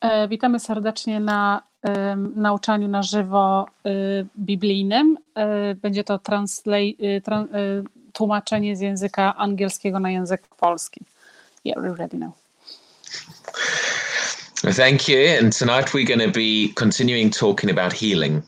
E, 0.00 0.28
Witamy 0.28 0.60
serdecznie 0.60 1.20
na 1.20 1.62
nauczaniu 2.36 2.88
na 2.88 3.02
żywo 3.02 3.66
y, 3.86 4.26
biblijnym. 4.38 5.18
E, 5.34 5.74
Będzie 5.74 6.04
to 6.04 6.20
tłumaczenie 8.12 8.76
z 8.76 8.80
języka 8.80 9.36
angielskiego 9.36 10.00
na 10.00 10.10
język 10.10 10.48
polski. 10.48 11.00
Yeah, 11.64 11.82
we're 11.82 11.96
ready 11.96 12.18
now. 12.18 12.32
Thank 14.76 15.08
you. 15.08 15.18
And 15.40 15.58
tonight 15.58 15.94
we're 15.94 16.06
going 16.06 16.32
to 16.32 16.38
be 16.40 16.74
continuing 16.74 17.34
talking 17.34 17.78
about 17.78 17.92
healing. 17.94 18.44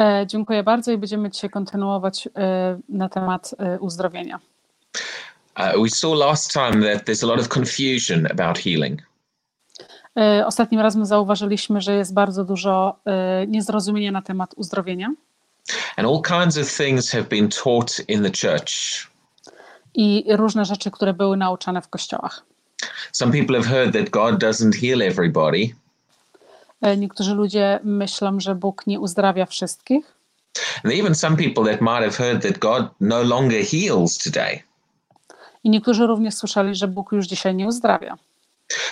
E, 0.00 0.26
Dziękuję 0.26 0.62
bardzo 0.62 0.92
i 0.92 0.98
będziemy 0.98 1.30
dzisiaj 1.30 1.50
kontynuować 1.50 2.28
na 2.88 3.08
temat 3.08 3.54
uzdrowienia. 3.80 4.40
Uh, 5.58 5.82
we 5.82 5.88
saw 5.90 6.14
last 6.14 6.52
time 6.52 6.82
that 6.94 7.04
there's 7.04 7.22
a 7.24 7.26
lot 7.26 7.40
of 7.40 7.48
confusion 7.48 8.26
about 8.30 8.58
healing. 8.58 9.02
E, 10.16 10.46
Ostatnim 10.46 10.80
razem 10.80 11.06
zauważyliśmy, 11.06 11.80
że 11.80 11.94
jest 11.94 12.14
bardzo 12.14 12.44
dużo 12.44 12.96
y, 13.42 13.46
niezrozumienia 13.46 14.12
na 14.12 14.22
temat 14.22 14.54
uzdrowienia 14.56 15.12
And 15.96 16.08
all 16.08 16.22
kinds 16.22 16.58
of 16.58 16.76
things 16.76 17.10
have 17.12 17.24
been 17.24 17.48
taught 17.48 18.00
in 18.08 18.22
the 18.22 18.30
church. 18.30 18.72
i 19.94 20.24
różne 20.28 20.64
rzeczy, 20.64 20.90
które 20.90 21.14
były 21.14 21.36
nauczane 21.36 21.82
w 21.82 21.88
kościołach. 21.88 22.42
Some 23.12 23.32
people 23.32 23.56
have 23.62 23.68
heard 23.68 23.92
that 23.92 24.10
God 24.10 24.42
doesn't 24.42 24.74
heal 24.80 25.02
everybody. 25.02 25.74
E, 26.82 26.96
Niektórzy 26.96 27.34
ludzie 27.34 27.80
myślą, 27.84 28.40
że 28.40 28.54
Bóg 28.54 28.86
nie 28.86 29.00
uzdrawia 29.00 29.46
wszystkich. 29.46 30.14
And 30.84 30.94
even 30.94 31.14
some 31.14 31.36
people 31.36 31.64
that 31.64 31.80
might 31.80 32.04
have 32.04 32.16
heard 32.18 32.42
that 32.42 32.58
God 32.58 32.88
no 33.00 33.22
longer 33.22 33.64
heals 33.64 34.18
today. 34.18 34.62
I 35.68 35.70
niektórzy 35.70 36.06
również 36.06 36.34
słyszeli, 36.34 36.74
że 36.74 36.88
Bóg 36.88 37.12
już 37.12 37.26
dzisiaj 37.26 37.54
nie 37.54 37.66
uzdrawia. 37.66 38.18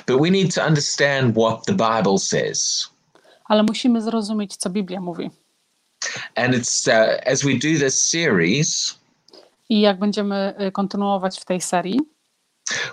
But 0.07 0.21
we 0.23 0.31
need 0.31 0.55
to 0.55 0.67
understand 0.67 1.37
what 1.37 1.67
the 1.67 1.73
Bible 1.73 2.19
says. 2.19 2.91
Ale 3.45 3.63
musimy 3.63 4.03
zrozumieć, 4.03 4.57
co 4.57 4.71
Biblia 4.71 5.01
mówi. 5.01 5.31
And 6.35 6.55
it's 6.55 6.89
uh, 6.89 7.33
as 7.33 7.43
we 7.43 7.55
do 7.55 7.79
this 7.85 8.03
series, 8.03 8.99
I 9.69 9.81
jak 9.81 9.99
będziemy 9.99 10.55
y, 10.69 10.73
kontynuować 10.73 11.41
w 11.41 11.45
tej 11.45 11.61
serii, 11.61 12.01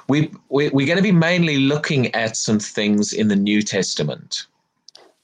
we, 0.10 0.20
we, 0.52 0.70
we're 0.70 0.88
going 0.88 0.98
to 0.98 1.14
be 1.14 1.14
mainly 1.14 1.58
looking 1.58 2.16
at 2.16 2.38
some 2.38 2.60
things 2.60 3.14
in 3.14 3.30
the 3.30 3.36
New 3.36 3.64
Testament. 3.70 4.48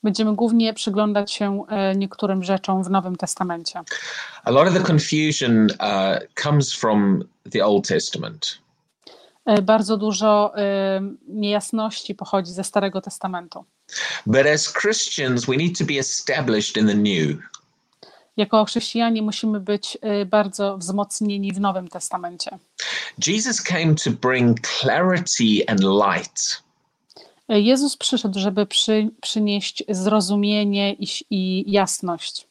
Będziemy 0.04 0.36
głównie 0.36 0.74
przyglądać 0.74 1.32
się 1.32 1.64
e, 1.70 1.96
niektórym 1.96 2.44
rzeczom 2.44 2.84
w 2.84 2.90
Nowym 2.90 3.16
Testamencie. 3.16 3.82
A 4.44 4.52
lot 4.52 4.68
of 4.68 4.74
the 4.74 4.84
confusion 4.84 5.68
uh, 5.72 6.44
comes 6.44 6.74
from 6.74 7.24
the 7.52 7.66
Old 7.66 7.88
Testament. 7.88 8.58
E, 9.46 9.62
Bardzo 9.62 9.98
dużo 9.98 10.58
e, 10.58 11.02
niejasności 11.28 12.16
pochodzi 12.16 12.52
ze 12.52 12.64
Starego 12.64 13.02
Testamentu. 13.02 13.66
But 14.26 14.46
as 14.54 14.74
Christians, 14.74 15.46
we 15.46 15.58
need 15.58 15.78
to 15.78 15.86
be 15.86 16.00
established 16.00 16.78
in 16.78 16.88
the 16.88 16.96
new. 16.96 17.38
Jako 18.38 18.66
chrześcijanie 18.66 19.22
musimy 19.22 19.60
być 19.60 19.98
bardzo 20.26 20.78
wzmocnieni 20.78 21.54
w 21.54 21.60
Nowym 21.60 21.88
Testamencie. 21.88 22.58
Jesus 23.28 23.62
came 23.62 23.96
to 23.96 24.12
bring 24.12 24.68
clarity 24.68 25.64
and 25.68 25.80
light. 25.84 26.64
Jezus 27.58 27.98
przyszedł, 27.98 28.40
żeby 28.40 28.66
przy, 28.66 29.10
przynieść 29.22 29.84
zrozumienie 29.90 30.94
i, 30.94 31.08
i 31.30 31.72
jasność. 31.72 32.48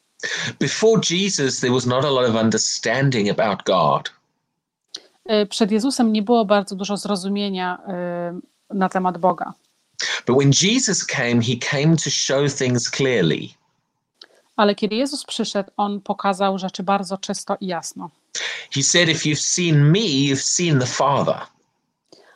Before 0.60 1.00
Jesus, 1.10 1.60
there 1.60 1.72
was 1.72 1.86
not 1.86 2.04
a 2.04 2.10
lot 2.10 2.28
of 2.28 2.34
understanding 2.34 3.30
about 3.30 3.62
God. 3.64 4.10
E, 5.24 5.46
Przed 5.46 5.70
Jezusem 5.70 6.12
nie 6.12 6.22
było 6.22 6.44
bardzo 6.44 6.76
dużo 6.76 6.96
zrozumienia 6.96 7.78
e, 7.88 8.41
na 8.74 8.88
temat 8.88 9.19
Boga. 9.19 9.52
But 10.26 10.36
when 10.36 10.52
Jesus 10.62 11.04
came, 11.04 11.42
he 11.42 11.56
came 11.56 11.96
to 11.96 12.10
show 12.10 12.54
things 12.54 12.91
clearly. 12.91 13.48
Ale 14.56 14.75
kiedy 14.75 14.97
Jezus 14.97 15.25
przyszedł, 15.25 15.70
on 15.76 16.00
pokazał 16.00 16.59
rzeczy 16.59 16.82
bardzo 16.82 17.19
czysto 17.19 17.56
i 17.60 17.66
jasno. 17.66 18.10
He 18.75 18.82
said, 18.82 19.09
If 19.09 19.28
you've 19.28 19.41
seen 19.41 19.91
me, 19.91 20.00
you've 20.00 20.42
seen 20.42 20.80
the 20.80 20.86
Father. 20.86 21.47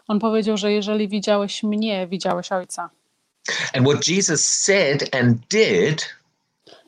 On 0.09 0.19
powiedział, 0.19 0.57
że 0.57 0.73
jeżeli 0.73 1.09
widziałeś 1.09 1.63
mnie, 1.63 2.07
widziałeś 2.07 2.53
Ojca. 2.53 2.91
And 3.75 3.89
what 3.89 4.09
Jesus 4.09 4.49
said 4.49 5.15
and 5.15 5.39
did 5.51 6.17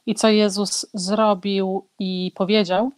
I 0.07 0.15
co 0.15 0.29
Jezus 0.29 0.87
zrobił 0.95 1.87
i 1.99 2.33
powiedział, 2.35 2.93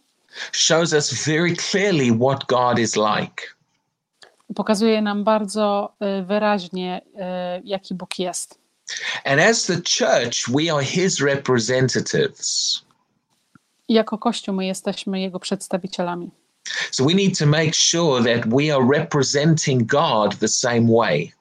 shows 0.51 0.93
us 0.93 1.13
very 1.25 1.55
clearly 1.55 2.17
what 2.19 2.45
God 2.45 2.79
is 2.79 2.95
like. 2.95 3.57
pokazuje 4.55 5.01
nam 5.01 5.23
bardzo 5.23 5.93
y, 6.19 6.23
wyraźnie, 6.23 7.01
y, 7.05 7.61
jaki 7.63 7.95
Bóg 7.95 8.19
jest. 8.19 8.59
And 9.25 9.41
as 9.41 9.65
the 9.65 9.75
church, 9.75 10.47
we 10.47 10.73
are 10.73 10.85
his 10.85 11.19
representatives. 11.19 12.81
I 13.87 13.93
jako 13.93 14.17
Kościół 14.17 14.55
my 14.55 14.65
jesteśmy 14.65 15.21
Jego 15.21 15.39
przedstawicielami. 15.39 16.29
So 16.91 17.05
we 17.05 17.13
need 17.13 17.37
to 17.37 17.45
make 17.45 17.73
sure 17.73 18.23
that 18.23 18.45
we 18.53 18.75
are 18.75 18.85
representing 18.97 19.85
God 19.85 20.39
the 20.39 20.47
same 20.47 20.87
way. 20.87 21.31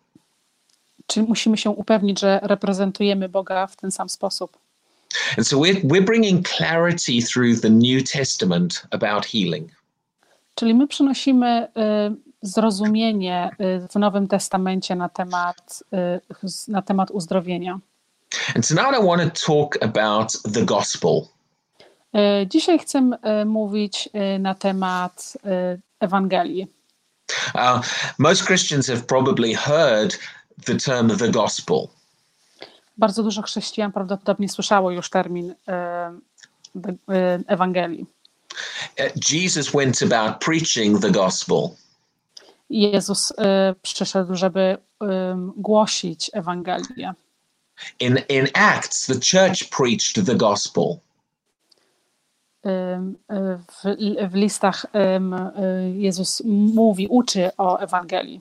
Czyli 1.06 1.26
musimy 1.26 1.56
się 1.56 1.70
upewnić, 1.70 2.20
że 2.20 2.40
reprezentujemy 2.42 3.28
Boga 3.28 3.66
w 3.66 3.76
ten 3.76 3.90
sam 3.90 4.08
sposób. 4.08 4.58
And 5.36 5.46
so 5.46 5.56
we're, 5.56 5.80
we're 5.84 6.04
bringing 6.04 6.42
clarity 6.42 7.22
through 7.22 7.60
the 7.60 7.70
New 7.70 8.02
Testament 8.02 8.86
about 8.90 9.26
healing. 9.26 9.70
Czyli 10.54 10.74
my 10.74 10.86
przynosimy 10.86 11.68
y, 11.68 12.16
zrozumienie 12.42 13.50
y, 13.60 13.88
w 13.88 13.94
Nowym 13.94 14.28
Testamencie 14.28 14.96
na 14.96 15.08
temat, 15.08 15.84
y, 16.42 16.48
na 16.68 16.82
temat 16.82 17.10
uzdrowienia. 17.10 17.80
And 18.54 18.68
tonight 18.68 18.94
I 18.94 19.06
want 19.06 19.22
to 19.22 19.46
talk 19.46 19.78
about 19.82 20.32
the 20.54 20.64
gospel. 20.64 21.35
Y, 22.14 22.46
Dzisiaj 22.46 22.78
chcę 22.78 23.10
y, 23.42 23.44
mówić 23.44 24.08
y, 24.36 24.38
na 24.38 24.54
temat 24.54 25.32
Ewangelii. 26.00 26.66
Uh, 27.54 27.80
most 28.18 28.44
Christians 28.46 28.86
have 28.86 29.00
probably 29.02 29.54
heard 29.54 30.18
the 30.64 30.74
term 30.76 31.16
the 31.16 31.28
gospel. 31.28 31.88
Bardzo 32.98 33.22
dużo 33.22 33.42
chrześcijan 33.42 33.92
prawdopodobnie 33.92 34.48
słyszało 34.48 34.90
już 34.90 35.10
termin 35.10 35.54
de- 36.74 36.92
y, 36.92 37.44
Ewangelii. 37.46 38.06
Uh, 39.00 39.30
Jesus 39.32 39.70
went 39.70 40.02
about 40.02 40.38
preaching 40.44 41.00
the 41.02 41.10
gospel. 41.10 41.68
Jezus 42.70 43.30
y, 43.30 43.34
przyszedł, 43.82 44.34
żeby 44.34 44.78
głosić 45.56 46.30
Ewangelię. 46.34 47.12
In, 48.00 48.18
in 48.28 48.46
Acts, 48.54 49.06
the 49.06 49.14
church 49.14 49.70
preached 49.70 50.26
the 50.26 50.34
gospel. 50.34 50.96
Ym, 52.66 53.16
y, 53.32 53.58
W, 53.58 53.96
w 54.28 54.34
listach 54.34 54.84
y, 54.84 55.98
Jezus 55.98 56.42
mówi, 56.44 57.08
uczy 57.08 57.50
o 57.58 57.78
Ewangelii. 57.78 58.40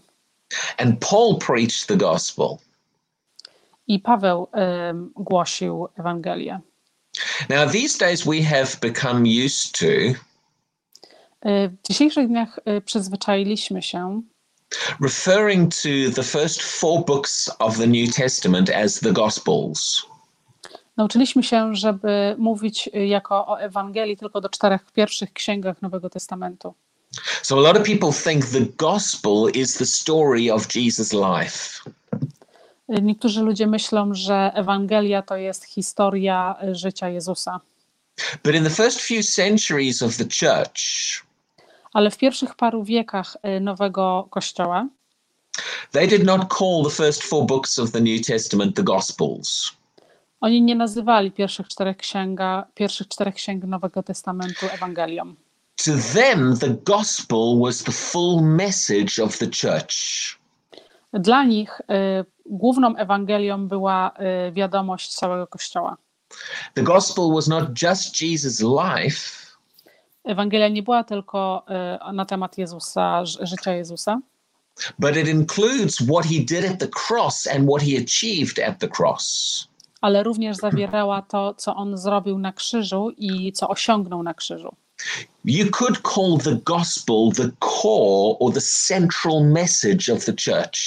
And 0.77 0.99
Paul 1.09 1.37
preached 1.37 1.87
the 1.87 1.97
gospel. 1.97 2.57
I 3.87 3.99
Paweł 3.99 4.47
głosił 5.15 5.87
Ewangelię. 5.97 6.59
Now, 7.49 7.71
these 7.71 7.97
days 7.97 8.25
we 8.25 8.43
have 8.43 8.77
become 8.81 9.23
used 9.45 9.79
to 9.79 9.85
Y, 11.45 11.69
W 11.69 11.87
dzisiejszych 11.87 12.27
dniach 12.27 12.59
y, 12.77 12.81
przyzwyczailiśmy 12.81 13.81
się 13.81 14.21
referring 14.99 15.69
to 15.69 16.11
the 16.15 16.23
first 16.23 16.61
four 16.61 17.05
books 17.05 17.49
of 17.59 17.77
the 17.77 17.87
New 17.87 18.15
Testament 18.15 18.69
as 18.69 18.99
the 18.99 19.11
Gospels. 19.11 20.05
Nauczyliśmy 20.97 21.43
się, 21.43 21.75
żeby 21.75 22.35
mówić 22.37 22.89
y, 22.95 23.07
jako 23.07 23.47
o 23.47 23.59
Ewangelii 23.59 24.17
tylko 24.17 24.41
do 24.41 24.49
czterech 24.49 24.91
pierwszych 24.91 25.33
księgach 25.33 25.81
Nowego 25.81 26.09
Testamentu. 26.09 26.73
So, 27.41 27.55
a 27.57 27.59
lot 27.59 27.77
of 27.77 27.83
people 27.83 28.11
think 28.11 28.45
the 28.45 28.61
gospel 28.77 29.51
is 29.53 29.73
the 29.73 29.85
story 29.85 30.53
of 30.53 30.67
Jesus' 30.75 31.13
life. 31.13 31.91
Y, 32.97 33.01
Niektórzy 33.01 33.41
ludzie 33.41 33.67
myślą, 33.67 34.13
że 34.13 34.51
Ewangelia 34.53 35.21
to 35.21 35.37
jest 35.37 35.65
historia 35.65 36.55
y, 36.63 36.75
życia 36.75 37.09
Jezusa. 37.09 37.59
But 38.43 38.55
in 38.55 38.63
the 38.63 38.69
first 38.69 39.01
few 39.01 39.23
centuries 39.23 40.01
of 40.01 40.17
the 40.17 40.23
church, 40.23 40.81
Ale 41.93 42.11
w 42.11 42.17
pierwszych 42.17 42.55
paru 42.55 42.83
wiekach 42.83 43.37
Nowego 43.61 44.27
Kościoła 44.29 44.87
they 45.91 46.07
did 46.07 46.23
not 46.23 46.53
call 46.53 46.83
the 46.83 46.89
first 46.89 47.23
four 47.23 47.45
books 47.45 47.79
of 47.79 47.91
the 47.91 48.01
New 48.01 48.25
Testament 48.25 48.75
the 48.75 48.83
Gospels. 48.83 49.71
Oni 50.41 50.61
nie 50.61 50.75
nazywali 50.75 51.31
pierwszych 51.31 51.67
czterech, 51.67 51.97
księga, 51.97 52.67
pierwszych 52.73 53.07
czterech 53.07 53.35
księg 53.35 53.63
Nowego 53.63 54.03
Testamentu 54.03 54.65
Ewangelią. 54.73 55.35
To 55.85 55.91
them, 56.13 56.57
the 56.57 56.69
gospel 56.69 57.59
was 57.63 57.83
the 57.83 57.91
full 57.91 58.41
message 58.41 59.23
of 59.23 59.37
the 59.37 59.45
church. 59.45 59.95
Dla 61.13 61.43
nich 61.43 61.81
y, 61.81 62.25
główną 62.45 62.95
Ewangelią 62.95 63.67
była 63.67 64.11
y, 64.47 64.51
wiadomość 64.51 65.15
całego 65.15 65.47
Kościoła. 65.47 65.97
The 66.73 66.83
gospel 66.83 67.25
was 67.33 67.47
not 67.47 67.81
just 67.81 68.21
Jesus' 68.21 68.61
life, 68.61 69.45
Ewangelia 70.25 70.67
nie 70.67 70.83
była 70.83 71.03
tylko 71.03 71.65
y, 72.09 72.13
na 72.13 72.25
temat 72.25 72.57
Jezusa, 72.57 73.25
życia 73.25 73.73
Jezusa, 73.73 74.19
but 74.99 75.17
it 75.17 75.27
includes 75.27 75.97
what 75.97 76.25
he 76.25 76.39
did 76.39 76.65
at 76.65 76.79
the 76.79 76.87
cross 76.87 77.47
and 77.47 77.69
what 77.69 77.81
he 77.81 77.97
achieved 77.97 78.59
at 78.59 78.79
the 78.79 78.87
cross. 78.87 79.67
Ale 80.05 80.23
również 80.23 80.57
zawierała 80.57 81.21
to, 81.21 81.53
co 81.53 81.75
on 81.75 81.97
zrobił 81.97 82.39
na 82.39 82.53
krzyżu 82.53 83.11
i 83.17 83.51
co 83.51 83.67
osiągnął 83.67 84.23
na 84.23 84.33
krzyżu. 84.33 84.75
You 85.45 85.71
could 85.71 85.97
call 86.13 86.37
the 86.43 86.55
gospel 86.65 87.31
the 87.35 87.49
core 87.59 88.35
or 88.39 88.53
the 88.53 88.61
central 88.61 89.43
message 89.43 90.13
of 90.13 90.25
the 90.25 90.33
church. 90.45 90.79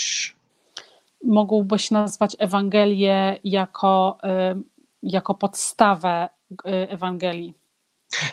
Mógłbyś 1.24 1.90
nazwać 1.90 2.36
Ewangelię 2.38 3.38
jako, 3.44 4.18
y, 4.24 4.62
jako 5.02 5.34
podstawę 5.34 6.28
y, 6.52 6.56
Ewangelii. 6.66 7.54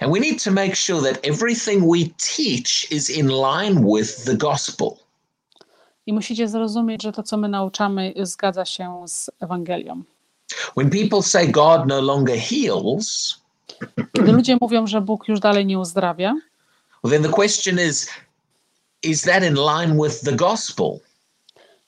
And 0.01 0.13
we 0.13 0.19
need 0.19 0.43
to 0.43 0.51
make 0.51 0.75
sure 0.75 1.13
that 1.13 1.27
everything 1.27 1.83
we 1.93 1.99
teach 2.35 2.91
is 2.91 3.09
in 3.09 3.27
line 3.27 3.95
with 3.95 4.25
the 4.25 4.37
gospel. 4.37 4.89
I 6.05 6.13
musicie 6.13 6.47
zrozumieć, 6.47 7.03
że 7.03 7.11
to, 7.11 7.23
co 7.23 7.37
my 7.37 7.49
nauczamy, 7.49 8.13
zgadza 8.23 8.65
się 8.65 9.03
z 9.07 9.31
Ewangelią. 9.39 10.03
When 10.77 10.89
people 10.89 11.21
say 11.21 11.47
God 11.47 11.87
no 11.87 12.01
longer 12.01 12.39
heals, 12.39 13.35
Kiedy 14.13 14.31
ludzie 14.31 14.57
mówią, 14.61 14.87
że 14.87 15.01
Bóg 15.01 15.27
już 15.27 15.39
dalej 15.39 15.65
nie 15.65 15.79
uzdrawia, 15.79 16.35
well, 17.03 17.13
then 17.13 17.31
the 17.31 17.35
question 17.35 17.79
is 17.79 18.09
is 19.03 19.21
that 19.21 19.43
in 19.43 19.55
line 19.55 20.03
with 20.03 20.21
the 20.21 20.31
gospel? 20.31 20.99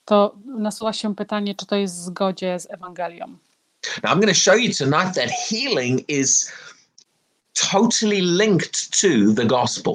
to 0.07 0.35
nasuwa 0.45 0.93
się 0.93 1.15
pytanie, 1.15 1.55
czy 1.55 1.65
to 1.65 1.75
jest 1.75 1.95
w 1.95 1.99
zgodzie 1.99 2.59
z 2.59 2.71
Ewangelią. 2.71 3.27
Now, 4.03 4.13
I'm 4.13 4.19
going 4.19 4.27
to 4.27 4.33
show 4.33 4.59
you 4.59 4.73
tonight 4.73 5.15
that 5.15 5.29
healing 5.49 6.09
is 6.09 6.51
totally 7.71 8.21
linked 8.21 8.89
to 9.01 9.33
the 9.35 9.45
gospel. 9.45 9.93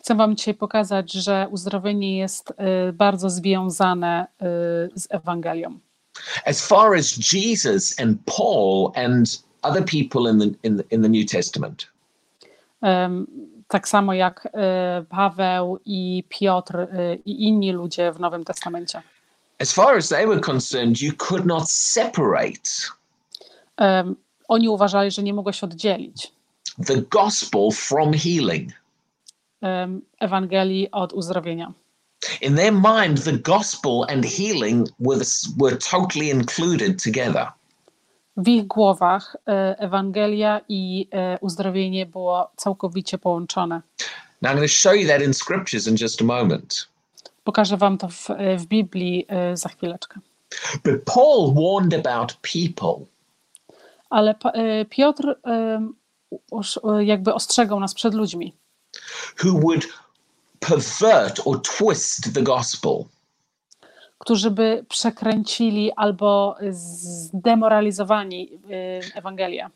Chcę 0.00 0.14
Wam 0.14 0.36
dzisiaj 0.36 0.54
pokazać, 0.54 1.12
że 1.12 1.46
uzdrowienie 1.50 2.18
jest 2.18 2.50
y, 2.50 2.92
bardzo 2.92 3.30
związane 3.30 4.26
y, 4.26 5.00
z 5.00 5.06
Ewangelią. 5.10 5.78
As 6.46 6.66
far 6.66 6.94
as 6.94 7.06
Jesus 7.12 8.00
and 8.00 8.18
Paul 8.26 8.92
and 8.94 9.26
other 9.62 9.84
people 9.84 10.30
in 10.30 10.38
the, 10.38 10.58
in 10.62 10.76
the, 10.76 10.84
in 10.90 11.02
the 11.02 11.08
New 11.08 11.24
Testament, 11.24 11.86
Em, 12.82 13.26
Tak 13.68 13.88
samo 13.88 14.12
jak 14.12 14.46
y, 14.46 14.50
Paweł 15.08 15.78
i 15.84 16.24
Piotr 16.28 16.76
y, 16.76 16.86
i 17.24 17.44
inni 17.48 17.72
ludzie 17.72 18.12
w 18.12 18.20
Nowym 18.20 18.44
Testamencie. 18.44 19.02
as 19.58 19.72
far 19.72 19.96
as 19.96 20.08
they 20.08 20.26
were 20.26 20.40
concerned, 20.40 21.00
you 21.00 21.12
could 21.16 21.46
not 21.46 21.70
separate 21.70 22.70
Em, 23.76 24.16
Oni 24.48 24.68
uważali, 24.68 25.10
że 25.10 25.22
nie 25.22 25.34
mogło 25.34 25.52
się 25.52 25.66
oddzielić 25.66 26.32
the 26.86 26.96
gospel 27.02 27.68
from 27.72 28.12
healing. 28.12 28.70
em, 29.60 30.02
Ewangelii 30.20 30.90
od 30.90 31.12
uzdrowienia. 31.12 31.72
In 32.40 32.56
their 32.56 32.72
mind, 32.72 33.18
the 33.18 33.32
gospel 33.32 34.06
and 34.08 34.24
healing 34.24 34.88
were, 34.98 35.24
were 35.58 35.76
totally 35.76 36.30
included 36.30 37.02
together. 37.02 37.52
W 38.36 38.48
ich 38.48 38.66
głowach 38.66 39.36
e, 39.46 39.78
Ewangelia 39.78 40.60
i 40.68 41.08
e, 41.10 41.38
uzdrowienie 41.40 42.06
było 42.06 42.50
całkowicie 42.56 43.18
połączone. 43.18 43.82
Now, 44.42 44.52
I'm 44.52 44.56
going 44.56 44.68
to 44.68 44.74
show 44.74 44.94
you 44.94 45.08
that 45.08 45.22
in 45.22 45.34
scriptures 45.34 45.86
in 45.86 45.96
just 46.00 46.20
a 46.20 46.24
moment. 46.24 46.88
Pokażę 47.44 47.76
Wam 47.76 47.98
to 47.98 48.08
w, 48.08 48.30
e, 48.30 48.56
w 48.56 48.66
Biblii 48.66 49.26
za 49.54 49.68
chwileczkę. 49.68 50.20
But 50.84 51.04
Paul 51.04 51.54
warned 51.54 52.06
about 52.06 52.38
people. 52.54 53.06
Ale 54.10 54.34
Piotr 54.90 55.36
jakby 57.00 57.34
ostrzegał 57.34 57.80
nas 57.80 57.94
przed 57.94 58.14
ludźmi, 58.14 58.54
who 59.44 59.60
would 59.60 59.88
pervert 60.60 61.40
or 61.44 61.62
twist 61.62 62.34
the 62.34 62.42
gospel. 62.42 63.04
którzy 64.18 64.50
by 64.50 64.84
przekręcili 64.88 65.92
albo 65.96 66.56
zdemoralizowali 66.70 68.60
e, 68.70 69.18
Ewangelię. 69.18 69.70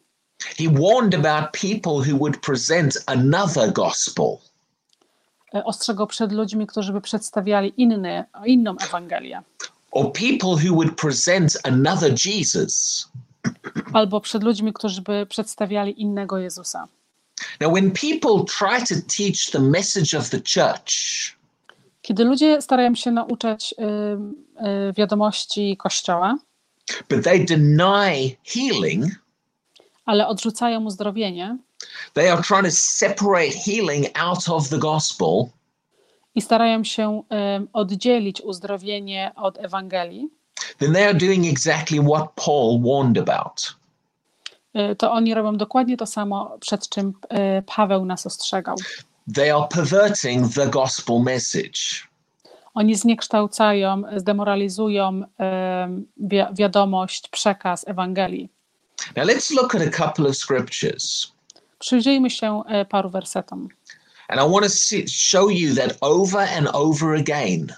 He 0.58 0.64
warned 0.68 1.14
about 1.14 1.52
people 1.60 2.12
who 2.12 2.18
would 2.18 2.40
present 2.40 3.02
another 3.06 3.72
gospel. 3.72 4.26
E, 5.54 5.64
Ostrzegał 5.64 6.06
przed 6.06 6.32
ludźmi, 6.32 6.66
którzy 6.66 6.92
by 6.92 7.00
przedstawiali 7.00 7.72
inny, 7.76 8.24
inną 8.46 8.76
Ewangelię. 8.88 9.42
Or 9.90 10.12
people 10.12 10.50
who 10.68 10.74
would 10.74 10.96
present 10.96 11.58
another 11.62 12.14
Jesus. 12.26 13.08
Albo 13.92 14.20
przed 14.20 14.42
ludźmi, 14.42 14.72
którzy 14.72 15.02
by 15.02 15.26
przedstawiali 15.26 16.02
innego 16.02 16.38
Jezusa. 16.38 16.88
Now, 17.60 17.72
when 17.72 17.90
people 17.90 18.44
try 18.44 18.80
to 18.86 18.94
teach 19.16 19.50
the 19.50 19.60
message 19.60 20.14
of 20.14 20.30
the 20.30 20.40
church, 20.40 21.34
Kiedy 22.02 22.24
ludzie 22.24 22.62
starają 22.62 22.94
się 22.94 23.10
nauczać 23.10 23.74
y, 23.78 23.84
y, 24.88 24.92
wiadomości 24.92 25.76
Kościoła, 25.76 26.38
but 27.08 27.24
they 27.24 27.44
deny 27.44 28.36
healing, 28.44 29.04
ale 30.04 30.28
odrzucają 30.28 30.84
uzdrowienie 30.84 31.58
they 32.14 32.32
are 32.32 32.42
trying 32.42 32.64
to 32.64 32.70
separate 32.70 33.52
healing 33.64 34.06
out 34.14 34.48
of 34.48 34.68
the 34.68 34.78
gospel, 34.78 35.48
i 36.34 36.42
starają 36.42 36.84
się 36.84 37.22
y, 37.62 37.66
oddzielić 37.72 38.40
uzdrowienie 38.40 39.32
od 39.36 39.58
Ewangelii, 39.58 40.28
then 40.78 40.92
they 40.92 41.04
are 41.04 41.14
doing 41.14 41.46
exactly 41.46 42.00
what 42.00 42.32
Paul 42.34 42.80
warned 42.82 43.28
about. 43.28 43.74
Y, 44.76 44.96
to 44.96 45.12
oni 45.12 45.34
robią 45.34 45.56
dokładnie 45.56 45.96
to 45.96 46.06
samo, 46.06 46.56
przed 46.60 46.88
czym 46.88 47.08
y, 47.58 47.62
Paweł 47.76 48.04
nas 48.04 48.26
ostrzegał. 48.26 48.76
They 49.34 49.54
are 49.54 49.66
perverting 49.70 50.54
the 50.54 50.66
gospel 50.66 51.20
message. 51.20 51.80
Oni 52.74 52.94
zniekształcają, 52.94 54.02
zdemoralizują 54.16 55.22
y, 55.22 55.24
wi- 56.16 56.54
wiadomość, 56.54 57.28
przekaz 57.28 57.88
Ewangelii. 57.88 58.48
Now, 59.16 59.26
let's 59.26 59.54
look 59.54 59.74
at 59.74 59.82
a 59.82 59.90
couple 60.06 60.28
of 60.28 60.36
scriptures. 60.36 61.32
Przyjrzyjmy 61.78 62.30
się 62.30 62.62
paru 62.88 63.10
wersetom. 63.10 63.68
And 64.28 64.40
I 64.40 64.52
want 64.52 64.64
to 64.64 64.70
see, 64.70 65.08
show 65.08 65.50
you 65.50 65.74
that 65.74 65.96
over 66.00 66.48
and 66.58 66.68
over 66.72 67.14
again, 67.14 67.72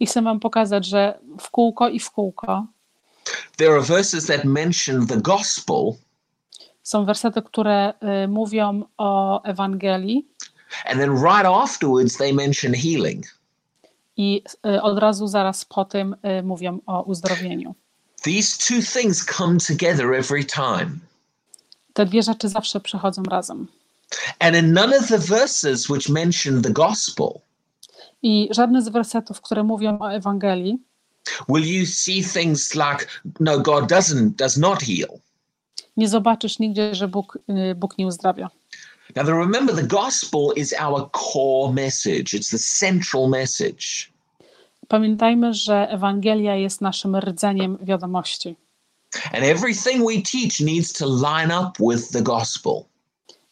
I 0.00 0.06
chcę 0.06 0.22
wam 0.22 0.40
pokazać, 0.40 0.86
że 0.86 1.18
w 1.40 1.50
kółko 1.50 1.88
i 1.88 2.00
w 2.00 2.10
kółko 2.10 2.66
there 3.56 3.70
are 3.72 3.82
verses 3.82 4.26
that 4.26 4.44
mention 4.44 5.06
the 5.06 5.16
gospel, 5.16 5.96
są 6.88 7.04
wersety, 7.04 7.42
które 7.42 7.92
y, 8.24 8.28
mówią 8.28 8.82
o 8.96 9.42
Ewangelii 9.42 10.28
and 10.84 11.00
then 11.00 11.10
right 11.10 11.46
afterwards, 11.46 12.16
they 12.16 12.32
mention 12.32 12.74
healing. 12.74 13.26
i 14.16 14.42
y, 14.66 14.82
od 14.82 14.98
razu 14.98 15.28
zaraz 15.28 15.64
po 15.64 15.84
tym 15.84 16.16
y, 16.40 16.42
mówią 16.42 16.78
o 16.86 17.02
uzdrowieniu. 17.02 17.74
These 18.22 18.58
two 18.58 19.00
things 19.00 19.24
come 19.24 19.58
together 19.58 20.14
every 20.14 20.44
time. 20.44 20.90
Te 21.92 22.06
dwie 22.06 22.22
rzeczy 22.22 22.48
zawsze 22.48 22.80
przychodzą 22.80 23.22
razem. 23.22 23.66
And 24.38 24.56
in 24.56 24.72
none 24.72 24.98
of 24.98 25.08
the 25.08 25.18
verses 25.18 25.90
which 25.90 26.08
mention 26.08 26.62
the 26.62 26.70
gospel 26.70 27.28
I 28.22 28.48
żadne 28.50 28.82
z 28.82 28.88
wersetów, 28.88 29.40
które 29.40 29.64
mówią 29.64 29.98
o 29.98 30.12
Ewangelii, 30.12 30.78
will 31.48 31.66
you 31.66 31.86
see 31.86 32.24
things 32.24 32.74
like, 32.74 33.06
no, 33.40 33.58
God 33.58 33.84
doesn't, 33.84 34.30
does 34.30 34.56
not 34.56 34.82
heal. 34.82 35.18
Nie 35.98 36.08
zobaczysz 36.08 36.58
nigdzie, 36.58 36.94
że 36.94 37.08
Bóg, 37.08 37.38
y, 37.70 37.74
Bóg 37.74 37.98
nie 37.98 38.06
uzdrawia. 38.06 38.50
Now, 39.16 39.26
remember, 39.26 39.76
the 39.76 39.86
gospel 39.86 40.52
is 40.56 40.74
our 40.80 41.10
core 41.10 41.72
message, 41.72 42.34
it's 42.34 42.50
the 42.50 42.58
central 42.88 43.28
message. 43.28 43.86
Pamiętajmy, 44.88 45.54
że 45.54 45.88
Ewangelia 45.90 46.56
jest 46.56 46.80
naszym 46.80 47.16
rdzeniem 47.16 47.78
wiadomości. 47.82 48.56
And 49.32 49.44
everything 49.44 50.06
we 50.06 50.14
teach 50.14 50.60
needs 50.60 50.92
to 50.92 51.06
line 51.06 51.58
up 51.60 51.72
with 51.90 52.10
the 52.12 52.22
gospel. 52.22 52.72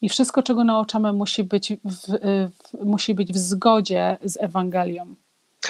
I 0.02 0.08
wszystko, 0.08 0.42
czego 0.42 0.64
nauczamy, 0.64 1.12
musi 1.12 1.44
być 1.44 1.72
w, 1.84 1.96
w, 2.74 2.84
musi 2.84 3.14
być 3.14 3.32
w 3.32 3.38
zgodzie 3.38 4.18
z 4.24 4.36
Ewangelią. 4.36 5.14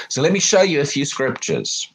So 0.09 0.23
let 0.23 0.33
me 0.33 0.41
show 0.41 0.65
you 0.65 0.83
a 0.83 0.85
few 0.85 1.09
scriptures. 1.09 1.89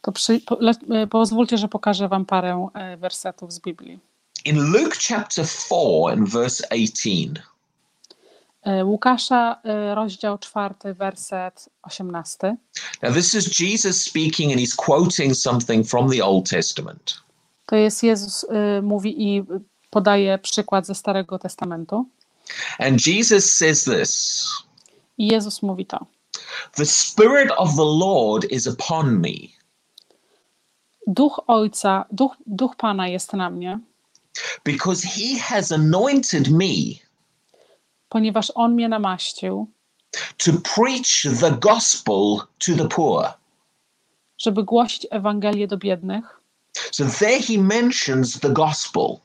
To 0.00 0.12
przy, 0.12 0.40
po, 0.40 0.56
le, 0.60 0.72
y, 1.02 1.06
pozwólcie, 1.06 1.58
że 1.58 1.68
pokażę 1.68 2.08
Wam 2.08 2.24
parę 2.24 2.68
y, 2.94 2.96
wersetów 2.96 3.52
z 3.52 3.60
Biblii. 3.60 4.00
In 4.44 4.72
Luke 4.72 4.96
chapter 4.98 5.44
4 5.44 6.12
and 6.12 6.28
verse 6.28 6.62
18, 6.70 7.42
Y, 8.66 8.84
Łukasza, 8.84 9.60
y, 9.64 9.94
rozdział 9.94 10.38
4, 10.38 10.94
werset 10.94 11.68
18. 11.82 12.56
now 13.02 13.12
this 13.12 13.34
is 13.34 13.44
Jesus 13.60 14.04
speaking 14.04 14.50
and 14.50 14.60
he's 14.60 14.74
quoting 14.74 15.34
something 15.34 15.84
from 15.88 16.10
the 16.10 16.24
Old 16.24 16.50
Testament. 16.50 17.22
To 17.66 17.76
jest 17.76 18.02
Jezus 18.02 18.44
y, 18.44 18.82
mówi 18.82 19.22
i 19.22 19.42
podaje 19.90 20.38
przykład 20.38 20.86
ze 20.86 20.94
Starego 20.94 21.38
Testamentu. 21.38 22.06
And 22.78 23.06
Jesus 23.06 23.52
says 23.52 23.84
this 23.84 24.44
I 25.18 25.26
Jezus 25.26 25.62
mówi 25.62 25.86
to. 25.86 26.06
The 26.76 26.86
Spirit 26.86 27.50
of 27.56 27.76
the 27.76 27.84
Lord 27.84 28.44
is 28.50 28.66
upon 28.66 29.20
me 29.20 29.34
Duch 31.06 31.40
Ojca, 31.46 32.04
duch, 32.10 32.36
duch 32.46 32.76
Pana 32.76 33.08
jest 33.08 33.32
na 33.32 33.50
mnie, 33.50 33.78
because 34.64 35.08
he 35.08 35.38
has 35.38 35.72
anointed 35.72 36.50
me 36.50 37.04
ponieważ 38.14 38.52
On 38.54 38.74
mnie 38.74 38.88
namaścił, 38.88 39.66
to 40.44 40.52
preach 40.74 41.40
the 41.40 41.50
gospel 41.50 42.36
to 42.58 42.72
the 42.76 42.88
poor. 42.88 43.24
żeby 44.38 44.64
głosić 44.64 45.06
Ewangelię 45.10 45.66
do 45.66 45.76
biednych. 45.76 46.40
So 46.92 47.04
there 47.18 47.40
he 47.42 47.58
mentions 47.58 48.40
the 48.40 48.50
gospel. 48.50 49.16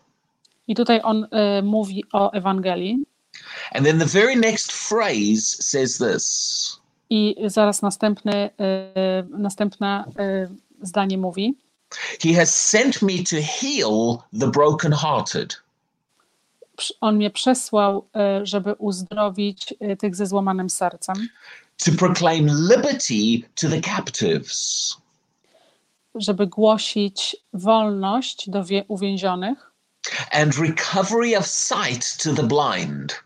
I 0.68 0.76
tutaj 0.76 1.02
on 1.04 1.24
y, 1.24 1.64
mówi 1.64 2.04
o 2.14 2.32
Ewangelii. 2.32 2.98
And 3.72 3.86
then 3.86 4.00
the 4.00 4.06
very 4.06 4.36
next 4.36 4.72
phrase 4.72 5.42
says 5.64 5.98
this 5.98 6.80
I 7.10 7.36
zaraz 7.46 7.82
następny, 7.82 8.50
y, 8.50 8.50
następne 9.30 10.04
y, 10.20 10.50
zdanie 10.82 11.18
mówi: 11.18 11.58
He 12.20 12.34
has 12.34 12.56
sent 12.56 13.02
me 13.02 13.24
to 13.24 13.36
heal 13.42 14.24
the 14.40 14.48
brokenhearted, 14.48 15.56
On 17.02 17.16
mnie 17.16 17.30
przesłał, 17.30 18.08
y, 18.42 18.46
żeby 18.46 18.74
uzdrowić 18.74 19.74
y, 19.92 19.98
tych 19.98 20.16
ze 20.16 20.26
złamanym 20.26 20.70
sercem, 20.70 21.30
to 21.86 21.92
proclaim 21.92 22.48
liberty 22.48 23.50
to 23.56 23.70
the 23.70 23.82
captives, 23.82 24.96
żeby 26.16 26.48
głosić 26.48 27.38
wolność 27.54 28.50
do 28.50 28.64
uwięzionych. 28.88 29.72
And 30.32 30.58
recovery 30.58 31.38
of 31.38 31.48
sight 31.48 32.24
to 32.24 32.34
the 32.34 32.44
blind, 32.44 33.24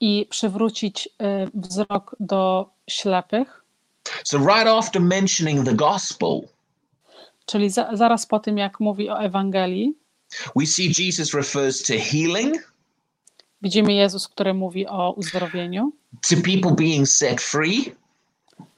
i 0.00 0.26
przywrócić 0.30 1.06
y, 1.06 1.50
wzrok 1.54 2.16
do 2.20 2.70
ślepych. 2.90 3.62
So, 4.24 4.38
right 4.38 4.68
after 4.68 5.02
mentioning 5.02 5.64
the 5.64 5.74
gospel, 5.74 6.40
Czyli 7.52 7.70
za, 7.70 7.96
zaraz 7.96 8.26
po 8.26 8.38
tym, 8.38 8.58
jak 8.58 8.80
mówi 8.80 9.10
o 9.10 9.20
Ewangelii, 9.20 9.94
we 10.56 10.66
see 10.66 10.92
Jesus 10.98 11.34
refers 11.34 11.82
to 11.82 11.92
healing, 11.92 12.72
widzimy 13.62 13.92
Jezus, 13.92 14.28
który 14.28 14.54
mówi 14.54 14.86
o 14.86 15.12
uzdrowieniu, 15.12 15.92
to 16.28 16.36
people 16.36 16.86
being 16.86 17.08
set 17.08 17.40
free, 17.40 17.94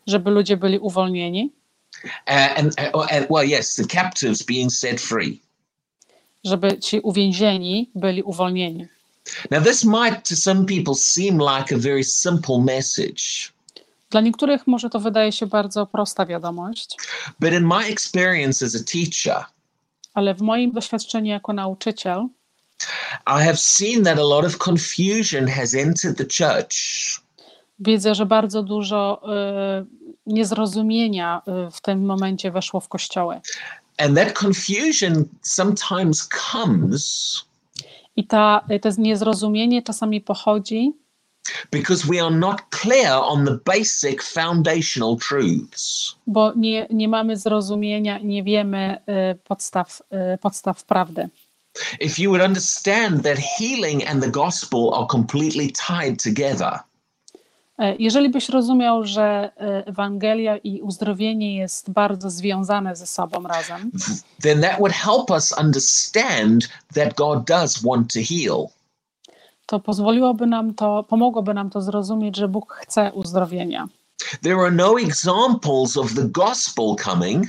żeby 0.06 0.30
ludzie 0.30 0.56
byli 0.56 0.78
uwolnieni, 0.78 1.52
uh, 2.04 2.58
and, 2.58 2.74
uh, 2.94 3.12
and, 3.12 3.30
well, 3.30 3.50
yes, 3.50 3.74
the 3.74 3.84
captives 3.84 4.42
being 4.42 4.72
set 4.72 5.00
free. 5.00 5.40
żeby 6.44 6.78
ci 6.78 7.00
uwięzieni 7.00 7.90
byli 7.94 8.22
uwolnieni. 8.22 8.86
Now, 9.50 9.64
this 9.64 9.84
might 9.84 10.28
to 10.28 10.36
some 10.36 10.66
people 10.66 10.94
seem 10.94 11.38
like 11.38 11.74
a 11.74 11.78
very 11.78 12.04
simple 12.04 12.58
message, 12.58 13.53
Dla 14.14 14.21
niektórych 14.21 14.66
może 14.66 14.90
to 14.90 15.00
wydaje 15.00 15.33
się 15.33 15.47
bardzo 15.47 15.87
prosta 15.87 16.26
wiadomość, 16.26 16.97
but 17.40 17.52
in 17.52 17.66
my 17.66 17.85
experience 17.87 18.66
as 18.66 18.75
a 18.75 18.78
teacher, 18.92 19.44
ale 20.14 20.35
w 20.35 20.40
moim 20.40 20.73
doświadczeniu 20.73 21.30
jako 21.30 21.52
nauczyciel 21.52 22.26
I 23.26 23.44
have 23.44 23.56
seen 23.56 24.04
that 24.04 24.18
a 24.18 24.23
lot 24.23 24.44
of 24.44 24.59
confusion 24.59 25.49
has 25.49 25.75
entered 25.75 26.18
the 26.18 26.25
church. 26.25 26.75
widzę, 27.78 28.14
że 28.14 28.26
bardzo 28.26 28.62
dużo 28.62 29.23
y, 29.83 29.87
niezrozumienia 30.26 31.42
y, 31.68 31.71
w 31.71 31.80
tym 31.80 32.04
momencie 32.04 32.50
weszło 32.50 32.80
w 32.80 32.88
kościoły. 32.88 33.40
And 33.99 34.16
that 34.16 34.33
confusion 34.33 35.25
sometimes 35.42 36.28
comes 36.52 37.44
I 38.16 38.26
ta, 38.26 38.64
to 38.83 38.88
niezrozumienie 38.99 39.83
czasami 39.83 40.21
pochodzi, 40.21 40.92
because 41.70 42.08
we 42.08 42.20
are 42.20 42.34
not 42.34 42.60
clear 42.70 43.12
on 43.12 43.44
the 43.44 43.58
basic 43.64 44.22
foundational 44.22 45.16
truths. 45.16 46.14
bo 46.26 46.52
nie, 46.56 46.86
nie 46.90 47.08
mamy 47.08 47.36
zrozumienia 47.36 48.18
nie 48.18 48.42
wiemy 48.42 48.98
y, 49.32 49.38
podstaw, 49.44 50.02
y, 50.34 50.38
podstaw 50.38 50.84
prawdy. 50.84 51.28
If 52.00 52.22
you 52.22 52.30
would 52.30 52.42
understand 52.42 53.22
that 53.22 53.38
healing 53.38 54.08
and 54.08 54.22
the 54.22 54.30
gospel 54.30 54.94
are 54.94 55.06
completely 55.06 55.72
tied 55.72 56.22
together, 56.22 56.78
E, 57.78 57.96
Jeżeli 57.98 58.30
byś 58.30 58.48
rozumiał, 58.48 59.04
że 59.04 59.50
e, 59.56 59.86
Ewangelia 59.86 60.56
i 60.56 60.82
uzdrowienie 60.82 61.56
jest 61.56 61.90
bardzo 61.90 62.30
związane 62.30 62.96
ze 62.96 63.06
sobą 63.06 63.42
razem, 63.42 63.90
then 64.42 64.60
that 64.60 64.78
would 64.78 64.92
help 64.92 65.30
us 65.30 65.54
understand 65.58 66.68
that 66.94 67.14
God 67.14 67.44
does 67.44 67.82
want 67.82 68.12
to 68.12 68.20
heal. 68.20 68.66
To 69.66 69.80
pozwoliłoby 69.80 70.47
nam 70.47 70.75
to, 70.75 71.04
pomogłoby 71.04 71.54
nam 71.54 71.71
to 71.71 71.83
zrozumieć, 71.83 72.37
że 72.37 72.49
Bóg 72.49 72.75
chce 72.83 73.12
uzdrowienia. 73.12 73.88
There 74.42 74.56
are 74.56 74.71
no 74.71 75.00
examples 75.00 75.97
of 75.97 76.14
the 76.14 76.25
gospel 76.28 76.94
coming 77.04 77.47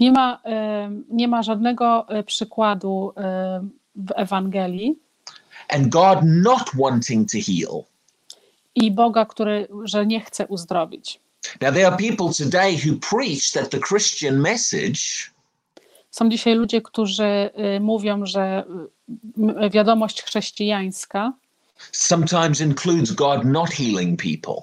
Nie 0.00 0.12
ma, 0.12 0.40
e, 0.44 0.90
nie 1.10 1.28
ma 1.28 1.42
żadnego 1.42 2.08
e, 2.08 2.22
przykładu 2.22 3.12
e, 3.16 3.60
w 3.96 4.12
Ewangelii 4.16 4.98
and 5.68 5.88
God 5.88 6.18
not 6.22 6.70
wanting 6.74 7.30
to 7.30 7.38
heal. 7.38 7.84
i 8.74 8.90
Boga, 8.90 9.24
który, 9.26 9.68
że 9.84 10.06
nie 10.06 10.20
chce 10.20 10.46
uzdrowić. 10.46 11.20
Now, 11.60 11.74
there 11.74 11.86
are 11.86 11.96
people 11.96 12.32
today 12.44 12.76
who 12.76 12.96
preach 13.10 13.52
that 13.52 13.70
the 13.70 13.78
Christian 13.78 14.40
message 14.40 15.30
Są 16.10 16.28
dzisiaj 16.28 16.54
ludzie, 16.54 16.82
którzy 16.82 17.24
e, 17.24 17.80
mówią, 17.80 18.26
że 18.26 18.64
m, 19.38 19.70
wiadomość 19.70 20.22
chrześcijańska 20.22 21.32
sometimes 21.92 22.60
includes 22.60 23.12
God 23.12 23.44
not 23.44 23.70
healing 23.70 24.22
people. 24.22 24.62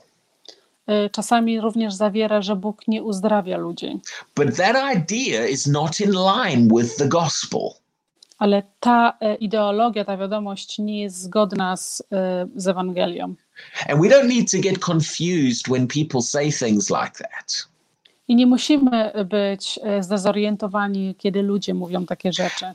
e, 0.87 1.09
czasami 1.09 1.61
również 1.61 1.93
zawiera, 1.93 2.41
że 2.41 2.55
Bóg 2.55 2.87
nie 2.87 3.03
uzdrawia 3.03 3.57
ludzi. 3.57 3.99
But 4.35 4.55
that 4.55 4.95
idea 4.97 5.47
is 5.47 5.67
not 5.67 5.99
in 5.99 6.11
line 6.11 6.67
with 6.77 6.95
the 6.97 7.07
gospel. 7.07 7.69
Ale 8.37 8.63
ta 8.79 9.17
e, 9.21 9.35
ideologia, 9.35 10.05
ta 10.05 10.17
wiadomość 10.17 10.79
nie 10.79 11.01
jest 11.01 11.21
zgodna 11.21 11.77
z, 11.77 12.03
e, 12.11 12.47
z 12.55 12.67
Ewangelią. 12.67 13.35
And 13.89 14.01
we 14.01 14.09
don't 14.09 14.27
need 14.27 14.51
to 14.51 14.57
get 14.59 14.79
confused 14.79 15.67
when 15.67 15.87
people 15.87 16.21
say 16.21 16.51
things 16.51 16.89
like 16.89 17.11
that. 17.11 17.67
I 18.27 18.35
nie 18.35 18.47
musimy 18.47 19.11
być 19.25 19.79
e, 19.83 20.03
zdezorientowani, 20.03 21.15
kiedy 21.17 21.41
ludzie 21.41 21.73
mówią 21.73 22.05
takie 22.05 22.33
rzeczy. 22.33 22.65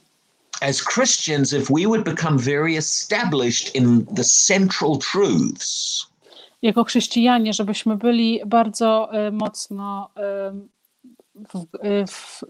As 0.60 0.84
Christians, 0.84 1.52
if 1.52 1.74
we 1.74 1.86
would 1.86 2.04
become 2.04 2.38
very 2.38 2.76
established 2.76 3.74
in 3.74 4.06
the 4.06 4.24
central 4.24 4.98
truths, 5.12 6.06
Jako 6.62 6.84
chrześcijanie, 6.84 7.52
żebyśmy 7.52 7.96
byli 7.96 8.40
bardzo 8.46 9.12
e, 9.12 9.30
mocno 9.30 10.10
e, 10.16 10.52
w, 11.34 11.66
w, 12.12 12.42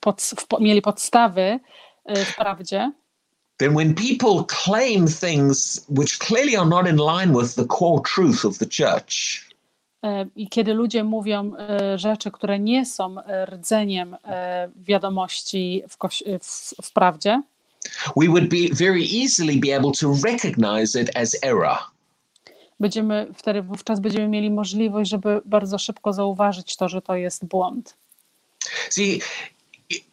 pod, 0.00 0.22
w, 0.22 0.60
mieli 0.60 0.82
podstawy 0.82 1.60
w 2.06 2.36
prawdzie, 2.36 2.92
then 3.58 3.74
when 3.74 3.94
people 3.94 4.44
claim 4.64 5.06
things 5.06 5.86
which 5.88 6.18
clearly 6.18 6.56
are 6.56 6.68
not 6.68 6.88
in 6.88 6.96
line 6.96 7.32
with 7.40 7.54
the 7.54 7.66
core 7.66 8.00
truth 8.14 8.44
of 8.44 8.58
the 8.58 8.66
church, 8.66 9.44
i 10.36 10.48
kiedy 10.48 10.74
ludzie 10.74 11.04
mówią 11.04 11.52
e, 11.56 11.98
rzeczy, 11.98 12.30
które 12.30 12.58
nie 12.58 12.86
są 12.86 13.20
e, 13.20 13.46
rdzeniem 13.46 14.16
e, 14.24 14.70
wiadomości 14.76 15.82
w, 15.88 15.96
w, 16.42 16.74
w 16.82 16.92
prawdzie, 16.92 17.42
we 18.16 18.26
would 18.26 18.48
be 18.48 18.68
very 18.72 19.00
easily 19.22 19.56
be 19.56 19.76
able 19.76 19.92
to 20.00 20.14
recognize 20.24 21.00
it 21.00 21.16
as 21.16 21.36
error. 21.42 21.78
będziemy 22.80 23.26
wtedy 23.36 23.62
wówczas 23.62 24.00
będziemy 24.00 24.28
mieli 24.28 24.50
możliwość, 24.50 25.10
żeby 25.10 25.40
bardzo 25.44 25.78
szybko 25.78 26.12
zauważyć 26.12 26.76
to, 26.76 26.88
że 26.88 27.02
to 27.02 27.14
jest 27.14 27.44
błąd. 27.44 27.96
See, 28.90 29.20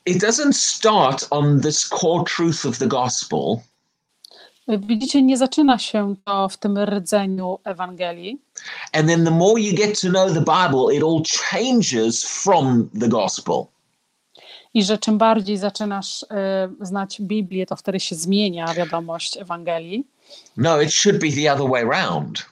it 0.06 0.24
doesn't 0.24 0.54
start 0.54 1.28
on 1.30 1.62
this 1.62 1.90
core 1.90 2.24
truth 2.36 2.66
of 2.66 2.78
the 2.78 2.88
gospel. 2.88 3.58
Widzicie, 4.68 5.22
nie 5.22 5.38
zaczyna 5.38 5.78
się 5.80 6.16
to 6.26 6.50
w 6.50 6.58
tym 6.58 6.78
rdzeniu 6.78 7.60
Ewangelii, 7.64 8.42
And 8.92 9.08
then 9.08 9.26
the 9.26 9.32
more 9.32 9.62
you 9.62 9.76
get 9.78 10.02
to 10.02 10.10
know 10.10 10.34
the 10.34 10.40
Bible, 10.40 10.96
it 10.96 11.04
all 11.04 11.22
changes 11.52 12.24
from 12.24 12.90
the 13.00 13.08
gospel. 13.08 13.64
i 14.74 14.84
że 14.84 14.98
czym 14.98 15.18
bardziej 15.18 15.58
zaczynasz 15.58 16.26
e, 16.32 16.70
znać 16.82 17.22
Biblię, 17.22 17.66
to 17.66 17.76
wtedy 17.76 18.00
się 18.00 18.16
zmienia 18.16 18.74
wiadomość 18.74 19.38
Ewangelii. 19.38 20.08
No, 20.58 20.82
it 20.82 20.94
should 20.94 21.20
be 21.22 21.32
the 21.32 21.54
other 21.54 21.70
way 21.70 21.84
around. 21.84 22.46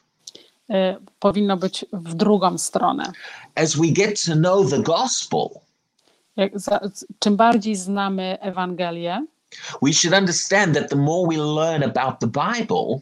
E, 0.69 0.98
powinno 1.19 1.57
być 1.57 1.86
w 1.93 2.13
drugą 2.13 2.57
stronę. 2.57 3.12
As 3.55 3.75
we 3.75 3.88
get 3.88 4.25
to 4.25 4.34
know 4.34 4.69
the 4.69 4.79
gospel, 4.79 5.48
Jak, 6.38 6.60
za, 6.60 6.79
czym 7.19 7.36
bardziej 7.36 7.75
znamy 7.75 8.38
Ewangelię, 8.41 9.25
we 9.82 9.94
should 9.94 10.18
understand 10.18 10.76
that 10.76 10.90
the 10.90 10.96
more 10.96 11.28
we 11.28 11.38
learn 11.38 11.84
about 11.84 12.20
the 12.20 12.28
Bible, 12.28 13.00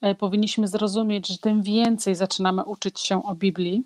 e, 0.00 0.14
powinniśmy 0.14 0.68
zrozumieć, 0.68 1.28
że 1.28 1.38
tym 1.38 1.62
więcej 1.62 2.14
zaczynamy 2.14 2.64
uczyć 2.64 3.00
się 3.00 3.22
o 3.22 3.34
Biblii, 3.34 3.82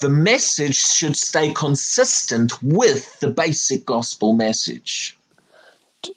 the 0.00 0.08
message 0.08 0.74
should 0.74 1.18
stay 1.18 1.52
consistent 1.60 2.58
with 2.62 3.18
the 3.18 3.30
basic 3.30 3.84
gospel 3.84 4.34
message. 4.34 5.18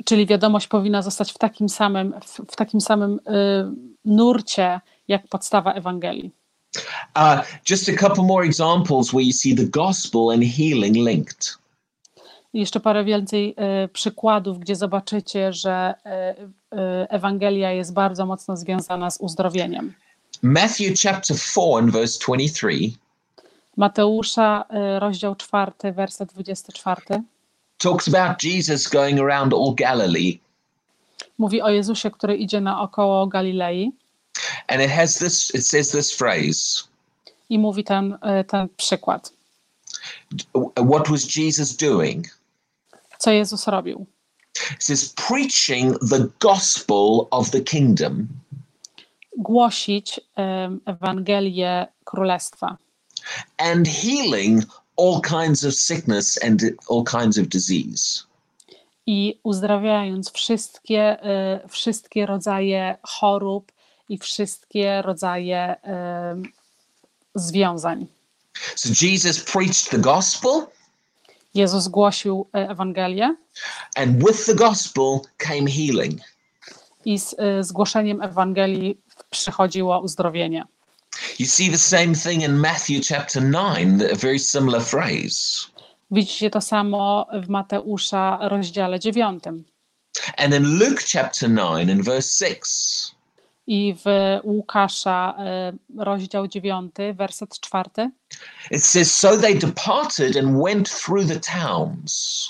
czyli 0.06 0.26
wiadomość 0.26 0.68
powinna 0.68 1.02
zostać 1.02 1.32
w 1.32 1.38
takim 1.38 1.70
samym, 1.70 2.14
w, 2.52 2.56
takim 2.56 2.82
samym 2.82 3.20
e, 3.28 3.74
nurcie, 4.06 4.82
jak 5.08 5.28
podstawa 5.28 5.74
Ewangelii. 5.74 6.32
Uh, 7.16 7.44
just 7.70 7.90
a 7.90 7.94
couple 7.94 8.24
more 8.24 8.46
examples 8.46 9.12
where 9.14 9.26
you 9.26 9.34
see 9.34 9.56
the 9.56 9.66
gospel 9.66 10.30
and 10.30 10.44
healing 10.44 10.96
linked. 10.96 11.61
Jeszcze 12.53 12.79
parę 12.79 13.03
więcej 13.03 13.53
e, 13.58 13.88
przykładów, 13.88 14.60
gdzie 14.60 14.75
zobaczycie, 14.75 15.53
że 15.53 15.93
e, 16.05 16.36
e, 16.72 17.08
Ewangelia 17.10 17.72
jest 17.72 17.93
bardzo 17.93 18.25
mocno 18.25 18.58
związana 18.58 19.12
z 19.12 19.17
uzdrowieniem. 19.17 19.93
Matthew 20.41 21.00
chapter 21.03 21.38
4 21.38 21.67
and 21.77 21.91
verse 21.91 22.20
23 22.25 22.67
Mateusza, 23.77 24.65
rozdział 25.00 25.36
4, 25.36 25.72
werset 25.93 26.34
24, 26.34 27.01
talks 27.77 28.08
about 28.08 28.43
Jesus 28.43 28.88
going 28.89 29.20
around 29.20 29.53
all 29.53 29.75
Galilee. 29.75 30.39
mówi 31.38 31.62
o 31.62 31.70
Jezusie, 31.70 32.12
który 32.12 32.36
idzie 32.36 32.62
naokoło 32.62 33.27
Galilei 33.27 33.91
And 34.67 34.81
it 34.81 34.91
has 34.91 35.17
this, 35.17 35.55
it 35.55 35.67
says 35.67 35.91
this 35.91 36.17
phrase 36.17 36.84
i 37.50 37.60
mówi 37.60 37.84
ten, 37.84 38.17
ten 38.48 38.67
przykład. 38.77 39.34
What 40.91 41.10
was 41.10 41.36
Jesus 41.36 41.77
doing? 41.77 42.40
Co 43.22 43.32
Jezus 43.32 43.68
robił? 43.68 44.06
It 44.72 44.84
says, 44.84 45.13
preaching 45.28 46.00
the 46.10 46.28
gospel 46.40 47.28
of 47.32 47.50
the 47.50 47.62
kingdom 47.62 48.28
Głosić 49.38 50.20
em, 50.36 50.80
Ewangelię 50.86 51.88
Królestwa 52.06 52.78
and 53.58 53.88
healing 53.88 54.63
all 54.98 55.22
kinds 55.22 55.63
of 55.66 55.74
sickness 55.75 56.40
and 56.44 56.62
all 56.90 57.04
kinds 57.22 57.38
of 57.38 57.48
disease. 57.48 58.24
i 59.06 59.40
uzdrawiając 59.44 60.32
wszystkie, 60.32 61.18
y, 61.66 61.68
wszystkie 61.70 62.25
rodzaje 62.25 62.98
chorób 63.04 63.72
i 64.10 64.18
wszystkie 64.18 65.01
rodzaje 65.01 65.82
em, 65.82 66.44
związań. 67.36 68.08
So 68.75 68.90
Jesus 69.06 69.44
preached 69.44 69.90
the 69.90 69.98
gospel, 69.98 70.68
Jezus 71.53 71.88
głosił 71.88 72.48
e, 72.55 72.70
Ewangelię 72.70 73.36
and 73.96 74.17
with 74.17 74.46
the 74.46 74.55
gospel 74.55 75.20
came 75.38 75.72
healing. 75.72 76.22
i 77.05 77.20
z 77.20 77.34
y, 77.34 77.63
zgłoszeniem 77.63 78.22
Ewangelii 78.22 78.98
przychodziło 79.29 80.00
uzdrowienie. 80.00 80.63
You 81.39 81.46
see 81.46 81.70
the 81.72 81.77
same 81.77 82.15
thing 82.15 82.43
in 82.43 82.55
Matthew 82.55 83.01
chapter 83.08 83.43
9, 83.43 84.01
a 84.13 84.15
very 84.15 84.39
similar 84.39 84.81
phrase. 84.81 85.67
Widzicie 86.12 86.50
to 86.50 86.62
samo 86.62 87.27
w 87.43 87.50
Mateusza 87.50 88.39
rozdziale 88.41 89.00
9 89.00 89.43
And 90.38 90.53
in 90.53 90.79
Luke 90.79 91.03
chapter 91.13 91.50
9 91.50 91.89
and 91.91 92.05
verse 92.05 92.46
6, 92.46 93.15
i 93.68 93.96
w 94.06 94.06
Łukasza 94.44 95.36
y, 95.98 96.03
rozdział 96.03 96.48
9, 96.48 96.96
werset 97.13 97.60
4. 97.60 97.89
it 98.72 98.84
says, 98.84 99.13
So 99.18 99.38
they 99.38 99.56
departed 99.56 100.38
and 100.38 100.63
went 100.63 100.89
through 100.89 101.27
the 101.27 101.39
towns, 101.39 102.50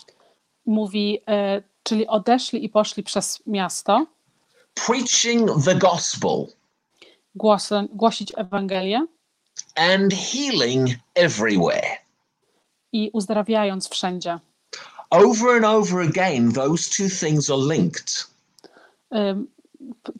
Mówi, 0.66 1.20
y, 1.58 1.64
czyli 1.84 2.08
odeszli 2.08 2.66
i 2.66 2.70
poszli 2.70 3.04
przez 3.04 3.44
miasto, 3.48 4.06
preaching 4.88 5.50
the 5.66 5.76
gospel 5.76 6.46
głos, 7.36 7.70
głosić 7.94 8.34
Ewangelię 8.38 9.06
and 9.76 10.14
healing 10.14 10.90
everywhere. 11.16 11.98
i 12.94 13.10
uzdrawiając 13.14 13.90
wszędzie. 13.90 14.40
Over 15.10 15.56
and 15.56 15.66
over 15.66 16.02
again, 16.10 16.52
those 16.52 16.90
two 16.98 17.10
things 17.28 17.50
are 17.50 17.76
linked. 17.76 18.28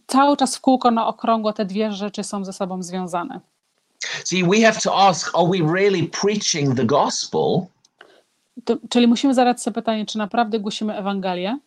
Cały 0.08 0.38
czas 0.38 0.56
w 0.56 0.62
kółko 0.62 0.92
na 0.92 1.08
okrągło 1.08 1.54
te 1.54 1.66
dwie 1.66 1.92
rzeczy 1.92 2.24
są 2.24 2.46
ze 2.46 2.54
sobą 2.54 2.84
związane. 2.84 3.40
See, 4.26 4.44
we 4.44 4.62
have 4.62 4.80
to 4.84 5.08
ask 5.08 5.36
are 5.36 5.48
we 5.48 5.74
really 5.74 6.04
preaching 6.22 6.78
the 6.78 6.86
gospel 6.86 7.66
To, 8.66 8.78
czyli 8.90 9.08
musimy 9.08 9.34
zadać 9.34 9.62
sobie 9.62 9.76
pytanie, 9.76 10.06
czy 10.06 10.18
naprawdę 10.18 10.60
głosimy 10.60 10.98
Ewangelię, 10.98 11.58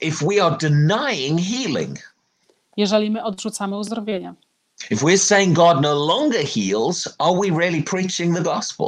if 0.00 0.26
we 0.26 0.44
are 0.44 0.56
denying 0.56 1.40
healing? 1.40 2.14
jeżeli 2.76 3.10
my 3.10 3.24
odrzucamy 3.24 3.78
uzdrowienie. 3.78 4.34
If 4.90 5.06
we're 5.06 5.18
saying 5.18 5.56
God 5.56 5.80
no 5.80 6.06
longer 6.06 6.46
heals, 6.46 7.08
are 7.18 7.34
we 7.40 7.58
really 7.58 7.82
preaching 7.82 8.36
the 8.36 8.42
gospel? 8.42 8.86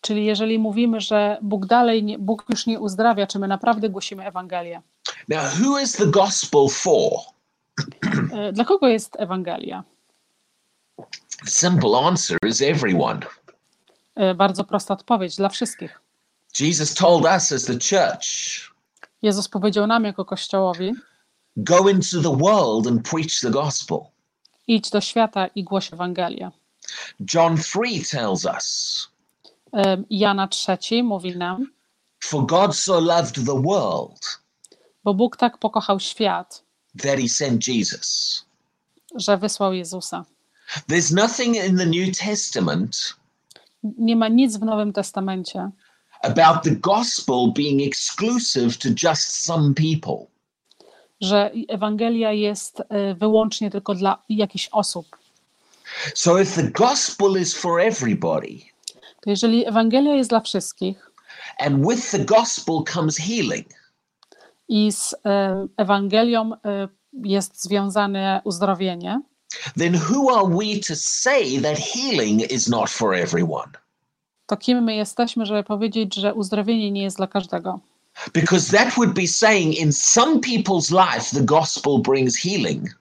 Czyli 0.00 0.26
jeżeli 0.26 0.58
mówimy, 0.58 1.00
że 1.00 1.38
Bóg 1.42 1.66
dalej, 1.66 2.04
nie, 2.04 2.18
Bóg 2.18 2.44
już 2.48 2.66
nie 2.66 2.80
uzdrawia, 2.80 3.26
czy 3.26 3.38
my 3.38 3.48
naprawdę 3.48 3.88
głosimy 3.88 4.26
Ewangelię? 4.26 4.82
Now, 5.28 5.60
who 5.60 5.80
is 5.80 5.92
the 5.92 6.06
gospel 6.06 6.68
for? 6.70 7.10
Y, 8.48 8.52
Dla 8.52 8.64
kogo 8.64 8.88
jest 8.88 9.16
Ewangelia? 9.20 9.84
The 11.44 11.50
simple 11.50 11.98
answer 11.98 12.38
is 12.48 12.62
everyone. 12.62 13.20
Y, 14.20 14.34
Bardzo 14.34 14.64
prosta 14.64 14.94
odpowiedź, 14.94 15.36
dla 15.36 15.48
wszystkich. 15.48 16.00
Jesus 16.60 16.94
told 16.94 17.24
us 17.24 17.52
as 17.52 17.64
the 17.64 17.74
church 17.74 18.26
Jezus 19.22 19.48
powiedział 19.48 19.86
nam 19.86 20.04
jako 20.04 20.24
Kościołowi, 20.24 20.92
go 21.56 21.88
into 21.88 22.22
the 22.22 22.36
world 22.36 22.86
and 22.86 23.08
preach 23.10 23.40
the 23.42 23.50
gospel. 23.50 23.98
idź 24.66 24.90
do 24.90 25.00
świata 25.00 25.46
i 25.46 25.64
głoś 25.64 25.92
Ewangelię. 25.92 26.50
John 27.34 27.56
3 27.56 27.80
tells 28.10 28.44
us, 28.44 29.08
Y, 29.74 30.04
Jana 30.10 30.48
trzeci 30.48 31.02
mówi 31.02 31.36
nam, 31.36 31.66
For 32.24 32.46
God 32.46 32.76
so 32.76 33.00
loved 33.00 33.34
the 33.46 33.62
world 33.62 34.40
bo 35.04 35.14
Bóg 35.14 35.36
tak 35.36 35.58
pokochał 35.58 36.00
świat, 36.00 36.62
that 37.02 37.18
he 37.18 37.28
sent 37.28 37.66
Jesus. 37.68 38.44
że 39.14 39.36
wysłał 39.38 39.72
Jezusa. 39.74 40.24
There's 40.88 41.14
nothing 41.14 41.56
in 41.56 41.76
the 41.78 41.86
New 41.86 42.18
Testament 42.18 43.14
Nie 43.98 44.16
ma 44.16 44.28
nic 44.28 44.56
w 44.56 44.60
Nowym 44.62 44.92
Testamencie, 44.92 45.70
about 46.22 46.62
the 46.64 46.70
gospel 46.70 47.52
being 47.56 47.82
exclusive 47.82 48.78
to 48.78 48.88
just 49.08 49.44
some 49.44 49.74
people. 49.74 50.26
że 51.20 51.50
Ewangelia 51.68 52.32
jest 52.32 52.80
y, 52.80 53.14
wyłącznie 53.14 53.70
tylko 53.70 53.94
dla 53.94 54.22
jakichś 54.28 54.68
osób. 54.72 55.06
So 56.14 56.40
if 56.40 56.62
the 56.62 56.70
gospel 56.70 57.40
is 57.42 57.54
for 57.54 57.80
everybody, 57.80 58.58
To 59.20 59.30
jeżeli 59.30 59.66
Ewangelia 59.68 60.14
jest 60.14 60.30
dla 60.30 60.40
wszystkich 60.40 61.10
and 61.58 61.86
with 61.88 62.10
the 62.10 62.18
gospel 62.24 62.82
comes 62.92 63.16
healing, 63.16 63.66
i 64.68 64.92
z 64.92 65.12
y, 65.12 65.16
Ewangelią 65.76 66.52
y, 66.52 66.58
jest 67.24 67.62
związane 67.62 68.40
uzdrowienie, 68.44 69.20
then 69.78 69.94
who 69.94 70.38
are 70.38 70.48
we 70.48 70.80
to 70.88 70.96
say 70.96 71.62
that 71.62 71.78
healing 71.78 72.52
is 72.52 72.68
not 72.68 72.90
for 72.90 73.14
everyone? 73.14 73.68
to 74.46 74.56
kim 74.56 74.84
my 74.84 74.96
jesteśmy, 74.96 75.46
żeby 75.46 75.64
powiedzieć, 75.64 76.14
że 76.14 76.34
uzdrowienie 76.34 76.90
nie 76.90 77.02
jest 77.02 77.16
dla 77.16 77.26
każdego? 77.26 77.80
Because 78.34 78.76
that 78.76 78.94
would 78.94 79.14
be 79.14 79.26
saying 79.26 79.78
in 79.78 79.92
some 79.92 80.40
people's 80.40 80.90
life 80.90 81.36
the 81.36 81.44
gospel 81.44 81.98
brings 82.02 82.36
healing, 82.36 82.98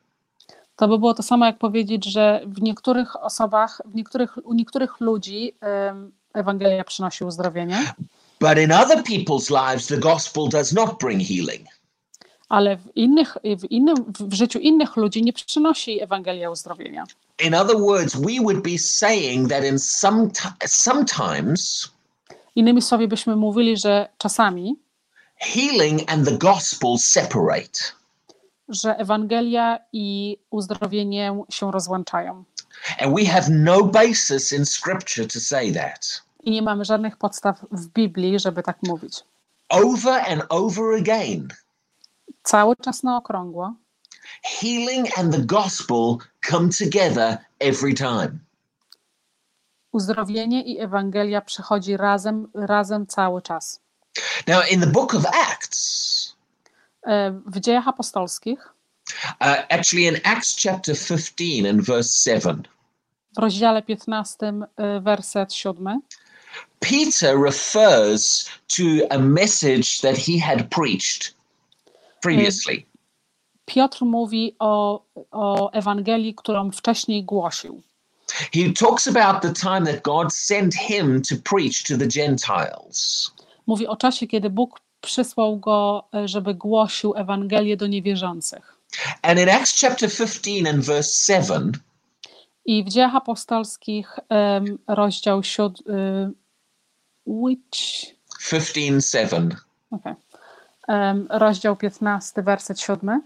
To 0.76 0.88
by 0.88 1.00
było 1.00 1.14
to 1.14 1.24
samo, 1.24 1.46
jak 1.46 1.58
powiedzieć, 1.58 2.06
że 2.06 2.42
w 2.46 2.62
niektórych 2.62 3.24
osobach, 3.24 3.82
w 3.86 3.96
niektórych, 3.96 4.38
u 4.44 4.54
niektórych 4.54 5.00
ludzi 5.00 5.54
em, 5.62 6.12
Ewangelia 6.34 6.84
przynosi 6.84 7.24
uzdrowienie, 7.24 7.94
but 8.40 8.58
in 8.58 8.72
other 8.72 9.04
people's 9.04 9.50
lives 9.50 9.88
the 9.88 9.98
gospel 9.98 10.50
does 10.50 10.74
not 10.74 11.00
bring 11.00 11.22
healing. 11.22 11.68
ale 12.50 12.78
w, 12.78 12.96
innych, 12.96 13.38
w, 13.44 13.72
innym, 13.72 13.96
w 14.20 14.34
życiu 14.34 14.60
innych 14.60 14.96
ludzi 14.96 15.24
nie 15.24 15.34
przynosi 15.34 16.02
Ewangelia 16.04 16.50
uzdrowienia. 16.50 17.04
In 17.46 17.54
other 17.56 17.78
words, 17.78 18.16
we 18.16 18.40
would 18.42 18.62
be 18.62 18.78
saying 18.78 19.50
that 19.50 19.64
in 19.66 19.80
some 19.80 20.30
ti- 20.32 20.68
sometimes 20.68 21.90
Innymi 22.56 22.82
słowy 22.82 23.08
byśmy 23.08 23.36
mówili, 23.36 23.78
że 23.78 24.08
czasami, 24.18 24.76
healing 25.38 26.12
and 26.12 26.26
the 26.30 26.38
gospel 26.38 26.98
separate. 26.98 27.80
że 28.70 28.98
Ewangelia 28.98 29.80
i 29.94 30.38
uzdrowienie 30.50 31.36
się 31.50 31.72
rozłączają. 31.72 32.44
And 33.00 33.16
we 33.16 33.26
have 33.26 33.48
no 33.50 33.84
basis 33.84 34.52
in 34.54 34.66
scripture 34.66 35.28
to 35.28 35.40
say 35.40 35.74
that. 35.74 36.22
I 36.46 36.52
nie 36.52 36.62
mamy 36.62 36.86
żadnych 36.86 37.18
podstaw 37.18 37.60
w 37.72 37.88
Biblii, 37.88 38.40
żeby 38.40 38.64
tak 38.64 38.78
mówić. 38.84 39.24
Over 39.70 40.22
and 40.32 40.44
over 40.50 40.96
again, 41.02 41.48
Cały 42.44 42.76
czas 42.76 43.04
na 43.04 43.18
okrągło 43.18 43.74
healing 44.44 45.20
and 45.20 45.36
the 45.36 45.42
gospel 45.42 46.18
come 46.50 46.70
together 46.80 47.38
every 47.60 47.94
time. 47.94 48.32
uzdrowienie 49.92 50.62
i 50.64 50.80
Ewangelia 50.80 51.42
przychodzi 51.42 51.98
razem, 51.98 52.48
razem 52.54 53.08
cały 53.08 53.42
czas. 53.42 53.80
Now, 54.48 54.72
in 54.72 54.80
the 54.82 54.88
book 54.88 55.14
of 55.16 55.26
Acts, 55.26 56.36
E, 57.08 57.32
W 57.46 57.60
dziejach 57.60 57.88
apostolskich, 57.88 58.74
uh, 59.42 59.48
actually 59.70 60.08
in 60.08 60.16
Acts 60.24 60.56
chapter 60.64 60.96
15 60.98 61.70
and 61.70 61.82
verse 61.82 62.32
7, 62.32 62.64
w 63.36 63.40
rozdziale 63.40 63.82
15, 63.84 64.68
e, 64.78 65.00
werset 65.02 65.54
7, 65.54 66.00
Peter 66.80 67.38
refers 67.38 68.50
to 68.68 69.08
a 69.12 69.20
message 69.20 70.02
that 70.02 70.18
he 70.18 70.40
had 70.40 70.70
preached 70.70 71.34
previously. 72.22 72.86
Piotr 73.66 74.06
mówi 74.06 74.56
o, 74.60 75.04
o 75.32 75.72
Ewangelii, 75.72 76.36
którą 76.36 76.72
wcześniej 76.72 77.24
głosił. 77.24 77.82
He 78.54 78.74
talks 78.74 79.08
about 79.08 79.42
the 79.42 79.54
time 79.54 79.86
that 79.86 80.04
God 80.04 80.34
sent 80.34 80.76
him 80.76 81.22
to 81.22 81.36
preach 81.44 81.84
to 81.84 81.98
the 81.98 82.08
Gentiles. 82.08 83.32
Mówi 83.68 83.88
o 83.88 83.96
czasie, 83.96 84.28
kiedy 84.28 84.50
Bóg 84.50 84.80
przysłał 85.02 85.60
go, 85.60 86.08
e, 86.14 86.28
żeby 86.28 86.54
głosił 86.54 87.14
Ewangelię 87.16 87.78
do 87.78 87.88
niewierzących. 87.88 88.76
And 89.22 89.40
in 89.40 89.50
Acts 89.50 89.82
chapter 89.82 90.10
15 90.10 90.70
and 90.70 90.86
verse 90.86 91.34
7 91.34 91.72
i 92.66 92.84
w 92.84 92.90
Dziejach 92.90 93.16
Apostolskich 93.16 94.20
um, 94.30 94.78
rozdział 94.88 95.44
7, 95.44 95.74
y, 95.90 96.45
which... 97.26 98.06
15:7. 98.42 99.56
Okay. 99.92 100.16
Em, 100.88 101.28
rozdział 101.30 101.76
15, 101.76 102.44
werset 102.44 102.80
7. 102.80 103.22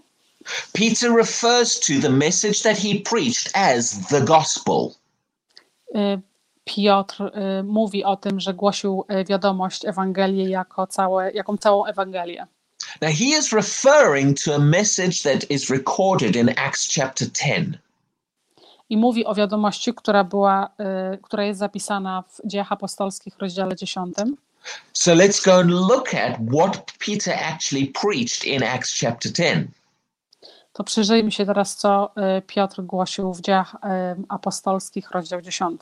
Peter 0.72 1.12
refers 1.12 1.80
to 1.80 1.92
the 2.00 2.10
message 2.10 2.62
that 2.62 2.78
he 2.78 3.00
preached 3.00 3.50
as 3.54 4.06
the 4.08 4.20
gospel. 4.20 4.94
Y, 5.94 6.20
Piotr 6.64 7.22
y, 7.22 7.62
mówi 7.62 8.04
o 8.04 8.16
tym, 8.16 8.40
że 8.40 8.54
głosił 8.54 9.04
y, 9.20 9.24
wiadomość 9.24 9.84
Ewangelię 9.84 10.48
jako 10.48 10.86
całe, 10.86 11.32
jaką 11.32 11.56
całą 11.56 11.84
Ewangelię. 11.86 12.46
Now 13.00 13.10
he 13.10 13.24
is 13.38 13.52
referring 13.52 14.42
to 14.44 14.54
a 14.54 14.58
message 14.58 15.22
that 15.22 15.50
is 15.50 15.70
recorded 15.70 16.36
in 16.36 16.48
Acts 16.56 16.94
chapter 16.94 17.28
10. 17.32 17.78
I 18.90 18.96
mówi 18.96 19.24
o 19.26 19.34
wiadomości, 19.34 19.94
która, 19.94 20.24
była, 20.24 20.70
y, 21.14 21.18
która 21.18 21.44
jest 21.44 21.60
zapisana 21.60 22.24
w 22.28 22.48
Dziejach 22.48 22.72
Apostolskich, 22.72 23.38
rozdziale 23.38 23.76
10. 23.76 24.16
So 24.92 25.14
let's 25.14 25.44
go 25.44 25.54
and 25.54 25.70
look 25.70 26.14
at 26.14 26.38
what 26.52 26.84
Peter 27.06 27.34
actually 27.34 27.86
preached 28.02 28.44
in 28.44 28.62
Acts 28.62 29.00
chapter 29.00 29.32
10. 29.32 29.68
To 30.72 30.84
przyjrzyjmy 30.84 31.32
się 31.32 31.46
teraz, 31.46 31.76
co 31.76 32.12
y, 32.38 32.42
Piotr 32.42 32.82
głosił 32.82 33.34
w 33.34 33.40
Dziejach 33.40 33.74
y, 33.74 33.78
Apostolskich, 34.28 35.10
rozdział 35.10 35.40
10. 35.40 35.80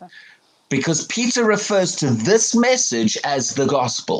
Because 0.70 1.06
Peter 1.16 1.46
refers 1.46 1.96
to 1.96 2.06
this 2.30 2.54
message 2.54 3.26
as 3.36 3.54
the 3.54 3.66
gospel. 3.66 4.16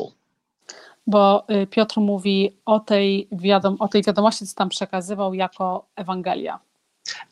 Bo 1.07 1.45
Piotr 1.69 1.99
mówi 1.99 2.57
o 2.65 2.79
tej, 2.79 3.27
wiadom, 3.31 3.75
o 3.79 3.87
tej 3.87 4.03
wiadomości, 4.03 4.47
co 4.47 4.55
tam 4.55 4.69
przekazywał, 4.69 5.33
jako 5.33 5.85
Ewangelia. 5.95 6.59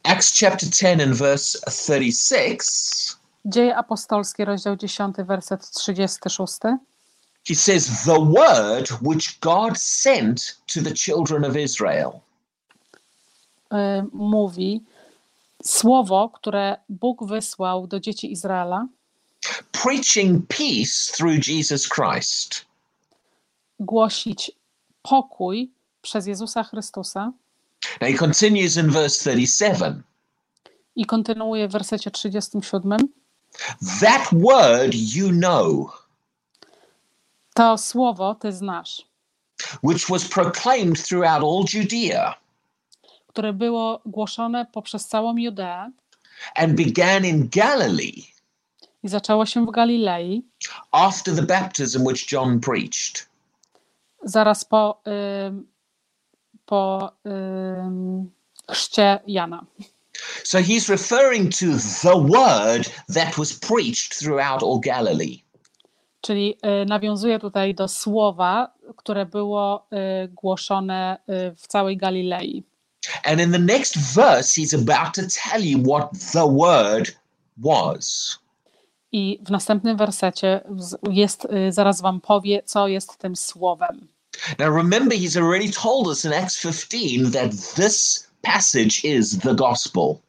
Acts 0.04 0.32
chapter 0.34 0.70
10 0.70 1.02
and 1.02 1.16
verse 1.16 1.60
36, 1.70 3.18
Dzieje 3.46 3.76
Apostolskie, 3.76 4.46
rozdział 4.46 4.76
10, 4.76 5.16
werset 5.26 5.70
36. 5.72 6.60
he 7.50 7.56
says, 7.56 8.04
The 8.06 8.20
word 8.20 8.90
which 9.02 9.40
God 9.40 9.78
sent 9.78 10.58
to 10.68 10.82
the 10.82 10.94
children 10.94 11.46
of 11.46 11.56
Israel. 11.56 12.12
y, 13.74 13.76
mówi 14.14 14.84
słowo, 15.64 16.30
które 16.30 16.78
Bóg 16.90 17.26
wysłał 17.28 17.88
do 17.88 18.00
dzieci 18.00 18.32
Izraela, 18.32 18.88
preaching 19.72 20.48
peace 20.48 21.12
through 21.18 21.48
Jesus 21.48 21.90
Christ. 21.90 22.66
głosić 23.80 24.52
pokój 25.02 25.72
przez 26.02 26.28
Jezusa 26.28 26.64
Chrystusa 26.64 27.32
Now 28.02 28.10
he 28.10 28.18
continues 28.18 28.78
in 28.78 28.90
verse 28.92 29.20
37 29.20 30.04
i 30.96 31.06
kontynuuje 31.06 31.68
w 31.68 31.72
wersecie 31.72 32.12
37. 32.12 32.98
that 34.02 34.28
word 34.32 34.96
you 35.16 35.30
know, 35.30 35.92
To 37.54 37.78
słowo 37.78 38.36
ty 38.36 38.52
znasz, 38.52 39.06
which 39.84 40.08
was 40.10 40.26
proclaimed 40.26 41.08
throughout 41.08 41.44
all 41.44 41.66
Judea 41.74 42.36
które 43.28 43.54
było 43.54 44.02
głoszone 44.06 44.66
poprzez 44.66 45.08
całą 45.08 45.38
Judeę 45.38 45.92
and 46.56 46.74
began 46.76 47.26
in 47.26 47.50
Galilee 47.56 48.24
i 49.04 49.10
zaczęło 49.10 49.46
się 49.46 49.66
w 49.66 49.72
Galilei 49.72 50.46
after 50.92 51.36
the 51.36 51.42
baptism 51.44 52.06
which 52.06 52.32
John 52.32 52.60
preached. 52.60 53.30
zaraz 54.24 54.66
po, 54.66 55.02
ym, 55.48 55.68
po 56.68 57.12
chrzcie 58.72 59.20
Jana. 59.28 59.66
So 60.44 60.60
he's 60.60 60.90
referring 60.90 61.50
to 61.50 61.66
the 62.04 62.18
word 62.18 62.90
that 63.08 63.38
was 63.38 63.54
preached 63.54 64.20
throughout 64.20 64.64
all 64.64 64.80
Galilee. 64.80 65.44
Czyli 66.22 66.58
y, 66.82 66.86
nawiązuje 66.86 67.40
tutaj 67.40 67.76
do 67.76 67.88
słowa, 67.88 68.74
które 68.96 69.26
było 69.26 69.88
y, 70.24 70.28
głoszone 70.28 71.18
y, 71.30 71.56
w 71.56 71.68
całej 71.68 71.98
Galilei. 71.98 72.64
And 73.24 73.42
in 73.42 73.52
the 73.52 73.60
next 73.60 73.98
verse, 74.16 74.62
he's 74.62 74.74
about 74.74 75.16
to 75.16 75.22
tell 75.22 75.66
you 75.66 75.80
what 75.84 76.10
the 76.34 76.48
word 76.58 77.16
was. 77.58 78.38
I 79.12 79.40
w 79.46 79.52
następnym 79.52 79.98
wersecie 79.98 80.62
jest, 81.12 81.48
zaraz 81.70 82.02
wam 82.02 82.22
powie, 82.22 82.64
co 82.66 82.88
jest 82.88 83.18
tym 83.18 83.36
słowem. 83.36 84.08
Now, 84.60 84.70
remember, 84.70 85.16
he's 85.16 85.38
already 85.38 85.72
told 85.72 86.08
us 86.08 86.26
in 86.26 86.34
Acts 86.34 86.58
15 86.58 87.32
that 87.32 87.52
this 87.76 88.28
passage 88.42 89.02
is 89.04 89.38
the 89.40 89.54
gospel. 89.54 90.22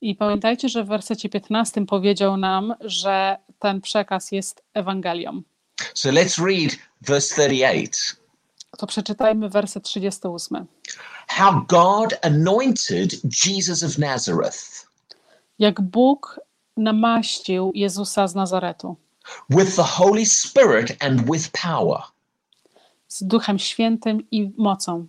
I 0.00 0.14
pamiętajcie, 0.14 0.68
że 0.68 0.84
w 0.84 0.88
wersecie 0.88 1.28
15 1.28 1.86
powiedział 1.86 2.36
nam, 2.36 2.74
że 2.80 3.36
ten 3.58 3.80
przekaz 3.80 4.32
jest 4.32 4.62
Ewangelią. 4.74 5.42
So 5.94 6.10
let's 6.10 6.44
read 6.46 6.76
verse 7.02 7.34
38. 7.34 8.20
To 8.78 8.86
przeczytajmy 8.86 9.48
werset 9.48 9.84
38. 9.84 10.66
How 11.28 11.64
God 11.68 12.14
anointed 12.22 13.14
Jesus 13.46 13.82
of 13.82 13.98
Nazareth 13.98 14.86
Jak 15.58 15.80
Bóg 15.80 16.40
namaścił 16.76 17.72
Jezusa 17.74 18.28
z 18.28 18.34
Nazaretu 18.34 18.96
with 19.48 19.76
the 19.76 19.82
Holy 19.82 20.24
Spirit 20.24 20.96
and 21.00 21.28
with 21.28 21.52
power, 21.52 22.02
z 23.10 23.22
Duchem 23.22 23.58
Świętym 23.58 24.30
i 24.30 24.50
mocą, 24.56 25.06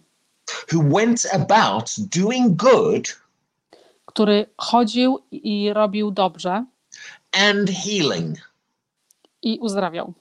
who 0.74 0.84
went 0.84 1.26
about 1.34 1.96
doing 1.98 2.56
good 2.56 3.22
który 4.06 4.46
chodził 4.58 5.20
i 5.32 5.74
robił 5.74 6.12
dobrze 6.12 6.66
and 7.32 7.70
healing. 7.70 8.38
i 9.42 9.60
uzdrawiał. 9.60 10.14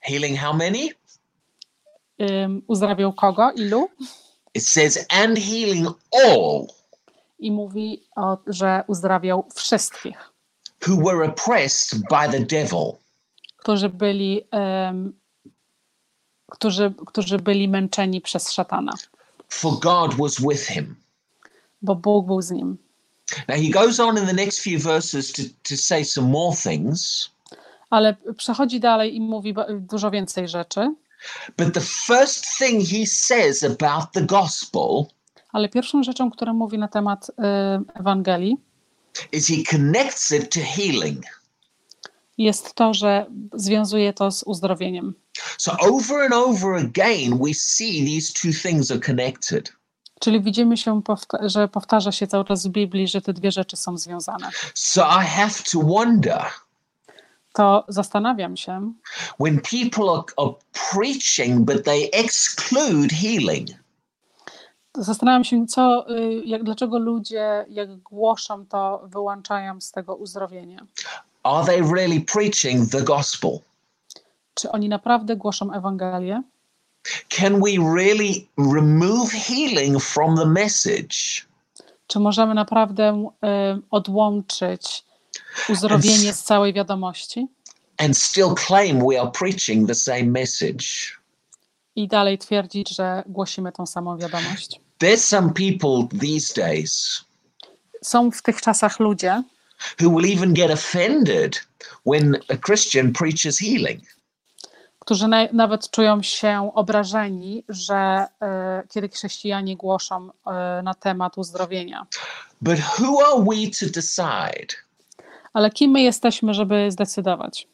Healing 0.00 0.38
how 0.38 0.54
many? 0.54 0.88
Ym, 2.20 2.62
uzdrawiał 2.66 3.12
kogo? 3.12 3.50
Ilu? 3.52 3.88
It 4.54 4.68
says, 4.68 5.06
and 5.08 5.38
healing 5.38 5.88
all 6.24 6.66
I 7.38 7.50
mówi, 7.50 8.02
o, 8.16 8.38
że 8.46 8.84
uzdrawiał 8.86 9.44
wszystkich, 9.54 10.32
who 10.86 10.96
were 10.96 11.28
oppressed 11.28 12.00
by 12.00 12.32
the 12.32 12.40
devil, 12.40 12.92
którzy 13.56 13.88
byli, 13.88 14.44
ym, 14.88 15.12
którzy, 16.50 16.94
którzy 17.06 17.38
byli 17.38 17.68
męczeni 17.68 18.20
przez 18.20 18.50
szatana, 18.52 18.92
for 19.48 19.78
God 19.78 20.14
was 20.14 20.34
with 20.40 20.62
him. 20.66 20.96
bo 21.82 21.94
Bóg 21.94 22.26
był 22.26 22.42
z 22.42 22.50
nim. 22.50 22.78
Now 23.48 23.58
he 23.58 23.68
goes 23.70 24.00
on 24.00 24.18
in 24.18 24.26
the 24.26 24.32
next 24.32 24.60
few 24.60 24.82
verses 24.82 25.32
to, 25.32 25.42
to 25.68 25.76
say 25.76 26.04
some 26.04 26.28
more 26.28 26.56
things, 26.56 27.30
Ale 27.90 28.16
przechodzi 28.36 28.80
dalej 28.80 29.16
i 29.16 29.20
mówi 29.20 29.54
dużo 29.80 30.10
więcej 30.10 30.48
rzeczy. 30.48 30.94
but 31.58 31.74
the 31.74 31.80
first 31.80 32.44
thing 32.58 32.88
he 32.88 33.06
says 33.06 33.64
about 33.64 34.12
the 34.12 34.22
gospel 34.22 35.04
Ale 35.52 35.68
pierwszą 35.68 36.02
rzeczą, 36.02 36.30
którą 36.30 36.54
mówi 36.54 36.78
na 36.78 36.88
temat 36.88 37.30
y, 37.30 37.32
Ewangelii, 38.00 38.56
is 39.32 39.46
he 39.48 39.56
connects 39.70 40.30
it 40.30 40.54
to 40.54 40.60
healing. 40.76 41.24
jest 42.38 42.74
to, 42.74 42.94
że 42.94 43.26
związuje 43.54 44.12
to 44.12 44.30
z 44.30 44.42
uzdrowieniem. 44.42 45.14
So 45.58 45.72
over 45.80 46.22
and 46.24 46.32
over 46.34 46.74
again, 46.76 47.38
we 47.38 47.54
see 47.54 48.04
these 48.06 48.32
two 48.32 48.52
things 48.62 48.90
are 48.90 49.00
connected. 49.00 49.72
Czyli 50.20 50.42
widzimy 50.42 50.76
się, 50.76 51.02
powta- 51.02 51.48
że 51.48 51.68
powtarza 51.68 52.12
się 52.12 52.26
cały 52.26 52.44
czas 52.44 52.66
w 52.66 52.70
Biblii, 52.70 53.08
że 53.08 53.20
te 53.20 53.32
dwie 53.32 53.52
rzeczy 53.52 53.76
są 53.76 53.98
związane. 53.98 54.50
So 54.74 55.02
I 55.22 55.26
have 55.26 55.54
to 55.72 55.80
wonder 55.80 56.44
To 57.52 57.84
zastanawiam 57.88 58.56
się, 58.56 58.92
when 59.40 59.60
people 59.60 60.04
are, 60.12 60.22
are 60.36 60.54
preaching, 60.92 61.58
but 61.60 61.84
they 61.84 62.10
exclude 62.12 63.08
healing. 63.14 63.68
zastanawiam 64.96 65.44
się, 65.44 65.66
co, 65.66 66.06
y, 66.18 66.42
jak, 66.44 66.64
dlaczego 66.64 66.98
ludzie, 66.98 67.66
jak 67.68 67.96
głoszą, 67.96 68.66
to 68.66 69.02
wyłączają 69.04 69.80
z 69.80 69.90
tego 69.92 70.16
uzdrowienie. 70.16 70.78
Are 71.42 71.66
they 71.66 71.82
really 71.94 72.20
preaching 72.20 72.90
the 72.90 73.02
gospel? 73.02 73.50
Czy 74.58 74.70
oni 74.70 74.88
naprawdę 74.88 75.36
głoszą 75.36 75.72
Ewangelię? 75.72 76.42
Can 77.28 77.60
we 77.60 77.94
really 77.96 78.46
remove 78.74 79.30
healing 79.30 80.02
from 80.02 80.36
the 80.36 80.46
message 80.46 81.16
Czy 82.06 82.20
możemy 82.20 82.54
naprawdę 82.54 83.30
y, 83.76 83.82
odłączyć 83.90 85.04
uzdrowienie 85.68 86.32
z 86.32 86.42
całej 86.42 86.72
wiadomości 86.72 87.46
and 87.98 88.18
still 88.18 88.54
claim 88.66 89.08
we 89.08 89.20
are 89.20 89.30
preaching 89.30 89.88
the 89.88 89.94
same 89.94 90.24
message? 90.24 90.86
i 91.96 92.08
dalej 92.08 92.38
twierdzić, 92.38 92.96
że 92.96 93.22
głosimy 93.26 93.72
tą 93.72 93.86
samą 93.86 94.18
wiadomość? 94.18 94.80
There's 95.02 95.16
some 95.16 95.52
people 95.52 96.18
these 96.20 96.54
days 96.54 97.24
Są 98.02 98.30
w 98.30 98.42
tych 98.42 98.60
czasach 98.60 99.00
ludzie, 99.00 99.42
who 100.00 100.10
will 100.10 100.32
even 100.36 100.54
get 100.54 100.70
offended 100.70 101.66
when 102.06 102.36
a 102.48 102.56
Christian 102.66 103.12
preaches 103.12 103.58
healing. 103.58 104.17
Którzy 105.08 105.28
na, 105.28 105.48
nawet 105.52 105.90
czują 105.90 106.22
się 106.22 106.70
obrażeni, 106.74 107.64
że 107.68 108.26
e, 108.42 108.82
kiedy 108.88 109.08
chrześcijanie 109.08 109.76
głoszą 109.76 110.28
e, 110.46 110.82
na 110.82 110.94
temat 110.94 111.38
uzdrowienia. 111.38 112.06
But 112.60 112.78
who 112.78 113.26
are 113.26 113.44
we 113.44 113.70
to 113.80 113.86
decide 113.94 114.74
Ale 115.52 115.70
kim 115.70 115.90
my 115.90 116.02
jesteśmy, 116.02 116.54
żeby 116.54 116.90
zdecydować, 116.90 117.68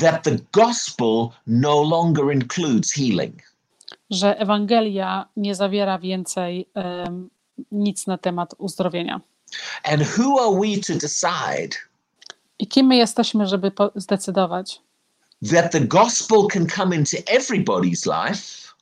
that 0.00 0.22
the 0.22 0.36
gospel 0.52 1.28
no 1.46 1.82
longer 1.82 2.34
includes 2.34 2.92
healing? 2.92 3.42
że 4.10 4.38
Ewangelia 4.38 5.26
nie 5.36 5.54
zawiera 5.54 5.98
więcej 5.98 6.68
nic 7.72 8.06
na 8.06 8.18
temat 8.18 8.54
uzdrowienia? 8.58 9.20
And 9.84 10.02
who 10.18 10.40
are 10.42 10.60
we 10.60 10.80
to 10.86 10.92
decide 10.92 11.76
I 12.58 12.66
kim 12.66 12.86
my 12.86 12.96
jesteśmy, 12.96 13.46
żeby 13.46 13.72
zdecydować, 13.96 14.80
that 15.50 15.72
the 15.72 15.80
gospel 15.80 16.46
can 16.52 16.66
come 16.66 16.96
into 16.96 17.16
everybody's 17.26 18.06
life, 18.06 18.74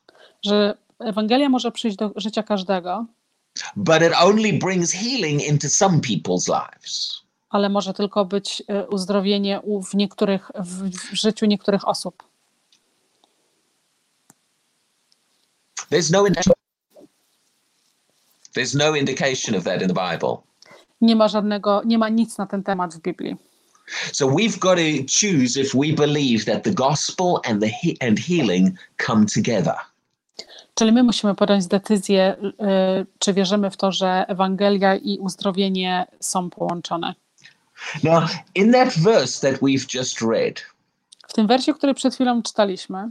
że 0.45 0.77
Ewangelia 0.99 1.49
może 1.49 1.71
przyjść 1.71 1.97
do 1.97 2.11
życia 2.15 2.43
każdego, 2.43 3.05
but 3.75 4.01
it 4.01 4.13
only 4.21 4.53
brings 4.53 4.91
healing 4.91 5.43
into 5.43 5.69
some 5.69 5.99
people's 5.99 6.47
lives? 6.47 7.19
ale 7.49 7.69
może 7.69 7.93
tylko 7.93 8.25
być 8.25 8.63
e, 8.67 8.87
uzdrowienie 8.87 9.61
w 9.91 9.95
niektórych, 9.95 10.51
w, 10.55 10.89
życiu 11.13 11.45
niektórych 11.45 11.87
osób. 11.87 12.23
There's 15.91 16.11
no. 16.11 16.25
There's 18.55 18.77
no 18.77 18.95
indication 18.95 19.55
of 19.55 19.63
that 19.63 19.81
in 19.81 19.87
the 19.87 20.11
Bible. 20.11 20.37
Nie 21.01 21.15
ma 21.15 21.27
żadnego, 21.27 21.81
nie 21.85 21.97
ma 21.97 22.09
nic 22.09 22.37
na 22.37 22.47
ten 22.47 22.63
temat 22.63 22.95
w 22.95 22.99
Biblii. 22.99 23.35
So 24.13 24.27
we've 24.27 24.59
got 24.59 24.77
to 24.77 25.03
choose 25.07 25.59
if 25.61 25.77
we 25.77 25.93
believe 25.93 26.45
that 26.45 26.63
the 26.63 26.71
gospel 26.73 27.39
and 27.45 27.61
the 27.61 27.69
he- 27.69 27.97
and 28.07 28.19
healing 28.19 28.77
come 28.97 29.25
together. 29.25 29.73
Czyli 30.75 30.91
my 30.91 31.03
musimy 31.03 31.35
podjąć 31.35 31.67
decyzję, 31.67 32.35
e, 32.59 33.05
czy 33.19 33.33
wierzymy 33.33 33.71
w 33.71 33.77
to, 33.77 33.91
że 33.91 34.25
Ewangelia 34.27 34.95
i 34.95 35.17
uzdrowienie 35.19 36.05
są 36.19 36.49
połączone. 36.49 37.13
Now, 38.03 38.29
in 38.55 38.71
that 38.71 38.93
verse 38.93 39.51
that 39.51 39.61
we've 39.61 39.97
just 39.99 40.21
read, 40.21 40.61
W 41.27 41.33
tym 41.33 41.47
wersie, 41.47 41.73
który 41.73 41.93
przed 41.93 42.15
chwilą 42.15 42.41
czytaliśmy, 42.43 43.09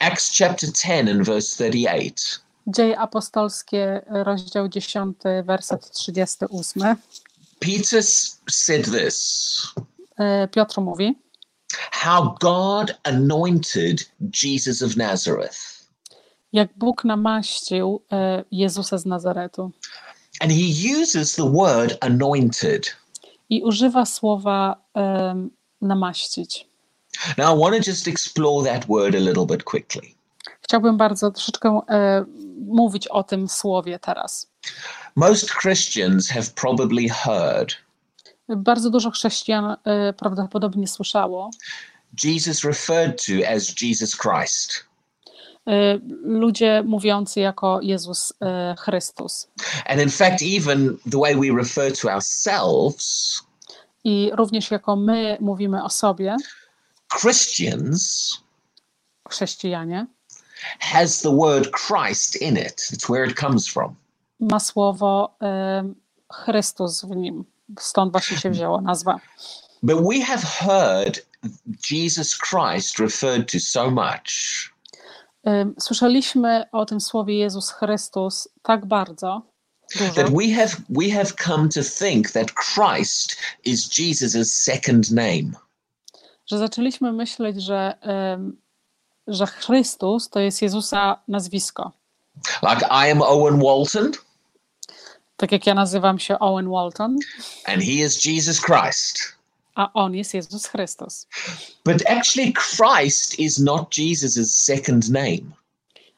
Acts 0.00 0.38
chapter 0.38 0.70
10 0.72 1.10
and 1.10 1.22
verse 1.26 1.56
38, 1.56 2.30
Dzieje 2.66 2.98
apostolskie, 2.98 4.02
rozdział 4.06 4.68
10, 4.68 5.16
werset 5.44 5.90
38. 5.90 6.96
Peter 7.60 8.02
said 8.50 8.84
this 8.84 9.74
Piotr 10.50 10.80
mówi, 10.80 11.14
How 11.92 12.34
God 12.40 12.94
anointed 13.04 14.10
Jesus 14.42 14.82
of 14.82 14.96
Nazareth. 14.96 15.58
jak 16.52 16.68
Bóg 16.78 17.04
namaścił 17.04 18.02
e, 18.12 18.44
Jezusa 18.50 18.98
z 18.98 19.06
Nazaretu 19.06 19.70
And 20.40 20.52
he 20.52 21.00
uses 21.02 21.34
the 21.34 21.52
word 21.52 21.96
anointed. 22.00 22.96
i 23.50 23.62
używa 23.62 24.06
słowa 24.06 24.76
em, 24.94 25.50
namaścić. 25.80 26.68
Now, 27.38 27.56
I 27.56 27.60
want 27.60 27.84
to 27.84 27.90
just 27.90 28.08
explore 28.08 28.70
that 28.72 28.86
word 28.88 29.14
a 29.14 29.18
little 29.18 29.46
bit 29.46 29.64
quickly. 29.64 30.14
Chciałbym 30.60 30.96
bardzo 30.96 31.30
troszeczkę 31.30 31.80
e, 31.88 32.24
mówić 32.66 33.08
o 33.08 33.22
tym 33.22 33.48
słowie 33.48 33.98
teraz. 33.98 34.50
Most 35.16 35.50
Christians 35.60 36.28
have 36.28 36.46
probably 36.54 37.08
heard 37.08 37.74
Bardzo 38.48 38.90
dużo 38.90 39.10
chrześcijan 39.10 39.76
e, 39.84 40.12
prawdopodobnie 40.12 40.88
słyszało 40.88 41.50
Jesus 42.24 42.64
referred 42.64 43.24
to 43.26 43.32
as 43.48 43.80
Jesus 43.82 44.16
Christ. 44.16 44.84
e, 45.66 45.98
ludzie 46.24 46.82
mówiący 46.86 47.40
jako 47.40 47.80
Jezus 47.82 48.32
e, 48.40 48.74
Chrystus. 48.78 49.48
And 49.86 50.00
in 50.00 50.10
fact, 50.10 50.42
even 50.58 50.96
the 51.10 51.18
way 51.18 51.34
we 51.36 51.56
refer 51.58 51.92
to 51.98 52.08
ourselves, 52.08 53.40
I 54.04 54.30
również 54.34 54.70
jako 54.70 54.96
my 54.96 55.36
mówimy 55.40 55.84
o 55.84 55.90
sobie, 55.90 56.36
Christians, 57.20 58.30
chrześcijanie, 59.28 60.06
has 60.80 61.22
the 61.22 61.36
word 61.36 61.68
Christ 61.76 62.36
in 62.36 62.56
it. 62.56 62.76
It's 62.92 63.08
where 63.10 63.30
it 63.30 63.40
comes 63.40 63.68
from. 63.68 63.94
ma 64.40 64.60
słowo 64.60 65.36
em, 65.40 65.94
Chrystus 66.32 67.04
w 67.04 67.16
nim. 67.16 67.44
Stąd 67.78 68.12
właśnie 68.12 68.36
się 68.36 68.50
wzięła 68.50 68.80
nazwa. 68.80 69.20
But 69.82 69.96
we 70.08 70.20
have 70.20 70.42
heard 70.42 71.26
Jesus 71.90 72.38
Christ 72.38 72.98
referred 72.98 73.52
to 73.52 73.60
so 73.60 73.90
much 73.90 74.30
Słyszeliśmy 75.78 76.64
o 76.72 76.86
tym 76.86 77.00
słowie 77.00 77.38
Jezus 77.38 77.70
Chrystus 77.70 78.48
tak 78.62 78.86
bardzo 78.86 79.42
dużo, 79.98 80.14
that 80.14 80.30
we 80.30 80.54
have 80.54 80.76
we 80.88 81.10
have 81.10 81.32
come 81.44 81.68
to 81.68 81.80
think 81.98 82.30
that 82.30 82.52
Christ 82.54 83.36
is 83.64 83.98
Jesus' 83.98 84.54
second 84.54 85.10
name. 85.10 85.50
że 86.46 86.58
zaczęliśmy 86.58 87.12
myśleć, 87.12 87.62
że, 87.62 87.94
że 89.26 89.46
Chrystus 89.46 90.30
to 90.30 90.40
jest 90.40 90.62
Jezusa 90.62 91.22
nazwisko. 91.28 91.92
Like 92.62 92.86
I 92.86 93.10
am 93.10 93.22
Owen 93.22 93.60
Walton 93.62 94.12
Tak 95.36 95.52
jak 95.52 95.66
ja 95.66 95.74
nazywam 95.74 96.18
się 96.18 96.38
Owen 96.38 96.68
Walton, 96.70 97.16
and 97.64 97.82
he 97.82 97.92
is 97.92 98.24
Jesus 98.24 98.60
Christ. 98.60 99.34
a 99.74 99.90
on 99.94 100.14
jest 100.14 100.34
Jezus 100.34 100.66
Chrystus. 100.66 101.26
But 101.84 102.02
actually 102.06 102.52
Christ 102.52 103.38
is 103.40 103.58
not 103.58 103.98
Jesus' 103.98 104.54
second 104.54 105.10
name. 105.10 105.40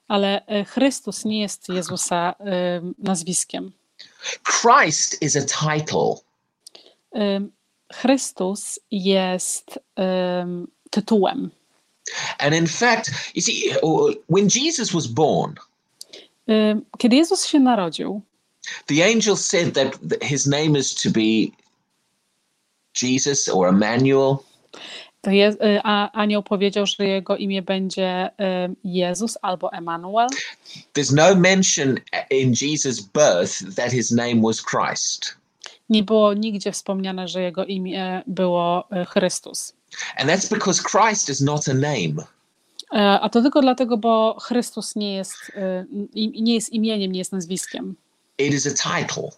Ale 0.08 0.46
e, 0.46 0.64
Chrystus 0.64 1.24
nie 1.24 1.40
jest 1.40 1.68
Jezusa 1.68 2.34
em, 2.38 2.94
nazwiskiem. 2.98 3.72
Christ 4.44 5.22
is 5.22 5.36
a 5.36 5.42
title. 5.42 6.14
Em, 7.12 7.52
Chrystus 7.92 8.80
jest 8.90 9.78
em, 9.96 10.66
tytułem. 10.90 11.50
And 12.38 12.54
in 12.54 12.66
fact, 12.66 13.10
you 13.34 13.42
see, 13.42 13.72
when 14.28 14.48
Jesus 14.48 14.92
was 14.92 15.06
born, 15.06 15.54
Kiedy 16.98 17.16
Jezus 17.16 17.46
się 17.46 17.60
narodził, 17.60 18.22
the 18.86 19.02
angel 19.04 19.36
said 19.36 19.74
that 19.74 19.98
th- 20.08 20.22
his 20.22 20.46
name 20.46 20.78
is 20.78 20.94
to 20.94 21.10
be 21.10 21.50
Jesus 22.94 23.48
or 23.48 23.68
Emmanuel. 23.68 24.36
to 25.22 25.30
je, 25.30 25.48
y, 25.48 25.80
a 25.84 26.12
anioł 26.12 26.42
powiedział, 26.42 26.86
że 26.86 27.04
jego 27.04 27.36
imię 27.36 27.62
będzie 27.62 28.30
em, 28.38 28.76
Jezus 28.84 29.38
albo 29.42 29.72
Emanuel. 29.72 30.26
There's 30.94 31.12
no 31.14 31.34
mention 31.34 31.98
in 32.30 32.52
Jesus' 32.54 33.00
birth 33.00 33.74
that 33.76 33.92
his 33.92 34.10
name 34.10 34.42
was 34.42 34.62
Christ. 34.62 35.36
Nie 35.88 36.02
było 36.02 36.34
nigdzie 36.34 36.72
wspomniane, 36.72 37.28
że 37.28 37.42
jego 37.42 37.64
imię 37.64 38.22
było 38.26 38.88
e, 38.90 39.04
Chrystus. 39.04 39.72
And 40.16 40.30
that's 40.30 40.50
because 40.50 40.82
Christ 40.82 41.28
is 41.28 41.40
not 41.40 41.68
a 41.68 41.74
name. 41.74 42.24
E, 42.92 43.20
A 43.20 43.28
to 43.28 43.42
tylko 43.42 43.60
dlatego, 43.60 43.96
bo 43.96 44.36
Chrystus 44.40 44.96
nie 44.96 45.14
jest, 45.14 45.34
nie 46.14 46.54
jest 46.54 46.72
imieniem, 46.72 47.12
nie 47.12 47.18
jest 47.18 47.32
nazwiskiem. 47.32 47.96
It 48.38 48.54
is 48.54 48.66
a 48.66 48.74
title. 48.74 49.30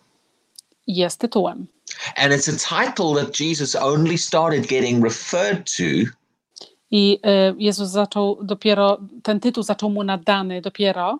Jest 0.86 1.20
tytułem. 1.20 1.66
And 2.16 2.32
it's 2.32 2.48
a 2.48 2.84
title 2.84 3.14
that 3.14 3.40
Jesus 3.40 3.74
only 3.74 4.18
started 4.18 4.68
getting 4.68 5.04
referred 5.04 5.66
to 5.76 6.10
I 6.90 7.18
e, 7.22 7.54
Jezus 7.58 7.90
zaczął 7.90 8.44
dopiero, 8.44 8.98
ten 9.22 9.40
tytuł 9.40 9.62
zaczął 9.62 9.90
mu 9.90 10.04
nadany 10.04 10.60
dopiero, 10.60 11.18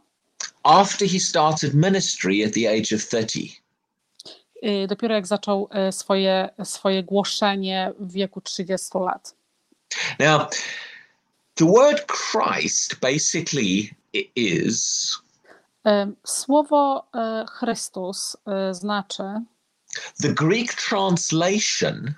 after 0.63 1.09
he 1.09 1.21
started 1.21 1.75
ministry 1.75 2.45
at 2.45 2.53
the 2.53 2.69
age 2.69 2.97
of 2.97 3.09
30. 3.09 3.63
e, 4.63 4.87
dopiero 4.87 5.15
jak 5.15 5.27
zaczął 5.27 5.69
e, 5.71 5.93
swoje, 5.93 6.49
swoje 6.65 7.03
głoszenie 7.03 7.93
w 7.99 8.13
wieku 8.13 8.41
30 8.41 8.99
lat. 8.99 9.35
Now, 10.19 10.51
the 11.55 11.65
word 11.65 12.07
Christ 12.07 13.01
basically 13.01 13.91
is 14.37 15.19
Słowo 16.27 17.07
e, 17.15 17.45
Chrystus 17.59 18.37
e, 18.47 18.75
znaczy 18.75 19.23
the 20.23 20.29
Greek 20.29 20.75
translation 20.75 22.15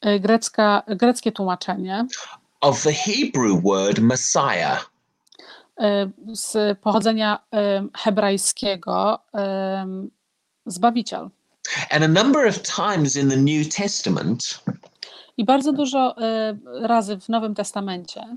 e, 0.00 0.20
grecka, 0.20 0.82
greckie 0.88 1.32
tłumaczenie 1.32 2.06
of 2.60 2.82
the 2.82 2.92
Hebrew 2.92 3.62
word 3.62 3.98
Messiah. 3.98 4.90
e, 5.80 6.10
z 6.32 6.78
pochodzenia 6.78 7.38
e, 7.54 7.86
hebrajskiego 7.98 9.18
e, 9.34 9.86
zbawiciel. 10.66 11.30
And 11.90 12.04
a 12.04 12.08
number 12.08 12.48
of 12.48 12.62
times 12.62 13.16
in 13.16 13.28
the 13.30 13.36
New 13.36 13.68
Testament, 13.76 14.60
I 15.36 15.44
bardzo 15.44 15.72
dużo 15.72 16.16
e, 16.18 16.56
razy 16.80 17.16
w 17.16 17.28
Nowym 17.28 17.54
Testamencie 17.54 18.36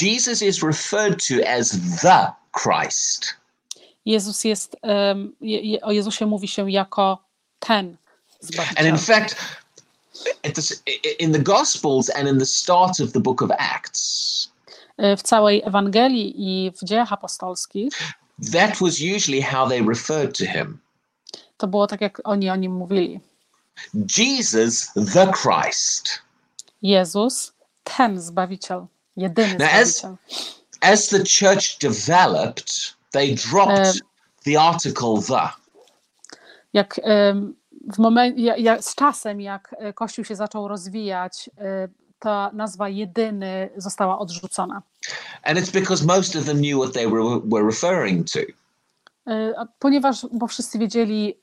Jesus 0.00 0.42
is 0.42 0.62
referred 0.62 1.26
to 1.28 1.34
as 1.48 1.70
the 2.02 2.32
Christ. 2.52 3.34
Jezus 4.06 4.44
jest, 4.44 4.76
o 5.82 5.92
Jezusie 5.92 6.26
mówi 6.26 6.48
się 6.48 6.70
jako 6.70 7.18
ten 7.58 7.86
And 7.88 7.96
zbawiciel. 8.40 8.86
in 8.86 8.98
fact, 8.98 9.36
in 11.18 11.32
the 11.32 11.38
Gospels 11.38 12.10
and 12.10 12.28
in 12.28 12.38
the 12.38 12.46
start 12.46 13.00
of 13.00 13.12
the 13.12 13.20
book 13.20 13.42
of 13.42 13.50
Acts, 13.58 14.48
E, 14.98 15.16
W 15.16 15.22
całej 15.22 15.62
Ewangelii 15.64 16.34
i 16.38 16.70
w 16.70 16.84
dziejach 16.84 17.12
apostolskich 17.12 17.92
that 18.52 18.70
was 18.80 18.94
usually 19.16 19.42
how 19.42 19.68
they 19.68 19.82
referred 19.82 20.38
to 20.38 20.44
him. 20.44 20.78
to 21.56 21.66
było 21.66 21.86
tak, 21.86 22.00
jak 22.00 22.20
oni 22.24 22.50
o 22.50 22.56
nim 22.56 22.72
mówili. 22.72 23.20
Jesus 24.18 24.88
the 25.14 25.32
Christ. 25.32 26.08
Jezus, 26.82 27.52
ten 27.84 28.20
Zbawiciel, 28.20 28.86
jedyny 29.16 29.56
Now, 29.58 29.68
as- 29.68 29.98
Zbawiciel. 29.98 30.16
As 30.80 31.08
the 31.08 31.18
church 31.24 31.78
developed, 31.78 32.95
they 33.10 33.34
dropped 33.34 34.00
the 34.44 34.60
article 34.60 35.22
the. 35.28 35.48
Jak 36.72 37.00
w 37.92 37.98
momencie, 37.98 38.42
ja, 38.42 38.56
ja, 38.56 38.82
z 38.82 38.94
czasem, 38.94 39.40
jak 39.40 39.74
e, 39.78 39.92
Kościół 39.92 40.24
się 40.24 40.36
zaczął 40.36 40.68
rozwijać, 40.68 41.50
e, 41.58 41.88
ta 42.18 42.50
nazwa 42.52 42.88
jedyny 42.88 43.70
została 43.76 44.18
odrzucona. 44.18 44.82
And 45.42 45.58
it's 45.58 45.72
because 45.72 46.06
most 46.06 46.36
of 46.36 46.44
them 46.44 46.56
knew 46.56 46.82
what 46.82 46.94
they 46.94 47.08
were, 47.08 47.40
were 47.44 47.66
referring 47.66 48.30
to. 48.30 48.40
E, 49.32 49.66
Ponieważ, 49.78 50.26
bo 50.32 50.46
wszyscy 50.46 50.78
wiedzieli, 50.78 51.38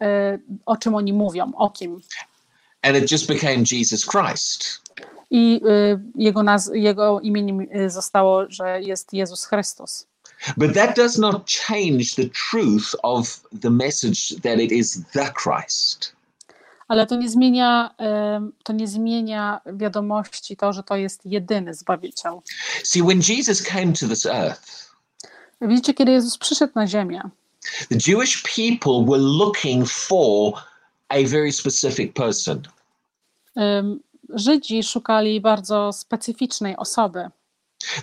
o 0.65 0.78
czym 0.78 0.95
oni 0.95 1.13
mówią, 1.13 1.52
o 1.56 1.69
kim. 1.69 2.02
And 2.82 2.97
it 2.97 3.12
just 3.12 3.28
became 3.28 3.63
Jesus 3.71 4.06
Christ. 4.06 4.82
I 5.30 5.62
jego, 6.15 6.41
naz- 6.43 6.73
jego 6.73 7.19
imieniem 7.19 7.67
zostało, 7.88 8.43
że 8.49 8.82
jest 8.82 9.13
Jezus 9.13 9.45
Chrystus. 9.45 10.08
But 10.58 10.73
that 10.73 10.95
does 10.95 11.17
not 11.17 11.45
change 11.45 12.15
the 12.15 12.29
truth 12.29 12.95
of 13.03 13.41
the 13.62 13.69
message 13.69 14.41
that 14.41 14.60
it 14.60 14.71
is 14.71 15.06
the 15.13 15.32
Christ. 15.43 16.15
Ale 16.88 17.08
to 17.08 17.15
nie 17.15 17.29
zmienia, 17.29 17.95
to 18.63 18.73
nie 18.73 18.88
zmienia 18.88 19.62
wiadomości 19.65 20.58
to, 20.58 20.73
że 20.73 20.84
to 20.84 20.95
jest 20.95 21.25
jedyny 21.25 21.73
Zbawiciel. 21.73 22.41
See, 22.84 23.03
when 23.03 23.21
Jesus 23.29 23.62
came 23.62 23.93
to 23.93 24.08
this 24.08 24.25
earth, 24.25 24.93
Widzicie, 25.62 25.93
kiedy 25.93 26.12
Jezus 26.12 26.38
przyszedł 26.38 26.73
na 26.75 26.88
ziemię, 26.88 27.21
the 27.89 27.97
Jewish 28.08 28.43
people 28.56 29.06
were 29.08 29.23
looking 29.23 29.89
for 29.89 30.53
a 31.10 31.23
very 31.23 31.51
specific 31.51 32.13
person. 32.13 32.62
Żydzi 34.29 34.84
szukali 34.84 35.41
bardzo 35.41 35.93
specyficznej 35.93 36.77
osoby. 36.77 37.29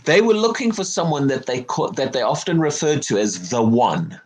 They 0.04 0.22
were 0.22 0.34
looking 0.40 0.72
for 0.74 0.84
someone 0.84 1.28
that 1.28 1.46
they 1.46 1.64
call, 1.64 1.92
that 1.92 2.12
they 2.12 2.22
often 2.22 2.60
referred 2.60 3.02
to 3.08 3.18
as 3.18 3.48
the 3.50 3.60
one. 3.62 4.20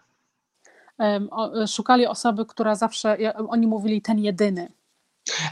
O- 1.31 1.67
Szukali 1.67 2.07
osoby, 2.07 2.45
która 2.47 2.75
zawsze, 2.75 3.17
oni 3.49 3.67
mówili 3.67 4.03
ten 4.03 4.19
jedyny. 4.19 4.69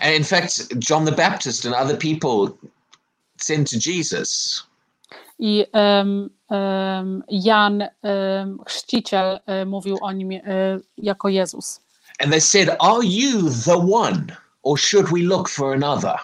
And 0.02 0.14
in 0.14 0.24
fact, 0.24 0.68
John 0.90 1.04
the 1.06 1.12
Baptist 1.12 1.66
and 1.66 1.74
other 1.74 1.96
people 1.98 2.58
sent 3.38 3.70
to 3.70 3.76
Jesus. 3.78 4.62
I 5.38 5.66
em, 5.72 6.30
em, 6.50 7.22
Jan, 7.28 7.82
em, 8.02 8.58
chrzciciel, 8.66 9.40
mówił 9.66 9.98
o 10.02 10.12
nim 10.12 10.30
jako 10.96 11.28
Jezus. 11.28 11.80
And 12.20 12.30
they 12.30 12.40
said, 12.40 12.68
Are 12.80 13.02
you 13.04 13.50
the 13.50 13.76
one? 13.78 14.36
Or 14.62 14.78
should 14.78 15.10
we 15.12 15.22
look 15.22 15.48
for 15.48 15.72
another? 15.74 16.16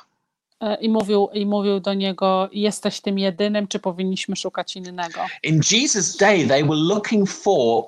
E, 0.61 0.75
I 0.75 0.89
mówił, 0.89 1.29
I 1.33 1.47
mówił 1.47 1.81
do 1.81 1.95
niego: 1.95 2.49
Jesteś 2.53 3.01
tym 3.01 3.19
jedynym, 3.19 3.69
czy 3.69 3.79
powinniśmy 3.79 4.37
szukać 4.37 4.77
innego? 4.77 5.21
In 5.43 5.61
Jesus' 5.73 6.17
day, 6.17 6.47
they 6.47 6.65
were 6.65 6.81
looking 6.81 7.31
for 7.31 7.85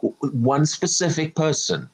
one 0.48 0.66
specific 0.66 1.34
person. 1.34 1.86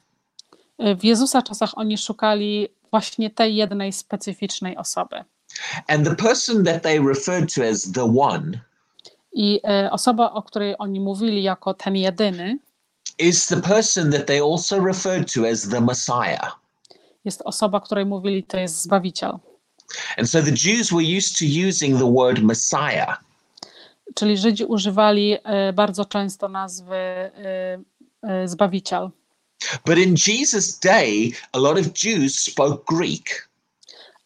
E, 0.77 0.95
W 0.95 1.03
Jezusa 1.03 1.41
czasach 1.41 1.77
oni 1.77 1.97
szukali 1.97 2.67
właśnie 2.91 3.29
tej 3.29 3.55
jednej 3.55 3.93
specyficznej 3.93 4.77
osoby. 4.77 5.23
And 5.87 6.07
the 6.07 6.15
person 6.15 6.63
that 6.63 6.83
they 6.83 6.99
referred 6.99 7.53
to 7.55 7.63
as 7.63 7.91
the 7.91 8.15
one 8.19 8.59
I 9.33 9.59
e, 9.63 9.91
osoba, 9.91 10.31
o 10.31 10.41
której 10.43 10.75
oni 10.79 10.99
mówili 10.99 11.43
jako 11.43 11.73
ten 11.73 11.95
jedyny, 11.95 12.57
is 13.19 13.47
the 13.47 13.61
person 13.61 14.11
that 14.11 14.25
they 14.25 14.41
also 14.41 14.85
referred 14.85 15.33
to 15.33 15.47
as 15.47 15.69
the 15.69 15.81
Messiah. 15.81 16.59
jest 17.25 17.41
osoba, 17.45 17.79
której 17.79 18.05
mówili, 18.05 18.43
to 18.43 18.57
jest 18.57 18.81
Zbawiciel. 18.81 19.39
And 20.17 20.29
so 20.29 20.41
the 20.41 20.51
Jews 20.51 20.91
were 20.91 21.17
used 21.17 21.37
to 21.39 21.45
using 21.67 21.97
the 21.97 22.11
word 22.11 22.43
Messiah. 22.43 23.17
Czyli 24.15 24.37
Żydzi 24.37 24.65
używali 24.65 25.37
e, 25.43 25.73
bardzo 25.73 26.05
często 26.05 26.49
nazwy 26.49 26.95
e, 26.95 27.31
e, 28.21 28.47
Zbawiciel. 28.47 29.09
But 29.85 29.97
in 29.97 30.15
Jesus' 30.27 30.79
day, 30.79 31.31
a 31.51 31.57
lot 31.57 31.79
of 31.79 32.03
Jews 32.03 32.39
spoke 32.39 32.95
Greek. 32.95 33.49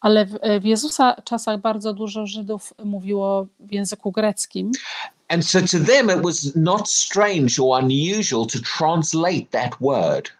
Ale 0.00 0.26
w, 0.26 0.38
w 0.60 0.64
Jezusa 0.64 1.22
czasach 1.24 1.60
bardzo 1.60 1.92
dużo 1.92 2.26
Żydów 2.26 2.74
mówiło 2.84 3.46
w 3.60 3.72
języku 3.72 4.12
greckim. 4.12 4.70
And 5.28 5.46
so 5.46 5.60
to 5.60 5.78
them, 5.78 6.10
it 6.10 6.22
was 6.22 6.56
not 6.56 6.90
strange 6.90 7.62
or 7.62 7.82
unusual 7.82 8.46
to 8.46 8.58
translate 8.78 9.46
that 9.50 9.74
word. 9.80 10.32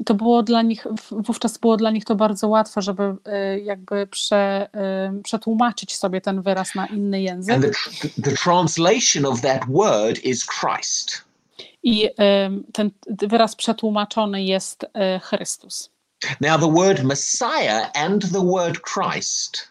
I 0.00 0.04
to 0.04 0.14
było 0.14 0.42
dla 0.42 0.62
nich, 0.62 0.86
wówczas 1.10 1.58
było 1.58 1.76
dla 1.76 1.90
nich 1.90 2.04
to 2.04 2.14
bardzo 2.16 2.48
łatwe, 2.48 2.82
żeby 2.82 3.16
e, 3.24 3.60
jakby 3.60 4.06
prze, 4.06 4.68
e, 4.74 5.12
przetłumaczyć 5.22 5.96
sobie 5.96 6.20
ten 6.20 6.42
wyraz 6.42 6.74
na 6.74 6.86
inny 6.86 7.16
And 7.16 7.24
język. 7.48 7.60
the, 7.62 7.68
tr- 7.70 8.22
the 8.24 8.32
translation 8.36 9.26
of 9.26 9.40
that 9.40 9.62
word 9.68 10.18
is 10.24 10.46
Christ. 10.46 11.24
I 11.82 12.08
em, 12.16 12.64
ten 12.72 12.90
wyraz 13.06 13.56
przetłumaczony 13.56 14.44
jest 14.44 14.86
Chrystus. 15.22 15.90
Now, 16.40 16.60
the 16.60 16.72
word 16.72 17.02
Messiah 17.04 17.90
and 17.94 18.32
the 18.32 18.46
word 18.46 18.80
Christ 18.94 19.70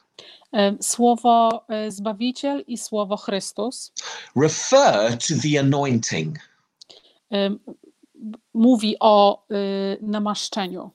Słowo 0.82 1.66
Zbawiciel 1.90 2.64
i 2.68 2.78
słowo 2.78 3.18
Chrystus 3.18 3.92
refer 4.36 5.18
to 5.18 5.34
the 5.44 5.60
anointing. 5.60 6.40
Mówi 8.54 8.96
o 9.00 9.44
y, 9.52 9.98
namaszczeniu, 10.02 10.92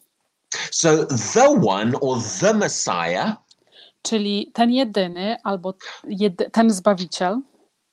So, 0.70 1.04
the 1.34 1.48
one 1.68 1.92
or 2.00 2.18
the 2.40 2.54
Messiah 2.54 3.36
czyli 4.02 4.50
ten 4.54 4.70
jedyny 4.70 5.36
albo 5.44 5.74
jedy, 6.08 6.50
ten 6.50 6.70
Zbawiciel 6.70 7.40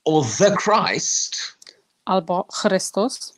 or 0.05 0.25
the 0.37 0.55
Christ 0.55 1.35
albo 2.05 2.47
Chrystus 2.53 3.33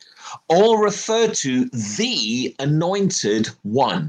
all 0.48 0.84
refer 0.84 1.28
to 1.30 1.48
the 1.96 2.64
anointed 2.64 3.56
one. 3.76 4.08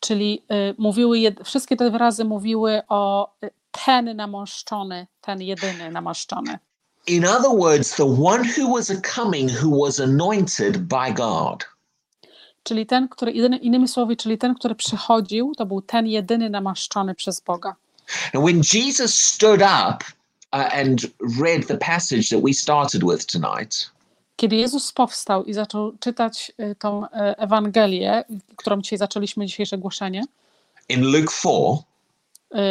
Czyli 0.00 0.42
y, 0.52 0.74
mówiły, 0.78 1.18
jed- 1.18 1.44
wszystkie 1.44 1.76
te 1.76 1.90
wyrazy 1.90 2.24
mówiły 2.24 2.82
o 2.88 3.32
y, 3.44 3.50
ten 3.84 4.16
namaszczony, 4.16 5.06
ten 5.20 5.42
jedyny 5.42 5.90
namaszczony. 5.90 6.58
In 7.06 7.24
other 7.24 7.50
words, 7.50 7.96
the 7.96 8.06
one 8.06 8.44
who 8.44 8.74
was 8.74 8.90
a 8.90 9.00
coming 9.00 9.50
who 9.50 9.84
was 9.84 10.00
anointed 10.00 10.88
by 10.88 11.12
God. 11.14 11.64
Czyli 12.62 12.86
ten, 12.86 13.08
który, 13.08 13.32
innymi 13.32 13.88
słowy, 13.88 14.16
czyli 14.16 14.38
ten, 14.38 14.54
który 14.54 14.74
przychodził, 14.74 15.52
to 15.56 15.66
był 15.66 15.82
ten 15.82 16.06
jedyny 16.06 16.50
namaszczony 16.50 17.14
przez 17.14 17.40
Boga. 17.40 17.76
And 18.34 18.44
when 18.44 18.62
Jesus 18.74 19.14
stood 19.14 19.60
up 19.60 20.04
uh, 20.52 20.74
and 20.74 21.00
read 21.40 21.66
the 21.66 21.76
passage 21.76 22.28
that 22.30 22.42
we 22.42 22.52
started 22.54 23.02
with 23.02 23.26
tonight, 23.26 23.94
Kiedy 24.36 24.56
Jezus 24.56 24.92
powstał 24.92 25.44
i 25.44 25.54
zaczął 25.54 25.92
czytać 26.00 26.52
y, 26.60 26.74
tą 26.74 27.04
y, 27.04 27.08
Ewangelię, 27.12 28.24
którą 28.56 28.80
dzisiaj 28.80 28.98
zaczęliśmy 28.98 29.46
dzisiejsze 29.46 29.78
głoszenie, 29.78 30.24
in 30.88 31.04
Luke 31.04 31.32
4, 31.40 31.54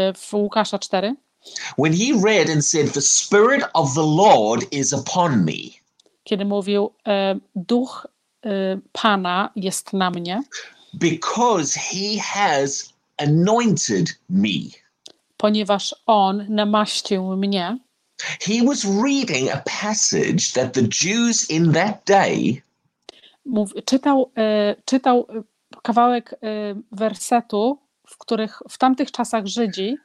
y, 0.09 0.13
w 0.13 0.33
Łukasza 0.33 0.79
4, 0.79 1.15
when 1.77 1.93
he 1.93 2.13
read 2.13 2.49
and 2.49 2.65
said, 2.65 2.93
The 2.93 3.01
Spirit 3.01 3.63
of 3.73 3.93
the 3.93 4.05
Lord 4.05 4.65
is 4.71 4.93
upon 4.93 5.45
me, 5.45 5.69
kiedy 6.23 6.45
mówił: 6.45 6.93
e, 7.07 7.35
Duch 7.55 8.07
y, 8.45 8.49
Pana 8.91 9.49
jest 9.55 9.93
na 9.93 10.11
mnie, 10.11 10.43
because 10.93 11.79
he 11.79 12.19
has 12.19 12.93
anointed 13.17 14.19
me. 14.29 14.69
ponieważ 15.37 15.95
On 16.05 16.45
namaścił 16.49 17.37
mnie. 17.37 17.77
He 18.41 18.63
was 18.65 18.85
reading 18.85 19.49
a 19.51 19.61
passage 19.81 20.53
that 20.53 20.73
the 20.73 20.87
Jews 21.03 21.49
in 21.49 21.73
that 21.73 22.05
day 22.05 22.61
Mów, 23.45 23.73
czytał, 23.85 24.31
e, 24.37 24.75
czytał 24.85 25.27
e, 25.29 25.43
kawałek 25.81 26.33
e, 26.33 26.37
wersetu, 26.91 27.77
w 28.07 28.17
których 28.17 28.61
w 28.69 28.77
tamtych 28.77 29.11
czasach 29.11 29.47
Żydzi 29.47 29.97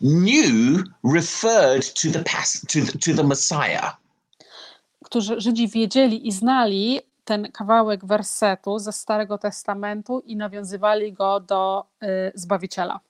knew 0.00 0.84
referred 1.04 1.94
to 1.94 2.10
the 2.10 2.22
pass 2.22 2.60
to 2.68 2.80
the, 2.80 2.98
to 2.98 3.14
the 3.14 3.24
Messiah. 3.24 3.92
którzy 5.04 5.40
Żydzi 5.40 5.68
wiedzieli 5.68 6.28
i 6.28 6.32
znali 6.32 7.00
ten 7.24 7.52
kawałek 7.52 8.06
wersetu 8.06 8.78
ze 8.78 8.92
Starego 8.92 9.38
Testamentu 9.38 10.20
i 10.20 10.36
nawiązywali 10.36 11.12
go 11.12 11.40
do 11.40 11.84
y, 12.02 12.32
Zbawiciela. 12.34 13.00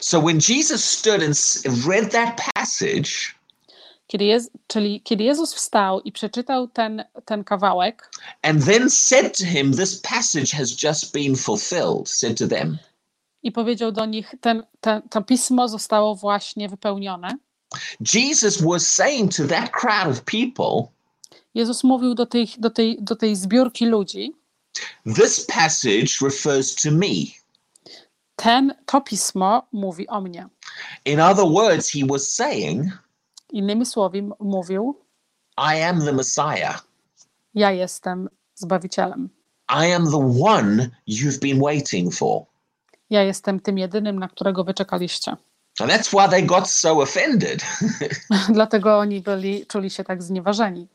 So 0.00 0.20
when 0.20 0.38
Jesus 0.48 0.84
stood 0.84 1.22
and 1.22 1.36
read 1.86 2.12
that 2.12 2.40
passage, 2.54 3.10
Kiedy 4.06 4.24
Jez, 4.24 4.50
czyli 4.66 5.00
kiedy 5.00 5.24
Jezus 5.24 5.54
wstał 5.54 6.00
i 6.00 6.12
przeczytał 6.12 6.68
ten, 6.68 7.04
ten 7.24 7.44
kawałek 7.44 8.10
and 8.42 8.64
then 8.64 8.90
said 8.90 9.38
to 9.38 9.44
him, 9.44 9.72
This 9.72 10.00
passage 10.00 10.56
has 10.56 10.82
just 10.84 11.12
been 11.12 11.36
fulfilled, 11.36 12.08
said 12.08 12.38
to 12.38 12.48
them, 12.48 12.78
i 13.46 13.52
powiedział 13.52 13.92
do 13.92 14.06
nich, 14.06 14.34
ten, 14.40 14.62
ten, 14.80 15.02
to 15.10 15.22
pismo 15.22 15.68
zostało 15.68 16.14
właśnie 16.14 16.68
wypełnione, 16.68 17.28
Jesus 18.14 18.62
was 18.62 18.86
saying 18.86 19.36
to 19.36 19.44
that 19.46 19.70
crowd 19.70 20.08
of 20.08 20.24
people, 20.24 20.92
Jezus 21.54 21.84
mówił 21.84 22.14
do 22.14 22.26
tej, 22.26 22.48
do 22.58 22.70
tej, 22.70 22.98
do 23.00 23.16
tej 23.16 23.36
zbiórki 23.36 23.86
ludzi, 23.86 24.34
This 25.16 25.46
passage 25.46 26.06
refers 26.22 26.74
to 26.74 26.90
me. 26.90 27.14
ten, 28.36 28.74
to 28.86 29.00
pismo 29.00 29.62
mówi 29.72 30.08
o 30.08 30.20
mnie. 30.20 30.48
In 31.04 31.20
other 31.20 31.44
words, 31.44 31.90
he 31.92 32.06
was 32.06 32.32
saying, 32.34 32.86
Innymi 33.52 33.86
słowy 33.86 34.22
mówił, 34.40 35.00
I 35.58 35.82
am 35.82 36.04
the 36.04 36.12
Messiah. 36.12 36.82
ja 37.54 37.70
jestem 37.72 38.28
Zbawicielem. 38.54 39.28
I 39.68 39.92
am 39.92 40.10
the 40.10 40.42
one 40.44 40.90
you've 41.08 41.40
been 41.40 41.60
waiting 41.60 42.14
for. 42.14 42.46
Ja 43.10 43.22
jestem 43.22 43.60
tym 43.60 43.78
jedynym, 43.78 44.18
na 44.18 44.28
którego 44.28 44.64
wy 44.64 44.74
czekaliście. 44.74 45.36
And 45.80 45.90
that's 45.92 46.10
why 46.12 46.28
they 46.30 46.42
got 46.42 46.70
so 46.70 47.00
offended. 47.02 47.62
Dlatego 48.54 48.98
oni 48.98 49.20
byli, 49.20 49.66
czuli 49.66 49.90
się 49.90 50.04
tak 50.04 50.22
znieważeni. 50.22 50.88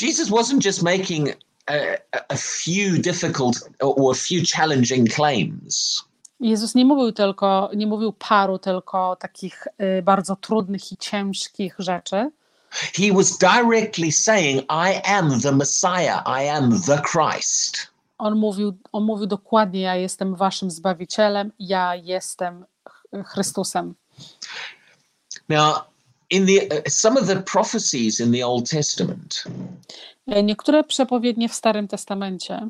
Jesus 0.00 0.28
wasn't 0.28 0.64
just 0.66 0.82
making 0.82 1.28
a, 1.66 1.72
a- 2.16 2.24
a 2.28 2.36
few 2.36 2.98
difficult 3.00 3.68
or 3.80 4.12
a 4.12 4.14
few 4.14 4.42
challenging 4.52 5.14
claims. 5.14 6.02
Jezus 6.40 6.74
nie 6.74 6.84
mówił 6.84 7.12
tylko, 7.12 7.70
nie 7.76 7.86
mówił 7.86 8.12
paru 8.12 8.58
tylko 8.58 9.16
takich 9.16 9.66
y, 9.98 10.02
bardzo 10.02 10.36
trudnych 10.36 10.92
i 10.92 10.96
ciężkich 10.96 11.74
rzeczy. 11.78 12.30
He 12.70 13.12
was 13.12 13.38
directly 13.38 14.12
saying, 14.12 14.62
I 14.62 15.00
am 15.04 15.40
the 15.40 15.52
Messiah, 15.52 16.22
I 16.44 16.48
am 16.48 16.82
the 16.82 17.02
Christ. 17.12 17.86
On 18.18 18.36
mówił, 18.36 18.78
on 18.92 19.04
mówił 19.04 19.26
dokładnie: 19.26 19.80
Ja 19.80 19.96
jestem 19.96 20.34
waszym 20.36 20.70
zbawicielem, 20.70 21.52
ja 21.58 21.94
jestem 21.94 22.64
Ch- 22.88 23.06
Chrystusem. 23.32 23.94
Now, 25.48 25.76
in 26.30 26.46
the 26.46 26.82
some 26.90 27.20
of 27.20 27.26
the 27.26 27.42
prophecies 27.42 28.20
in 28.20 28.32
the 28.32 28.46
Old 28.46 28.70
Testament 28.70 29.44
E, 30.26 30.42
Niektóre 30.42 30.84
przepowiednie 30.84 31.48
w 31.48 31.54
Starym 31.54 31.88
Testamencie 31.88 32.68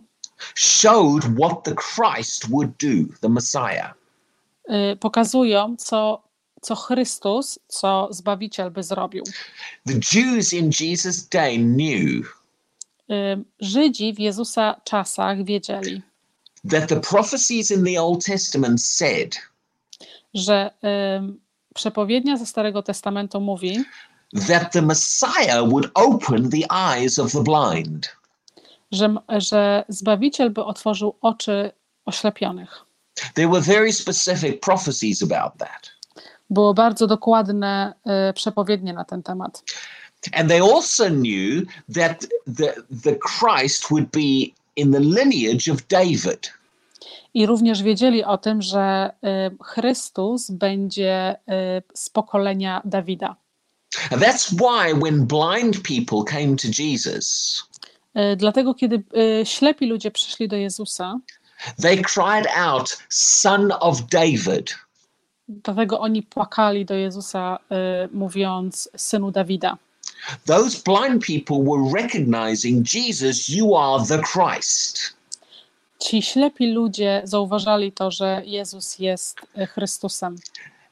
showed 0.55 1.25
what 1.39 1.65
the 1.65 1.75
Christ 1.75 2.49
would 2.51 2.71
do, 2.71 3.19
the 3.21 3.29
Messiah. 3.29 3.95
y, 4.71 4.97
pokazują, 4.97 5.77
co, 5.77 6.23
co 6.63 6.75
Chrystus, 6.77 7.59
co 7.69 8.09
Zbawiciel 8.11 8.71
by 8.71 8.83
zrobił. 8.83 9.25
The 9.87 9.95
Jews 10.13 10.53
in 10.53 10.71
Jesus' 10.81 11.29
day 11.29 11.59
knew 11.59 12.27
Żydzi 13.61 14.15
w 14.15 14.19
Jezusa 14.19 14.81
czasach 14.85 15.45
wiedzieli, 15.45 16.03
that 16.71 16.89
the 16.89 17.01
prophecies 17.01 17.71
in 17.71 17.85
the 17.85 18.03
Old 18.03 18.25
Testament 18.25 18.83
said 18.83 19.37
że 20.35 20.71
ym, 21.17 21.41
przepowiednia 21.75 22.37
ze 22.37 22.47
Starego 22.47 22.83
Testamentu 22.83 23.41
mówi, 23.41 23.85
that 24.49 24.73
the 24.73 24.83
Messiah 24.83 25.69
would 25.69 25.91
open 25.95 26.51
the 26.51 26.67
eyes 26.71 27.19
of 27.19 27.33
the 27.33 27.43
blind. 27.43 28.17
że, 28.93 29.15
że 29.29 29.85
Zbawiciel 29.89 30.51
by 30.51 30.65
otworzył 30.65 31.17
oczy 31.21 31.71
oślepionych. 32.05 32.85
There 33.35 33.49
were 33.49 33.61
very 33.61 33.93
specific 33.93 34.61
prophecies 34.61 35.23
about 35.23 35.53
that. 35.59 35.91
Było 36.51 36.75
bardzo 36.75 37.07
dokładne 37.07 37.95
y, 38.31 38.33
przepowiednie 38.33 38.93
na 38.93 39.05
ten 39.05 39.23
temat. 39.23 39.63
And 40.33 40.49
they 40.49 40.61
also 40.61 41.09
knew 41.09 41.67
that 41.95 42.27
the, 42.47 42.75
the 43.03 43.17
Christ 43.17 43.91
would 43.91 44.11
be 44.11 44.55
in 44.77 44.93
the 44.93 45.01
lineage 45.01 45.69
of 45.73 45.87
David. 45.89 46.53
I 47.35 47.47
również 47.47 47.83
wiedzieli 47.83 48.25
o 48.25 48.39
tym, 48.39 48.63
że 48.63 49.11
y, 49.51 49.57
Chrystus 49.65 50.51
będzie 50.51 51.37
y, 51.49 51.83
z 51.95 52.11
pokolenia 52.11 52.83
Dawida. 52.85 53.37
And 54.11 54.23
that's 54.23 54.53
why 54.53 54.95
when 54.95 55.27
blind 55.27 55.83
people 55.83 56.25
came 56.25 56.57
to 56.57 56.69
Jesus, 56.83 57.65
Y, 58.33 58.37
Dlatego, 58.37 58.75
kiedy 58.75 59.03
ślepi 59.45 59.87
ludzie 59.87 60.11
przyszli 60.11 60.49
do 60.49 60.57
Jezusa, 60.57 61.19
they 61.83 61.97
cried 62.03 62.47
out, 62.57 62.99
Son 63.09 63.73
of 63.81 64.01
David. 64.13 64.75
dlatego 65.49 66.01
oni 66.01 66.23
płakali 66.23 66.85
do 66.85 66.95
Jezusa, 66.95 67.59
mówiąc 68.13 68.89
synu 68.97 69.31
Dawida. 69.31 69.77
Those 70.47 70.83
blind 70.83 71.23
people 71.23 71.57
were 71.63 72.03
recognizing 72.03 72.85
Jesus, 72.95 73.49
you 73.49 73.77
are 73.77 74.07
the 74.07 74.19
Christ. 74.19 75.17
Ci 75.99 76.23
ślepi 76.23 76.67
ludzie 76.73 77.23
zauważali 77.25 77.93
to, 77.93 78.11
że 78.11 78.43
Jezus 78.45 78.99
jest 78.99 79.41
y, 79.59 79.67
Chrystusem. 79.67 80.37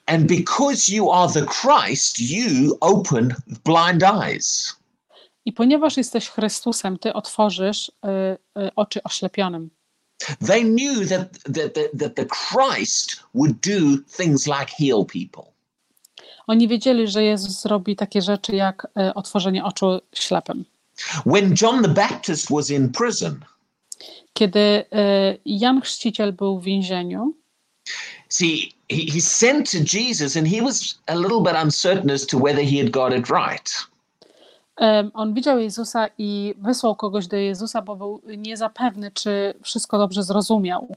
And 0.07 0.27
because 0.27 0.93
you 0.93 1.13
are 1.13 1.33
the 1.33 1.47
Christ, 1.47 2.21
you 2.21 2.77
open 2.81 3.35
blind 3.65 4.03
eyes. 4.03 4.77
I 5.45 5.53
ponieważ 5.53 5.97
jesteś 5.97 6.29
Chrystusem, 6.29 6.99
ty 6.99 7.13
otworzysz 7.13 7.89
y, 7.89 8.61
y, 8.63 8.71
oczy 8.77 9.03
oślepionym. 9.03 9.71
They 10.47 10.65
knew 10.65 11.09
that, 11.09 11.33
that, 11.45 11.75
that, 11.75 11.99
that 11.99 12.15
the 12.15 12.27
Christ 12.27 13.23
would 13.35 13.61
do 13.61 13.99
things 14.17 14.47
like 14.47 14.71
heal 14.79 15.05
people. 15.05 15.54
Oni 16.47 16.69
wiedzieli, 16.69 17.09
że 17.09 17.25
Jezus 17.25 17.63
zrobi 17.63 17.97
takie 17.97 18.23
rzeczy 18.23 18.57
jak 18.57 18.87
y, 19.09 19.15
otworzenie 19.15 19.65
oczu 19.65 20.01
ślepym. 20.15 20.65
When 21.27 21.55
John 21.63 21.83
the 21.83 21.89
Baptist 21.89 22.51
was 22.51 22.71
in 22.71 22.93
prison, 22.93 23.41
Kiedy 24.33 24.59
y, 24.59 24.85
Jan 25.45 25.81
Chrzciciel 25.81 26.33
był 26.33 26.61
w 26.61 26.65
więzieniu, 26.65 27.35
see, 28.29 28.73
he, 28.91 29.13
he 29.13 29.21
sent 29.21 29.71
to 29.71 29.79
Jesus 29.97 30.37
and 30.37 30.49
he 30.49 30.63
was 30.63 30.99
a 31.07 31.15
little 31.15 31.41
bit 31.41 31.55
uncertain 31.65 32.11
as 32.11 32.27
to 32.27 32.39
whether 32.39 32.65
he 32.65 32.83
had 32.83 32.91
got 32.91 33.13
it 33.19 33.29
right. 33.31 33.87
on 35.15 35.35
widział 35.35 35.59
Jezusa 35.59 36.09
i 36.19 36.55
wysłał 36.59 36.97
kogoś 36.97 37.27
do 37.27 37.37
Jezusa, 37.37 37.83
bo 37.83 37.97
był 37.97 38.21
niezapewny, 38.37 39.11
czy 39.11 39.55
wszystko 39.63 39.99
dobrze 39.99 40.23
zrozumiał. 40.23 40.97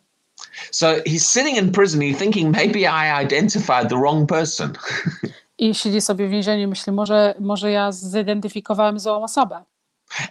So 0.71 0.95
he's 1.05 1.27
sitting 1.27 1.57
in 1.57 1.71
prison, 1.71 2.01
he's 2.01 2.17
thinking, 2.17 2.51
maybe 2.51 2.79
I 2.79 3.23
identified 3.23 3.89
the 3.89 3.97
wrong 3.97 4.27
person. 4.27 4.73
I 5.57 5.75
siedzi 5.75 6.01
sobie 6.01 6.27
w 6.27 6.31
więzieniu 6.31 6.67
myśli, 6.67 6.91
może, 6.93 7.35
może 7.39 7.71
ja 7.71 7.91
zidentyfikowałem 7.91 8.99
złą 8.99 9.23
osobę. 9.23 9.63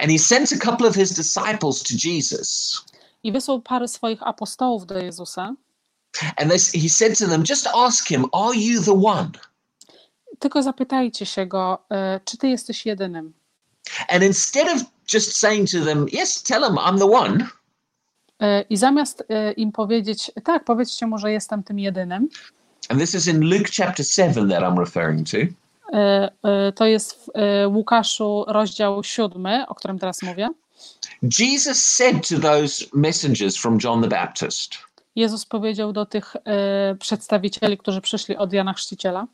And 0.01 0.11
he 0.11 0.19
sent 0.19 0.53
a 0.53 0.59
couple 0.71 0.89
of 0.89 0.95
his 0.95 1.13
disciples 1.13 1.83
to 1.83 1.95
Jesus. 2.05 2.81
I 3.23 3.33
wysłał 3.33 3.63
parę 3.63 3.89
swoich 3.89 4.23
apostołów 4.23 4.87
do 4.87 4.99
Jezusa. 4.99 5.55
And 6.37 6.51
they, 6.51 6.81
he 6.81 6.89
said 6.89 7.19
to 7.19 7.29
them, 7.29 7.45
just 7.51 7.67
ask 7.67 8.09
him, 8.09 8.25
are 8.33 8.55
you 8.55 8.83
the 8.83 9.03
one? 9.05 9.31
Tylko 10.39 10.63
zapytajcie 10.63 11.27
się 11.27 11.47
go, 11.47 11.79
czy 12.25 12.37
ty 12.37 12.49
jesteś 12.49 12.87
jedynym. 12.87 13.33
And 14.09 14.23
instead 14.23 14.69
of 14.69 14.83
just 15.15 15.37
saying 15.37 15.71
to 15.71 15.85
them, 15.85 16.07
yes, 16.13 16.43
tell 16.43 16.63
him 16.63 16.77
I'm 16.77 16.99
the 16.99 17.07
one, 17.07 17.47
I 18.71 18.77
zamiast 18.77 19.25
e, 19.29 19.53
im 19.53 19.73
powiedzieć, 19.73 20.33
tak, 20.45 20.65
powiedzcie 20.65 21.07
mu, 21.07 21.19
że 21.19 21.33
jestem 21.33 21.63
tym 21.63 21.79
jedynym, 21.79 22.29
and 22.89 23.01
this 23.01 23.15
is 23.15 23.29
in 23.29 23.41
Luke 23.41 23.71
chapter 23.71 24.05
7 24.05 24.49
that 24.49 24.63
I'm 24.63 24.79
referring 24.79 25.25
to, 25.31 25.39
e, 25.93 26.31
e, 26.43 26.73
to 26.73 26.87
jest 26.87 27.15
w 27.15 27.29
e, 27.35 27.69
Łukaszu 27.69 28.45
rozdział 28.49 29.05
siódmy, 29.05 29.67
o 29.69 29.75
którym 29.75 29.99
teraz 29.99 30.23
mówię. 30.23 30.49
Jesus 31.39 31.85
said 31.85 32.29
to 32.29 32.39
those 32.39 32.85
messengers 32.95 33.57
from 33.57 33.79
John 33.85 34.03
the 34.03 34.09
Baptist, 34.09 34.75
Jezus 35.17 35.47
powiedział 35.47 35.93
do 35.93 36.07
tych 36.07 36.37
e, 36.37 36.95
przedstawicieli, 36.95 37.79
którzy 37.79 38.01
przyszli 38.01 38.37
od 38.37 38.53
Jana 38.53 38.73
Chrzciciela, 38.73 39.27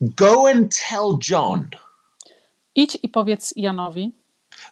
Go 0.00 0.48
and 0.48 0.74
tell 0.88 1.18
John, 1.30 1.68
idź 2.74 2.98
i 3.02 3.08
powiedz 3.08 3.52
Janowi, 3.56 4.12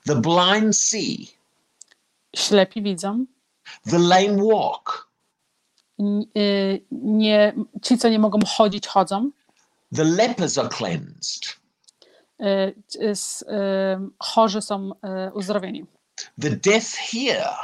the 0.07 0.14
blind 0.14 0.77
see, 0.77 1.27
ślepi 2.37 2.83
widzą, 2.83 3.25
the 3.91 3.99
lame 3.99 4.37
walk, 4.43 5.09
e, 6.01 6.79
nie, 6.93 7.53
ci, 7.83 7.99
co 7.99 8.09
nie 8.09 8.19
mogą 8.19 8.39
chodzić, 8.57 8.87
chodzą, 8.87 9.31
the 9.95 10.05
lepers 10.05 10.59
are 10.59 10.69
cleansed, 10.69 11.57
s- 13.01 13.45
e, 13.49 14.09
chorzy 14.19 14.62
są 14.62 14.91
uzdrowieni, 15.35 15.87
the 16.41 16.51
deaf 16.51 16.95
hear, 16.95 17.55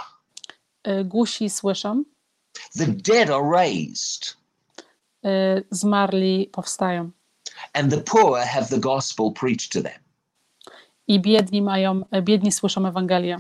głusi 1.05 1.51
słyszą, 1.51 2.05
the 2.79 2.87
dead 2.87 3.31
are 3.31 3.51
raised, 3.53 4.37
zmarli 5.71 6.49
powstają. 6.53 7.11
And 7.73 7.91
the 7.91 8.01
poor 8.01 8.41
have 8.41 8.67
the 8.69 8.79
gospel 8.79 9.33
preached 9.33 9.73
to 9.73 9.83
them. 9.83 10.01
i 11.09 11.21
biedni 11.21 11.63
mają, 11.63 12.03
biedni 12.23 12.53
słyszą 12.53 12.87
Ewangelię. 12.87 13.37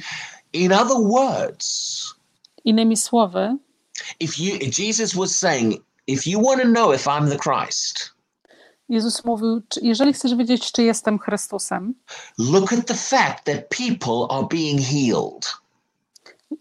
In 0.53 0.73
other 0.73 0.97
words, 0.97 2.15
Innymi 2.65 2.97
słowy, 2.97 3.57
if 4.21 4.43
you 4.43 4.59
Jesus 4.79 5.15
was 5.15 5.37
saying, 5.39 5.75
if 6.07 6.31
you 6.31 6.43
want 6.43 6.63
to 6.63 6.69
know 6.69 6.95
if 6.95 7.07
I'm 7.11 7.29
the 7.29 7.39
Christ, 7.39 8.15
Jezus 8.89 9.25
mówił, 9.25 9.63
jeżeli 9.83 10.13
chcesz 10.13 10.35
wiedzieć, 10.35 10.73
czy 10.73 10.83
jestem 10.83 11.19
Chrystusem, 11.19 11.95
look 12.39 12.73
at 12.73 12.87
the 12.87 12.95
fact 12.95 13.45
that 13.45 13.69
people 13.69 14.37
are 14.37 14.47
being 14.51 14.81
healed. 14.81 15.65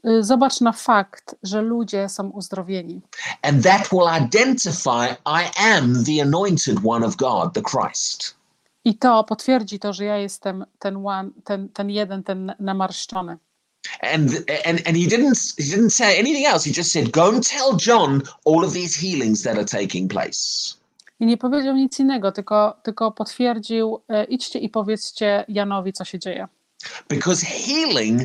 y, 0.05 0.23
zobacz 0.23 0.61
na 0.61 0.71
fakt, 0.71 1.35
że 1.43 1.61
ludzie 1.61 2.09
są 2.09 2.29
uzdrowieni. 2.29 3.01
And 3.41 3.63
that 3.63 3.89
will 3.91 4.25
identify 4.27 5.15
I 5.25 5.51
am 5.73 6.03
the 6.03 6.21
anointed 6.21 6.77
one 6.85 7.05
of 7.05 7.15
God, 7.15 7.53
the 7.53 7.61
Christ. 7.61 8.35
I 8.85 8.97
to 8.97 9.23
potwierdzi 9.23 9.79
to, 9.79 9.93
że 9.93 10.05
ja 10.05 10.17
jestem 10.17 10.65
ten, 10.79 11.07
one, 11.07 11.29
ten, 11.43 11.69
ten 11.69 11.89
jeden, 11.89 12.23
ten 12.23 12.53
namarszczony. 12.59 13.37
And, 14.03 14.29
and 14.65 14.81
and 14.85 14.97
he 14.97 15.07
didn't 15.07 15.55
he 15.57 15.63
didn't 15.63 15.89
say 15.89 16.19
anything 16.19 16.45
else. 16.45 16.69
He 16.69 16.73
just 16.73 16.91
said, 16.91 17.11
"Go 17.11 17.29
and 17.29 17.49
tell 17.49 17.77
John 17.77 18.21
all 18.45 18.65
of 18.65 18.73
these 18.73 18.99
healings 18.99 19.43
that 19.43 19.55
are 19.55 19.65
taking 19.65 20.09
place." 20.09 20.75
I 21.19 21.25
nie 21.25 21.37
powiedział 21.37 21.75
nic 21.75 21.99
innego, 21.99 22.31
tylko, 22.31 22.79
tylko 22.83 23.11
potwierdził, 23.11 24.01
e, 24.09 24.23
idźcie 24.23 24.59
i 24.59 24.69
powiedzcie 24.69 25.45
Janowi, 25.47 25.93
co 25.93 26.05
się 26.05 26.19
dzieje. 26.19 26.47
Because 27.09 27.45
healing 27.45 28.21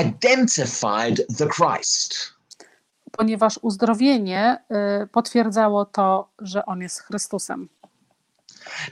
identified 0.00 1.36
the 1.38 1.48
Christ. 1.48 2.34
Ponieważ 3.10 3.58
uzdrowienie 3.62 4.58
e, 4.70 5.06
potwierdzało 5.06 5.84
to, 5.84 6.28
że 6.38 6.66
On 6.66 6.80
jest 6.80 7.02
Chrystusem. 7.02 7.68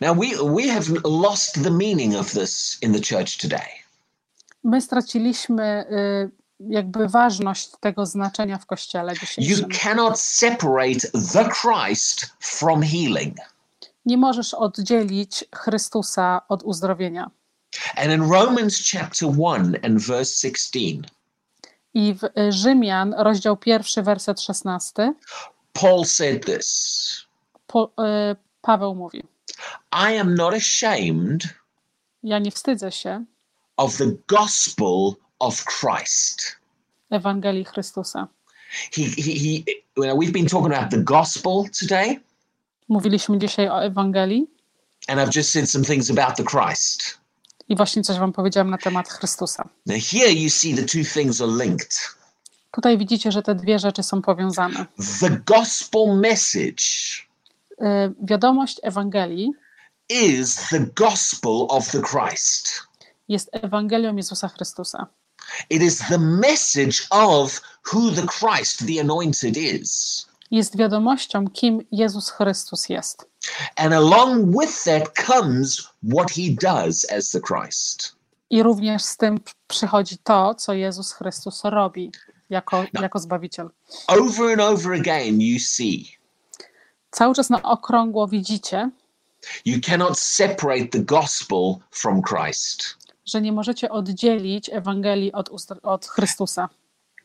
Now 0.00 0.16
we 0.16 0.54
we 0.54 0.68
have 0.68 0.84
lost 1.04 1.62
the 1.64 1.70
meaning 1.70 2.14
of 2.14 2.32
this 2.32 2.78
in 2.82 2.92
the 2.92 3.00
church 3.00 3.38
today. 3.38 3.81
My 4.64 4.80
straciliśmy 4.80 5.64
e, 5.64 6.28
jakby 6.60 7.08
ważność 7.08 7.70
tego 7.80 8.06
znaczenia 8.06 8.58
w 8.58 8.66
Kościele 8.66 9.12
You 9.12 9.18
dzisiejszym. 9.18 9.68
cannot 9.82 10.20
separate 10.20 11.10
the 11.32 11.48
Christ 11.60 12.26
from 12.40 12.82
healing. 12.82 13.36
Nie 14.06 14.16
możesz 14.16 14.54
oddzielić 14.54 15.44
Chrystusa 15.54 16.42
od 16.48 16.62
uzdrowienia. 16.62 17.30
And 17.96 18.12
in 18.12 18.30
Romans 18.32 18.90
chapter 18.92 19.28
1 19.28 19.76
and 19.84 20.02
verse 20.02 20.48
16, 20.48 21.02
I 21.94 22.14
w 22.14 22.24
e, 22.24 22.52
Rzymian, 22.52 23.14
rozdział 23.18 23.56
pierwszy, 23.56 24.02
werset 24.02 24.40
16, 24.40 25.14
Paul 25.72 26.04
said 26.04 26.46
this 26.46 27.26
po, 27.66 27.92
e, 27.98 28.36
Paweł 28.62 28.94
mówi: 28.94 29.22
I 29.92 30.18
am 30.18 30.34
not 30.34 30.54
ashamed 30.54 31.42
Ja 32.22 32.38
nie 32.38 32.50
wstydzę 32.50 32.92
się 32.92 33.24
of 33.76 33.96
the 33.96 34.16
gospel 34.26 35.16
of 35.38 35.64
Christ. 35.64 36.56
Ewangelii 37.10 37.64
Chrystusa. 37.64 38.28
He, 38.92 39.02
he, 39.04 39.32
he 39.38 39.64
you 39.96 40.04
know, 40.04 40.16
we've 40.16 40.32
been 40.32 40.46
talking 40.46 40.72
about 40.72 40.90
the 40.90 40.98
gospel 41.02 41.64
today, 41.80 42.20
Mówiliśmy 42.88 43.38
dzisiaj 43.38 43.68
o 43.68 43.82
Ewangelii 43.84 44.46
and 45.08 45.20
I've 45.20 45.36
just 45.36 45.50
said 45.52 45.70
some 45.70 45.84
things 45.84 46.10
about 46.10 46.36
the 46.36 46.44
Christ. 46.44 47.18
i 47.68 47.76
właśnie 47.76 48.02
coś 48.02 48.18
Wam 48.18 48.32
powiedziałam 48.32 48.70
na 48.70 48.78
temat 48.78 49.08
Chrystusa. 49.08 49.68
Now, 49.86 49.98
here 50.12 50.32
you 50.32 50.50
see 50.50 50.74
the 50.74 50.82
two 50.82 51.04
things 51.14 51.40
are 51.40 51.52
linked. 51.64 51.96
Tutaj 52.70 52.98
widzicie, 52.98 53.32
że 53.32 53.42
te 53.42 53.54
dwie 53.54 53.78
rzeczy 53.78 54.02
są 54.02 54.22
powiązane. 54.22 54.86
The 55.20 55.30
gospel 55.46 56.16
message 56.16 56.82
E, 57.82 58.12
Wiadomość 58.22 58.80
Ewangelii 58.82 59.52
is 60.08 60.68
the 60.70 60.80
gospel 60.80 61.66
of 61.68 61.90
the 61.90 62.00
Christ. 62.00 62.82
Jest 63.28 63.48
Ewangelią 63.52 64.16
Jezusa 64.16 64.48
Chrystusa. 64.48 65.06
It 65.70 65.82
is 65.82 65.98
the 65.98 66.18
message 66.18 67.06
of 67.10 67.60
who 67.92 68.10
the 68.10 68.26
Christ, 68.26 68.86
the 68.86 69.00
anointed, 69.00 69.56
is. 69.56 70.26
Jest 70.50 70.76
wiadomością, 70.76 71.50
kim 71.50 71.80
Jezus 71.92 72.30
Chrystus 72.30 72.88
jest. 72.88 73.26
And 73.76 73.94
along 73.94 74.60
with 74.60 74.84
that 74.84 75.14
comes 75.26 75.88
what 76.02 76.30
he 76.30 76.50
does 76.62 77.06
as 77.12 77.30
the 77.30 77.40
Christ. 77.40 78.16
I 78.50 78.62
również 78.62 79.02
z 79.02 79.16
tym 79.16 79.40
przychodzi 79.68 80.18
to, 80.18 80.54
co 80.54 80.72
Jezus 80.72 81.12
Chrystus 81.12 81.60
robi 81.64 82.12
jako, 82.50 82.84
jako 82.92 83.18
Zbawiciel. 83.18 83.70
Over 84.08 84.52
and 84.52 84.60
over 84.60 84.92
again, 84.92 85.40
you 85.40 85.60
see 85.60 86.22
Cały 87.12 87.34
czas 87.34 87.50
na 87.50 87.62
okrągło 87.62 88.28
widzicie, 88.28 88.90
you 89.64 89.80
cannot 89.86 90.18
separate 90.18 90.86
the 90.86 90.98
gospel 90.98 91.76
from 91.90 92.22
Christ. 92.22 92.96
Że 93.24 93.40
nie 93.40 93.52
możecie 93.52 93.90
oddzielić 93.90 94.70
Ewangelii 94.72 95.32
od, 95.32 95.50
od 95.82 96.06
Chrystusa. 96.06 96.68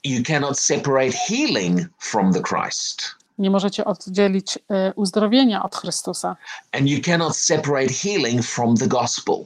You 0.04 0.24
cannot 0.24 0.60
separate 0.60 1.12
healing 1.12 1.82
from 2.00 2.34
the 2.34 2.41
Christ. 2.41 3.02
Nie 3.38 3.50
możecie 3.50 3.86
oddzielić 3.86 4.60
e, 4.70 4.93
uzdrowienia 4.93 5.64
od 5.64 5.76
Chrystusa. 5.76 6.36
And 6.72 6.88
you 6.89 7.02
cannot 7.02 7.36
separate 7.36 7.93
healing 7.93 8.45
from 8.45 8.78
the 8.78 8.88
gospel. 8.88 9.45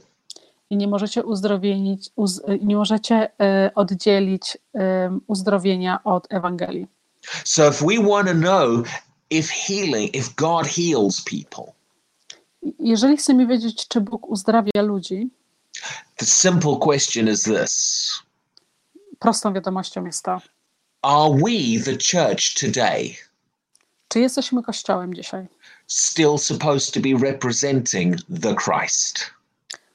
I 0.70 0.76
nie 0.76 0.88
możecie 0.88 1.24
uzdrowienić, 1.24 2.10
uz, 2.16 2.40
e, 2.46 2.58
nie 2.58 2.76
możecie 2.76 3.30
e, 3.40 3.70
oddzielić 3.74 4.58
uzdrowienia 5.26 6.04
od 6.04 6.26
Ewangelii. 6.30 6.86
So 7.44 7.68
if 7.68 7.84
we 7.86 8.08
want 8.08 8.28
to 8.28 8.34
know 8.34 8.86
if 9.30 9.48
healing, 9.52 10.14
if 10.14 10.28
God 10.36 10.66
heals 10.66 11.20
people, 11.20 11.72
Jeżeli 12.78 13.16
chcemy 13.16 13.46
wiedzieć, 13.46 13.88
czy 13.88 14.00
Bóg 14.00 14.30
uzdrawia 14.30 14.82
ludzi, 14.82 15.30
the 16.16 16.26
simple 16.26 16.76
question 16.80 17.28
is 17.28 17.42
this 17.42 18.08
prostą 19.18 19.52
wiadomością 19.52 20.04
jest 20.06 20.24
to, 20.24 20.40
Are 21.02 21.30
we, 21.34 21.84
the 21.84 21.92
church 21.92 22.54
today, 22.60 23.14
czy 24.08 24.20
jesteśmy 24.20 24.62
Kościołem 24.62 25.14
dzisiaj, 25.14 25.46
still 25.86 26.38
supposed 26.38 26.94
to 26.94 27.00
be 27.00 27.26
representing 27.30 28.16
the 28.42 28.54
Christ? 28.54 29.30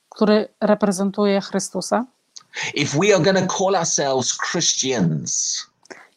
który 0.10 0.48
reprezentuje 0.62 1.42
Chrystusa? 1.42 2.06
If 2.74 3.00
we 3.00 3.16
are 3.16 3.24
going 3.24 3.48
to 3.48 3.58
call 3.58 3.76
ourselves 3.76 4.38
Christians, 4.52 5.58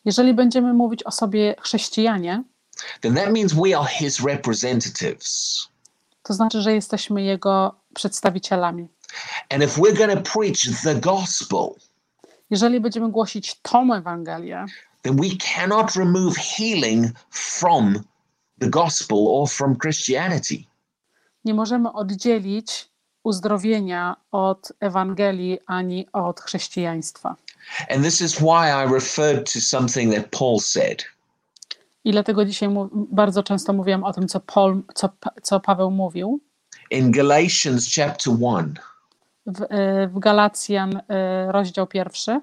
Jeżeli 0.05 0.35
będziemy 0.35 0.73
mówić 0.75 1.03
o 1.03 1.11
sobie 1.11 1.55
chrześcijanie, 1.61 2.43
then 3.01 3.15
that 3.15 3.31
means 3.33 3.53
we 3.55 3.79
are 3.79 3.89
his 3.89 4.21
representatives. 4.21 5.61
to 6.23 6.35
znaczy, 6.35 6.63
że 6.63 6.73
jesteśmy 6.75 7.23
Jego 7.23 7.75
przedstawicielami. 7.95 8.89
And 9.49 9.63
if 9.63 9.79
we're 9.79 9.97
going 10.07 10.25
to 10.25 10.33
preach 10.33 10.83
the 10.83 10.95
gospel, 10.95 11.75
Jeżeli 12.51 12.81
będziemy 12.81 13.11
głosić 13.11 13.55
tą 13.63 13.95
Ewangelię, 13.95 14.67
then 15.03 15.17
we 15.17 15.29
cannot 15.55 15.97
remove 15.97 16.37
healing 16.37 17.07
from 17.31 18.01
the 18.61 18.69
gospel 18.69 19.19
or 19.19 19.49
from 19.49 19.77
Christianity. 19.77 20.65
nie 21.45 21.55
możemy 21.55 21.93
oddzielić 21.93 22.89
uzdrowienia 23.23 24.17
od 24.33 24.73
Ewangelii 24.81 25.59
ani 25.67 26.07
od 26.13 26.41
chrześcijaństwa. 26.41 27.37
And 27.91 28.05
this 28.05 28.21
is 28.21 28.35
why 28.35 28.69
I 28.85 28.93
referred 28.95 29.53
to 29.53 29.61
something 29.61 30.15
that 30.15 30.27
Paul 30.39 30.61
said. 30.61 31.05
I 32.05 32.13
dlatego 32.13 32.45
dzisiaj 32.45 32.69
bardzo 32.93 33.43
często 33.43 33.73
mówiłam 33.73 34.05
o 34.05 34.13
tym, 34.13 34.29
co, 34.29 34.41
Paul, 34.41 34.83
co, 34.95 35.09
co 35.43 35.61
Paweł 35.61 35.91
mówił 35.91 36.41
In 36.91 37.11
Galatians 37.11 37.95
chapter 37.95 38.33
1, 38.33 38.75
w, 39.51 39.63
e, 39.63 40.09
w 40.09 40.19
Galacjan 40.19 41.01
e, 41.09 41.53
rozdział 41.53 41.87
pierwszy. 41.87 42.41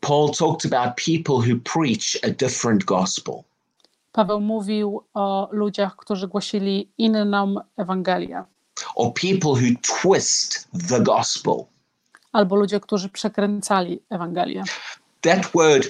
Paul 0.00 0.30
talked 0.30 0.72
about 0.72 0.94
people 1.06 1.34
who 1.34 1.60
preach 1.74 2.16
a 2.24 2.30
different 2.30 2.84
gospel. 2.84 3.34
Paweł 4.12 4.40
mówił 4.40 5.04
o 5.14 5.48
ludziach, 5.52 5.96
którzy 5.96 6.28
głosili 6.28 6.88
inną 6.98 7.54
Ewangelię, 7.76 8.44
or 8.94 9.12
people 9.14 9.50
who 9.50 9.74
twist 9.82 10.68
the 10.88 11.00
gospel. 11.00 11.54
albo 12.32 12.56
ludzie, 12.56 12.80
którzy 12.80 13.08
przekręcali 13.08 14.00
Ewangelię. 14.10 14.62
That 15.20 15.46
word, 15.54 15.86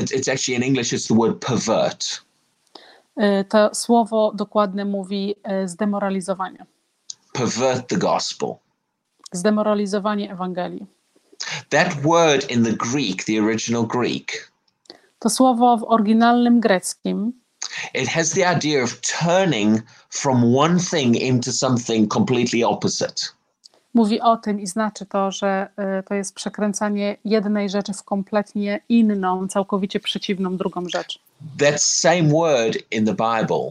it- 0.00 0.10
it's 0.10 0.32
actually 0.32 0.56
in 0.56 0.62
English, 0.62 0.92
it's 0.92 1.08
the 1.08 1.14
word 1.14 1.46
pervert. 1.46 2.06
E, 3.16 3.44
To 3.44 3.74
słowo 3.74 4.32
dokładne 4.34 4.84
mówi 4.84 5.34
zdemoralizowanie. 5.64 6.66
Pervert 7.32 7.88
the 7.88 7.96
gospel. 7.96 8.54
Zdemoralizowanie 9.34 10.32
Ewangelii. 10.32 10.86
That 11.68 11.94
word 12.02 12.50
in 12.50 12.64
the 12.64 12.72
Greek, 12.72 13.24
the 13.24 13.42
original 13.42 13.86
Greek, 13.86 14.52
To 15.18 15.30
słowo 15.30 15.76
w 15.76 15.84
oryginalnym 15.84 16.60
greckim 16.60 17.32
it 17.94 18.08
has 18.08 18.30
the 18.30 18.56
idea 18.56 18.82
of 18.82 19.00
turning 19.00 19.82
from 20.10 20.56
one 20.56 20.78
thing 20.78 21.16
into 21.16 21.52
something 21.52 22.08
completely 22.08 22.68
opposite. 22.68 23.14
mówi 23.94 24.20
o 24.20 24.36
tym 24.36 24.60
i 24.60 24.66
znaczy 24.66 25.06
to, 25.06 25.30
że 25.30 25.68
e, 25.76 26.02
to 26.02 26.14
jest 26.14 26.34
przekręcanie 26.34 27.16
jednej 27.24 27.70
rzeczy 27.70 27.92
w 27.92 28.02
kompletnie 28.02 28.80
inną, 28.88 29.48
całkowicie 29.48 30.00
przeciwną 30.00 30.56
drugą 30.56 30.88
rzecz. 30.88 31.18
That 31.58 31.82
same 31.82 32.22
word 32.28 32.78
in 32.90 33.06
the 33.06 33.12
Bible 33.14 33.70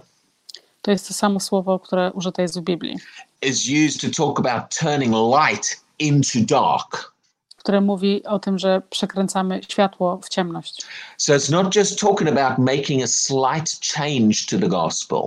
To 0.82 0.92
jest 0.92 1.08
to 1.08 1.14
samo 1.14 1.40
słowo, 1.40 1.80
które 1.80 2.12
użyte 2.12 2.42
jest 2.42 2.60
w 2.60 2.64
Biblii, 2.64 2.98
is 3.46 3.70
used 3.70 4.02
to 4.02 4.10
talk 4.26 4.40
about 4.40 4.76
turning 4.80 5.14
light 5.14 5.84
into 6.00 6.40
dark. 6.40 7.14
które 7.58 7.82
mówi 7.82 8.24
o 8.24 8.40
tym, 8.40 8.60
że 8.60 8.82
przekręcamy 8.90 9.62
światło 9.70 10.20
w 10.24 10.30
ciemność. 10.30 10.86
So 11.18 11.34
it's 11.34 11.52
not 11.52 11.76
just 11.76 12.00
talking 12.00 12.30
about 12.30 12.58
making 12.58 13.04
a 13.04 13.08
slight 13.08 13.80
change 13.96 14.36
to 14.50 14.60
the 14.60 14.68
gospel. 14.68 15.20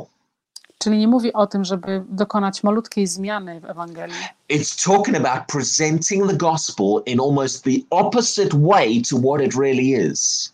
Czyli 0.78 0.98
nie 0.98 1.08
mówi 1.08 1.32
o 1.32 1.46
tym, 1.46 1.64
żeby 1.64 2.04
dokonać 2.08 2.62
malutkiej 2.62 3.06
zmiany 3.06 3.60
w 3.60 3.64
Ewangelii. 3.64 4.16
it's 4.52 4.84
talking 4.84 5.16
about 5.16 5.46
presenting 5.52 6.30
the 6.30 6.36
gospel 6.36 7.02
in 7.06 7.20
almost 7.20 7.64
the 7.64 7.70
opposite 7.90 8.48
way 8.52 9.02
to 9.10 9.16
what 9.18 9.46
it 9.46 9.54
really 9.54 10.10
is. 10.10 10.52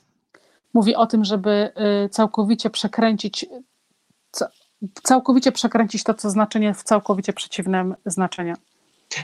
Mówi 0.74 0.94
o 0.96 1.06
tym, 1.06 1.24
żeby 1.24 1.72
y, 2.04 2.08
całkowicie 2.08 2.70
przekręcić 2.70 3.46
całkowicie 5.02 5.52
przekręcić 5.52 6.02
to, 6.02 6.14
co 6.14 6.30
znaczenie 6.30 6.74
w 6.74 6.82
całkowicie 6.82 7.32
przeciwnym 7.32 7.94
znaczeniu. 8.06 8.54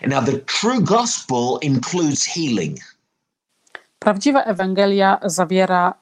Now, 0.07 0.25
the 0.25 0.33
true 0.33 0.81
gospel 0.81 1.59
includes 1.63 2.25
healing. 2.25 2.79
prawdziwa 3.99 4.43
Ewangelia 4.45 5.21
zawiera, 5.25 5.95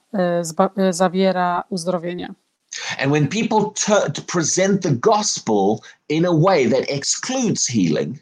zba, 0.43 0.71
e, 0.77 0.93
zawiera 0.93 1.65
uzdrowienie. 1.71 2.35
And 2.99 3.13
when 3.13 3.29
people 3.29 3.73
present 4.27 4.83
the 4.83 4.91
gospel 4.91 5.79
in 6.09 6.27
a 6.27 6.33
way 6.33 6.71
that 6.71 6.85
excludes 6.89 7.67
healing, 7.67 8.17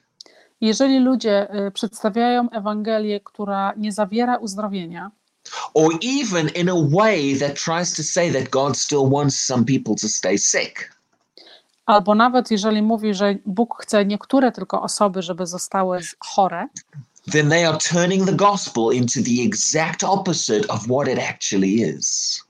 Jeżeli 0.61 0.99
ludzie 0.99 1.51
e, 1.51 1.70
przedstawiają 1.70 2.51
Ewangelię, 2.51 3.20
która 3.20 3.72
nie 3.76 3.93
zawiera 3.93 4.37
uzdrowienia, 4.37 5.11
or 5.74 5.93
even 6.22 6.49
in 6.49 6.68
a 6.68 6.74
way 6.91 7.39
that 7.39 7.55
tries 7.64 7.97
to 7.97 8.03
say 8.03 8.32
that 8.32 8.51
God 8.51 8.78
still 8.78 9.11
wants 9.11 9.45
some 9.45 9.64
people 9.64 9.95
to 9.95 10.09
stay 10.09 10.39
sick, 10.39 10.94
albo 11.87 12.14
nawet 12.14 12.51
jeżeli 12.51 12.82
mówi, 12.82 13.14
że 13.14 13.35
Bóg 13.47 13.82
chce 13.82 14.05
niektóre 14.05 14.53
tylko 14.53 14.82
osoby, 14.82 15.22
żeby 15.22 15.47
zostały 15.47 16.01
chore, 16.18 16.68
then 17.32 17.49
they 17.51 17.68
are 17.68 17.78
turning 17.78 18.26
the 18.26 18.32
gospel 18.32 18.93
into 18.93 19.20
the 19.22 19.43
exact 19.47 20.05
opposite 20.05 20.68
of 20.68 20.85
what 20.87 21.09
it 21.09 21.18
actually 21.18 21.74
is. 21.97 22.41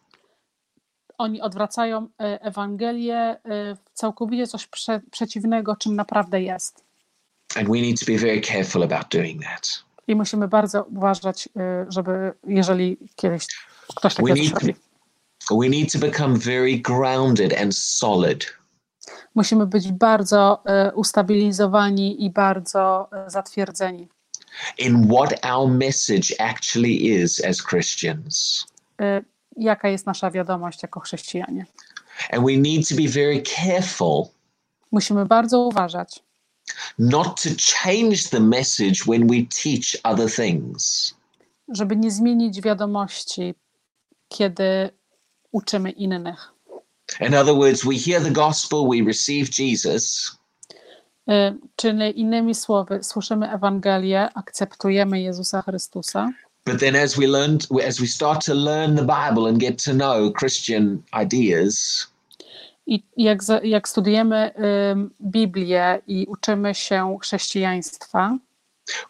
oni 1.19 1.41
odwracają 1.41 2.09
e, 2.21 2.41
Ewangelię 2.43 3.17
e, 3.17 3.39
w 3.75 3.79
całkowicie 3.95 4.47
coś 4.47 4.67
prze, 4.67 5.01
przeciwnego, 5.11 5.77
czym 5.77 5.97
naprawdę 5.97 6.43
jest. 6.43 6.85
And 7.57 7.69
we 7.69 7.81
need 7.81 8.01
to 8.01 8.07
be 8.07 8.19
very 8.19 8.41
careful 8.41 8.83
about 8.83 9.09
doing 9.11 9.43
that. 9.43 9.85
I 10.07 10.17
musimy 10.17 10.49
bardzo 10.49 10.83
uważać, 10.85 11.49
e, 11.57 11.87
żeby 11.89 12.33
jeżeli 12.47 12.97
kiedyś 13.17 13.47
ktoś 13.97 14.15
We 14.15 14.23
takiego 14.23 14.35
need, 14.35 14.53
robi. 14.53 14.75
we 15.51 15.69
need 15.69 15.93
to 15.93 15.99
become 15.99 16.39
very 16.39 16.79
grounded 16.79 17.61
and 17.61 17.77
solid 17.77 18.47
Musimy 19.35 19.67
być 19.67 19.93
bardzo 19.93 20.63
e, 20.67 20.93
ustabilizowani 20.95 22.25
i 22.25 22.31
bardzo 22.31 23.09
e, 23.13 23.31
zatwierdzeni. 23.31 24.09
in 24.79 25.09
what 25.09 25.47
our 25.47 25.69
message 25.71 26.35
actually 26.39 27.07
is 27.07 27.45
as 27.45 27.63
Christians. 27.63 28.65
E, 29.01 29.23
Jaka 29.57 29.89
jest 29.89 30.07
nasza 30.07 30.31
wiadomość 30.31 30.83
jako 30.83 31.01
chrześcijanie? 31.01 31.67
And 32.33 32.45
we 32.47 32.57
need 32.57 32.89
to 32.89 32.95
be 32.95 33.09
very 33.09 33.43
careful 33.43 34.23
Musimy 34.93 35.27
bardzo 35.27 35.61
uważać, 35.61 36.23
not 36.99 37.43
to 37.43 37.49
change 37.83 38.17
the 38.31 38.41
message 38.41 39.05
when 39.07 39.27
we 39.27 39.37
teach 39.63 39.97
other 40.05 40.31
things. 40.35 41.15
żeby 41.69 41.97
nie 41.97 42.11
zmienić 42.11 42.61
wiadomości, 42.61 43.55
kiedy 44.29 44.91
uczymy 45.53 45.91
innych. 45.91 46.54
In 47.21 47.35
other 47.35 47.55
words, 47.55 47.85
we 47.85 47.97
hear 47.97 48.21
the 48.21 48.31
gospel, 48.31 48.89
we 48.89 49.03
receive 49.03 49.51
Jesus, 49.51 50.37
E, 51.29 51.55
Czyli 51.77 52.21
innymi 52.21 52.55
słowy, 52.55 53.03
słyszymy 53.03 53.51
Ewangelię, 53.51 54.29
akceptujemy 54.35 55.21
Jezusa 55.21 55.63
Chrystusa, 55.63 56.33
but 56.67 56.81
then 56.81 56.97
as 56.97 57.17
we 57.17 57.27
learn, 57.27 57.59
as 57.89 58.01
we 58.01 58.07
start 58.07 58.45
to 58.47 58.55
learn 58.55 58.97
the 58.97 59.03
Bible 59.03 59.49
and 59.49 59.59
get 59.59 59.85
to 59.85 59.93
know 59.93 60.33
Christian 60.33 61.03
ideas, 61.23 62.07
i 62.87 63.03
jak, 63.17 63.39
jak 63.63 63.89
studujemy 63.89 64.53
ym, 64.91 65.11
Biblię 65.21 66.03
i 66.07 66.27
uczymy 66.27 66.75
się 66.75 67.19
chrześcijaństwa, 67.23 68.39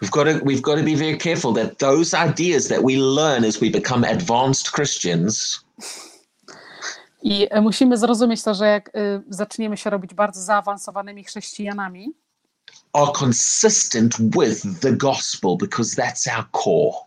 we've 0.03 0.11
got 0.11 0.27
to 0.27 0.45
we've 0.45 0.63
got 0.63 0.79
to 0.79 0.85
be 0.85 0.97
very 0.97 1.17
careful 1.17 1.55
that 1.55 1.79
those 1.79 2.15
ideas 2.31 2.69
that 2.69 2.83
we 2.83 2.97
learn 2.97 3.45
as 3.45 3.61
we 3.61 3.71
become 3.71 4.05
advanced 4.05 4.71
Christians 4.73 5.65
i 7.25 7.47
e, 7.51 7.61
musimy 7.61 7.97
zrozumieć 7.99 8.43
to, 8.43 8.55
że 8.55 8.67
jak 8.67 8.89
y, 8.89 9.23
zaczniemy 9.29 9.77
się 9.77 9.91
robić 9.91 10.15
bardzo 10.15 10.43
zaawansowanymi 10.43 11.25
chrześcijanami, 11.25 12.15
are 12.93 13.13
consistent 13.21 14.17
with 14.21 14.81
the 14.81 14.93
gospel 14.93 15.57
because 15.61 16.03
that's 16.03 16.37
our 16.37 16.45
core. 16.51 17.05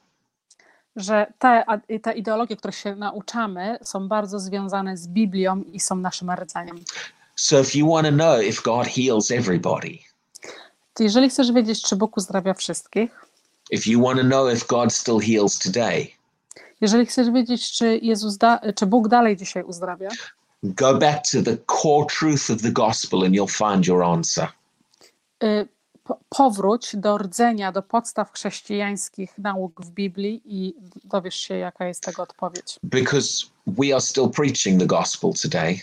że 0.96 1.34
te, 1.40 1.66
te 2.02 2.14
ideologie, 2.14 2.56
których 2.58 2.76
się 2.76 2.96
nauczamy, 2.96 3.80
są 3.84 4.08
bardzo 4.08 4.40
związane 4.40 4.98
z 4.98 5.08
Biblią 5.08 5.62
i 5.62 5.80
są 5.80 5.96
naszym 5.96 6.32
rdzeniem. 6.32 6.80
So 7.36 7.60
if 7.60 7.78
you 7.78 7.94
want 7.94 8.08
to 8.08 8.14
know 8.14 8.44
if 8.44 8.62
God 8.64 8.88
heals 8.88 9.32
everybody, 9.32 9.98
To 10.94 11.04
jeżeli 11.04 11.30
chcesz 11.30 11.52
wiedzieć, 11.52 11.82
czy 11.82 11.96
Bóg 11.96 12.18
uzdrawia 12.18 12.54
wszystkich, 12.54 13.26
if 13.72 13.90
you 13.90 14.04
want 14.04 14.20
to 14.20 14.26
know 14.26 14.54
if 14.54 14.66
God 14.70 14.94
still 14.94 15.20
heals 15.20 15.60
today, 15.60 16.17
jeżeli 16.82 17.06
chcesz 17.06 17.32
wiedzieć, 17.32 17.72
czy, 17.72 18.00
Jezus 18.02 18.38
da, 18.38 18.60
czy 18.76 18.86
Bóg 18.86 19.08
dalej 19.08 19.38
dzisiaj 19.38 19.64
uzdrawia, 19.64 20.10
go 20.64 20.98
back 20.98 21.32
to 21.32 21.42
the 21.44 21.58
core 21.82 22.06
truth 22.20 22.50
of 22.56 22.62
the 22.62 22.72
gospel 22.72 23.24
and 23.26 23.34
you'll 23.36 23.72
find 23.72 23.88
your 23.88 24.04
answer. 24.04 24.48
y, 25.44 25.68
po- 26.04 26.20
powróć 26.30 26.96
do 26.96 27.18
rdzenia, 27.18 27.72
do 27.72 27.82
podstaw 27.82 28.32
chrześcijańskich 28.32 29.38
nauk 29.38 29.82
w 29.86 29.90
Biblii 29.90 30.42
i 30.46 30.74
dowiesz 31.04 31.36
się, 31.36 31.58
jaka 31.58 31.88
jest 31.88 32.04
tego 32.04 32.24
odpowiedź. 32.24 32.80
Because 32.84 33.46
we 33.68 33.92
are 33.94 34.02
still 34.02 34.30
preaching 34.30 34.80
the 34.80 34.86
gospel 34.88 35.32
today, 35.42 35.80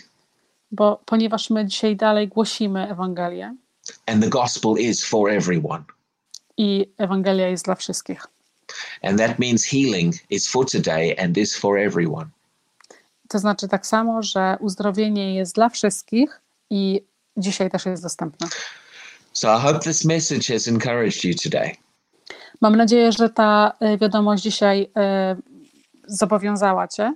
Bo 0.71 1.01
ponieważ 1.05 1.49
my 1.49 1.65
dzisiaj 1.65 1.95
dalej 1.95 2.27
głosimy 2.27 2.89
Ewangelię 2.91 3.55
and 4.05 4.23
the 4.23 4.29
gospel 4.29 4.71
is 4.79 5.05
for 5.05 5.29
everyone. 5.29 5.83
i 6.57 6.91
Ewangelia 6.97 7.47
jest 7.47 7.65
dla 7.65 7.75
wszystkich. 7.75 8.27
And 9.03 9.19
that 9.19 9.39
means 9.39 9.63
healing 9.63 10.13
is 10.29 10.47
for 10.47 10.65
today 10.65 11.15
and 11.17 11.37
is 11.37 11.55
for 11.55 11.77
everyone. 11.77 12.25
To 13.27 13.39
znaczy 13.39 13.67
tak 13.67 13.85
samo, 13.87 14.23
że 14.23 14.57
uzdrowienie 14.59 15.35
jest 15.35 15.55
dla 15.55 15.69
wszystkich 15.69 16.41
i 16.69 17.01
dzisiaj 17.37 17.71
też 17.71 17.85
jest 17.85 18.03
dostępne. 18.03 18.47
So 19.33 19.57
I 19.57 19.61
hope 19.61 19.79
this 19.79 20.05
message 20.05 20.53
has 20.53 20.67
encouraged 20.67 21.23
you 21.23 21.33
today. 21.43 21.75
Mam 22.61 22.75
nadzieję, 22.75 23.11
że 23.11 23.29
ta 23.29 23.73
y, 23.81 23.97
wiadomość 23.97 24.43
dzisiaj 24.43 24.81
y, 24.81 24.87
zobowiązała 26.07 26.87
Cię. 26.87 27.13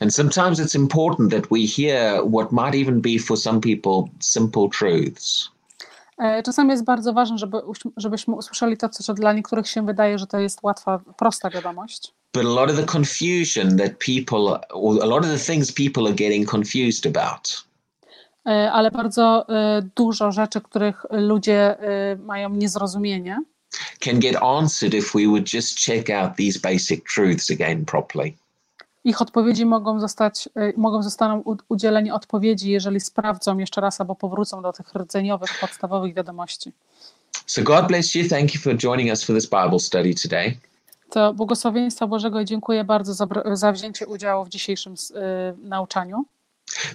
And 0.00 0.14
sometimes 0.14 0.58
it's 0.58 0.74
important 0.74 1.30
that 1.30 1.46
we 1.50 1.66
hear 1.66 2.22
what 2.24 2.52
might 2.52 2.74
even 2.74 3.00
be 3.00 3.18
for 3.18 3.38
some 3.38 3.60
people 3.60 4.10
simple 4.20 4.68
truths. 4.68 5.53
E, 6.18 6.42
Czasami 6.42 6.70
jest 6.70 6.84
bardzo 6.84 7.12
ważne, 7.12 7.38
żeby, 7.38 7.58
żebyśmy 7.96 8.34
usłyszeli 8.34 8.76
to, 8.76 8.88
co 8.88 9.14
dla 9.14 9.32
niektórych 9.32 9.68
się 9.68 9.86
wydaje, 9.86 10.18
że 10.18 10.26
to 10.26 10.38
jest 10.38 10.58
łatwa, 10.62 11.00
prosta 11.16 11.50
wiadomość. 11.50 12.12
But 12.34 12.44
a 12.44 12.48
lot 12.48 12.70
of 12.70 12.76
the 12.76 12.86
confusion 12.86 13.78
that 13.78 13.92
people, 14.06 14.60
a 15.02 15.06
lot 15.06 15.24
of 15.24 15.30
the 15.30 15.52
things 15.52 15.72
people 15.72 16.02
are 16.02 16.14
getting 16.14 16.50
confused 16.50 17.16
about, 17.16 17.64
E, 18.46 18.72
ale 18.72 18.90
bardzo 18.90 19.46
e, 19.48 19.82
dużo 19.96 20.32
rzeczy, 20.32 20.60
których 20.60 21.06
ludzie 21.10 21.76
mają 22.18 22.50
niezrozumienie, 22.50 23.42
can 24.00 24.20
get 24.20 24.36
answered 24.36 24.94
if 24.94 25.18
we 25.18 25.26
would 25.26 25.54
just 25.54 25.78
check 25.86 26.10
out 26.10 26.36
these 26.36 26.58
basic 26.58 27.04
truths 27.04 27.50
again 27.50 27.84
properly. 27.84 28.36
Ich 29.04 29.22
odpowiedzi 29.22 29.66
mogą 29.66 30.00
zostać, 30.00 30.48
e, 30.54 30.72
mogą 30.76 31.02
zostaną 31.02 31.42
udzieleni 31.68 32.10
odpowiedzi, 32.10 32.70
jeżeli 32.70 33.00
sprawdzą 33.00 33.58
jeszcze 33.58 33.80
raz 33.80 34.00
albo 34.00 34.14
powrócą 34.14 34.62
do 34.62 34.72
tych 34.72 34.94
rdzeniowych, 34.94 35.50
podstawowych 35.60 36.14
wiadomości. 36.14 36.72
So 37.46 37.62
God 37.62 37.86
bless 37.86 38.14
you. 38.14 38.28
Thank 38.28 38.54
you 38.54 38.60
for 38.60 38.76
joining 38.76 39.10
us 39.10 39.24
for 39.24 39.36
this 39.36 39.46
Bible 39.46 39.78
study 39.78 40.14
today. 40.22 40.56
To 41.10 41.34
błogosławieństwa 41.34 42.06
Bożego 42.06 42.40
i 42.40 42.44
dziękuję 42.44 42.84
bardzo 42.84 43.14
za, 43.14 43.26
za 43.52 43.72
wzięcie 43.72 44.06
udziału 44.06 44.44
w 44.44 44.48
dzisiejszym 44.48 44.94
e, 45.14 45.54
nauczaniu. 45.62 46.24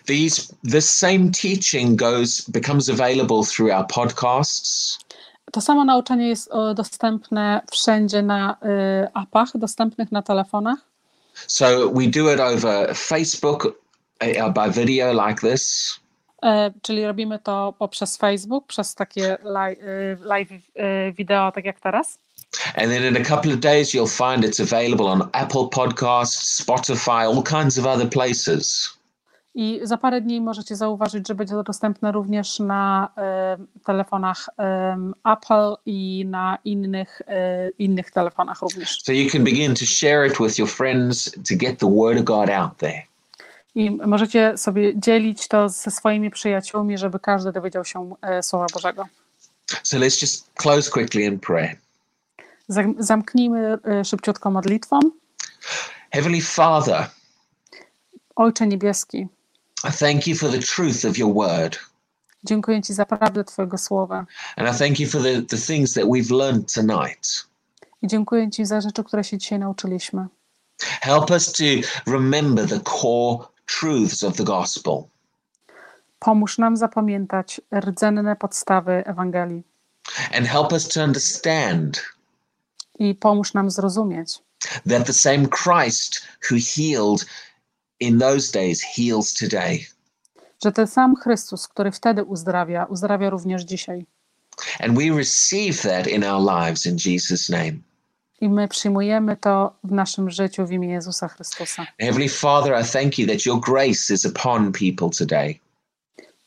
These 0.06 0.54
this 0.72 0.90
same 0.90 1.32
teaching 1.42 2.00
goes 2.00 2.50
becomes 2.50 2.90
available 2.90 3.44
through 3.56 3.74
our 3.74 3.88
podcasts. 3.88 5.00
To 5.52 5.62
samo 5.62 5.86
nauczanie 5.86 6.28
jest 6.28 6.50
dostępne 6.76 7.62
wszędzie 7.72 8.22
na 8.22 8.58
e, 8.62 9.10
apach, 9.14 9.52
dostępnych 9.56 10.12
na 10.12 10.22
telefonach. 10.22 10.89
So 11.48 11.90
we 11.90 12.08
do 12.08 12.30
it 12.30 12.40
over 12.40 12.94
Facebook 12.94 13.76
uh, 14.22 14.50
by 14.54 14.70
video 14.70 15.14
like 15.28 15.42
this. 15.42 16.00
E, 16.44 16.72
czyli 16.82 17.06
robimy 17.06 17.40
to 17.40 17.74
poprzez 17.80 18.18
Facebook, 18.18 18.68
przez 18.68 18.96
takie 18.96 19.38
live, 19.44 20.22
live 20.22 20.62
wideo, 21.14 21.52
tak 21.52 21.66
jak 21.66 21.80
teraz. 21.80 22.18
And 22.76 22.92
then 22.92 23.04
in 23.04 23.18
a 23.18 23.24
couple 23.24 23.54
of 23.54 23.60
days, 23.60 23.94
you'll 23.94 24.08
find 24.08 24.44
it's 24.44 24.60
available 24.60 25.08
on 25.08 25.30
Apple 25.34 25.70
Podcasts, 25.70 26.60
Spotify, 26.62 27.28
all 27.28 27.44
kinds 27.44 27.78
of 27.78 27.86
other 27.86 28.08
places. 28.08 28.99
I 29.56 29.80
za 29.84 29.98
parę 29.98 30.22
dni 30.22 30.42
możecie 30.42 30.76
zauważyć, 30.76 31.28
że 31.28 31.36
będzie 31.36 31.54
to 31.54 31.64
dostępne 31.64 32.12
również 32.12 32.60
na 32.60 33.10
e, 33.18 33.58
telefonach 33.86 34.50
em, 34.58 35.14
Apple 35.24 35.76
i 35.86 36.26
na 36.30 36.58
innych, 36.66 37.22
e, 37.28 37.70
innych 37.70 38.12
telefonach 38.12 38.62
również. 38.62 39.02
So 39.04 39.12
you 39.14 39.30
can 39.30 39.44
begin 39.44 39.76
to 39.76 39.86
share 39.86 40.28
it 40.28 40.38
with 40.40 40.60
your 40.60 40.70
friends 40.70 41.32
to 41.32 41.56
get 41.56 41.80
the 41.80 41.90
Word 41.96 42.18
of 42.20 42.24
God 42.24 42.50
out 42.50 42.78
there. 42.78 43.02
I 43.76 43.92
możecie 43.92 44.58
sobie 44.58 45.00
dzielić 45.00 45.48
to 45.48 45.70
ze 45.70 45.92
swoimi 45.92 46.30
przyjaciółmi, 46.32 46.98
żeby 46.98 47.20
każdy 47.20 47.52
dowiedział 47.52 47.86
się 47.86 48.16
e, 48.22 48.44
Słowa 48.44 48.66
Bożego. 48.74 49.06
So 49.84 49.98
let's 49.98 50.22
just 50.22 50.52
close 50.56 50.92
quickly 50.92 51.22
in 51.22 51.40
prayer. 51.40 51.76
Zam- 52.70 52.96
Zamknijmy 53.00 53.78
e, 53.86 54.06
szybciutko 54.06 54.52
modlitwą. 54.52 55.00
Heavenly 56.12 56.42
Father, 56.42 57.08
Ojcze 58.36 58.68
Niebieski, 58.68 59.28
I 59.84 59.92
thank 59.92 60.28
you 60.28 60.36
for 60.36 60.52
the 60.52 60.60
truth 60.60 61.06
of 61.06 61.18
your 61.18 61.34
Word. 61.34 61.80
dziękuję 62.44 62.82
Ci 62.82 62.94
za 62.94 63.06
prawdę 63.06 63.44
Twojego 63.44 63.78
Słowa 63.78 64.26
And 64.58 64.76
I 64.76 64.78
thank 64.80 65.00
you 65.00 65.10
for 65.10 65.24
the, 65.24 65.42
the 65.42 65.58
things 65.58 65.94
that 65.94 66.04
we've 66.06 66.32
learned 66.38 66.74
tonight. 66.74 67.46
i 68.02 68.08
dziękuję 68.08 68.52
Ci 68.52 68.66
za 68.66 68.82
rzeczy, 68.82 69.04
które 69.04 69.24
się 69.24 69.38
dzisiaj 69.38 69.60
nauczyliśmy. 69.60 70.28
Help 70.82 71.32
us 71.32 71.52
to 71.52 71.64
remember 72.08 72.70
the 72.70 72.80
core 72.80 73.46
truths 73.80 74.24
of 74.24 74.38
the 74.38 74.44
gospel. 74.44 75.04
Pomóż 76.20 76.58
nam 76.58 76.78
zapamiętać 76.78 77.62
rdzenne 77.76 78.36
podstawy 78.36 79.04
Ewangelii 79.06 79.64
And 80.34 80.48
help 80.48 80.72
us 80.74 80.88
to 80.88 81.04
understand 81.04 82.02
i 83.00 83.16
pomóż 83.16 83.54
nam 83.54 83.72
zrozumieć, 83.72 84.40
that 84.90 85.08
the 85.08 85.14
same 85.14 85.48
Christ 85.48 86.22
who 86.50 86.58
healed 86.76 87.26
in 88.00 88.20
those 88.20 88.52
days 88.52 88.82
heals 88.84 89.34
today. 89.34 89.80
że 90.64 90.72
ten 90.72 90.88
sam 90.88 91.16
Chrystus, 91.16 91.68
który 91.68 91.92
wtedy 91.92 92.24
uzdrawia, 92.24 92.86
uzdrawia 92.86 93.30
również 93.30 93.64
dzisiaj. 93.64 94.06
And 94.80 94.98
we 94.98 95.18
receive 95.18 95.82
that 95.82 96.08
in 96.08 96.24
our 96.24 96.42
lives 96.42 96.86
in 96.86 96.98
Jesus' 97.06 97.50
name. 97.50 97.74
I 98.42 98.50
my 98.50 98.68
przyjmujemy 98.68 99.38
to 99.38 99.76
w 99.84 99.92
naszym 99.92 100.30
życiu 100.30 100.66
w 100.66 100.72
imię 100.72 100.90
Jezusa 100.90 101.28
Chrystusa. 101.28 101.88
Heavenly 102.00 102.30
Father, 102.30 102.82
I 102.82 102.84
thank 102.92 103.20
you 103.20 103.28
that 103.28 103.46
your 103.46 103.60
grace 103.60 104.14
is 104.14 104.26
upon 104.26 104.72
people 104.72 105.10
today. 105.18 105.60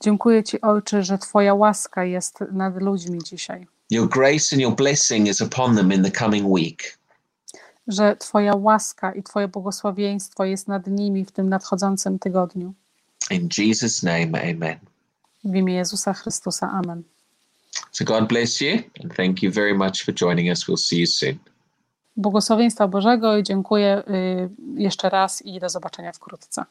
Dziękuję 0.01 0.43
Ci, 0.45 0.61
Ojcze, 0.61 1.03
że 1.03 1.19
Twoja 1.19 1.55
łaska 1.55 2.05
jest 2.05 2.39
nad 2.53 2.83
ludźmi 2.83 3.19
dzisiaj, 3.25 3.67
Your 3.91 4.09
grace 4.09 4.49
and 4.53 4.61
your 4.61 4.75
blessing 4.77 5.29
is 5.29 5.41
upon 5.41 5.77
them 5.77 5.93
in 5.93 6.03
the 6.05 6.11
coming 6.11 6.47
week. 6.47 6.99
Że 7.89 8.17
Twoja 8.17 8.55
łaska 8.57 9.13
i 9.13 9.23
Twoje 9.23 9.49
błogosławieństwo 9.49 10.45
jest 10.45 10.69
nad 10.69 10.87
nimi 10.87 11.25
w 11.25 11.31
tym 11.31 11.49
nadchodzącym 11.49 12.19
tygodniu. 12.19 12.73
In 13.31 13.49
Jesus' 13.59 14.03
name, 14.03 14.53
amen. 14.53 14.79
W 15.45 15.55
imię 15.55 15.75
Jezusa 15.75 16.13
Chrystusa. 16.13 16.71
Amen. 16.71 17.03
So 17.93 18.05
God 18.05 18.29
bless 18.29 18.61
you 18.61 18.79
and 19.03 19.17
thank 19.17 19.43
you 19.43 19.53
very 19.53 19.75
much 19.75 20.05
for 20.05 20.15
joining 20.15 20.51
us. 20.51 20.69
We'll 20.69 20.77
see 20.77 21.01
you 21.01 21.07
soon. 21.07 21.39
Błogosławieństwa 22.17 22.89
Bożego 22.89 23.37
i 23.37 23.43
dziękuję 23.43 24.03
y, 24.09 24.83
jeszcze 24.83 25.11
raz 25.11 25.43
i 25.43 25.61
do 25.61 25.69
zobaczenia 25.69 26.13
wkrótce. 26.13 26.65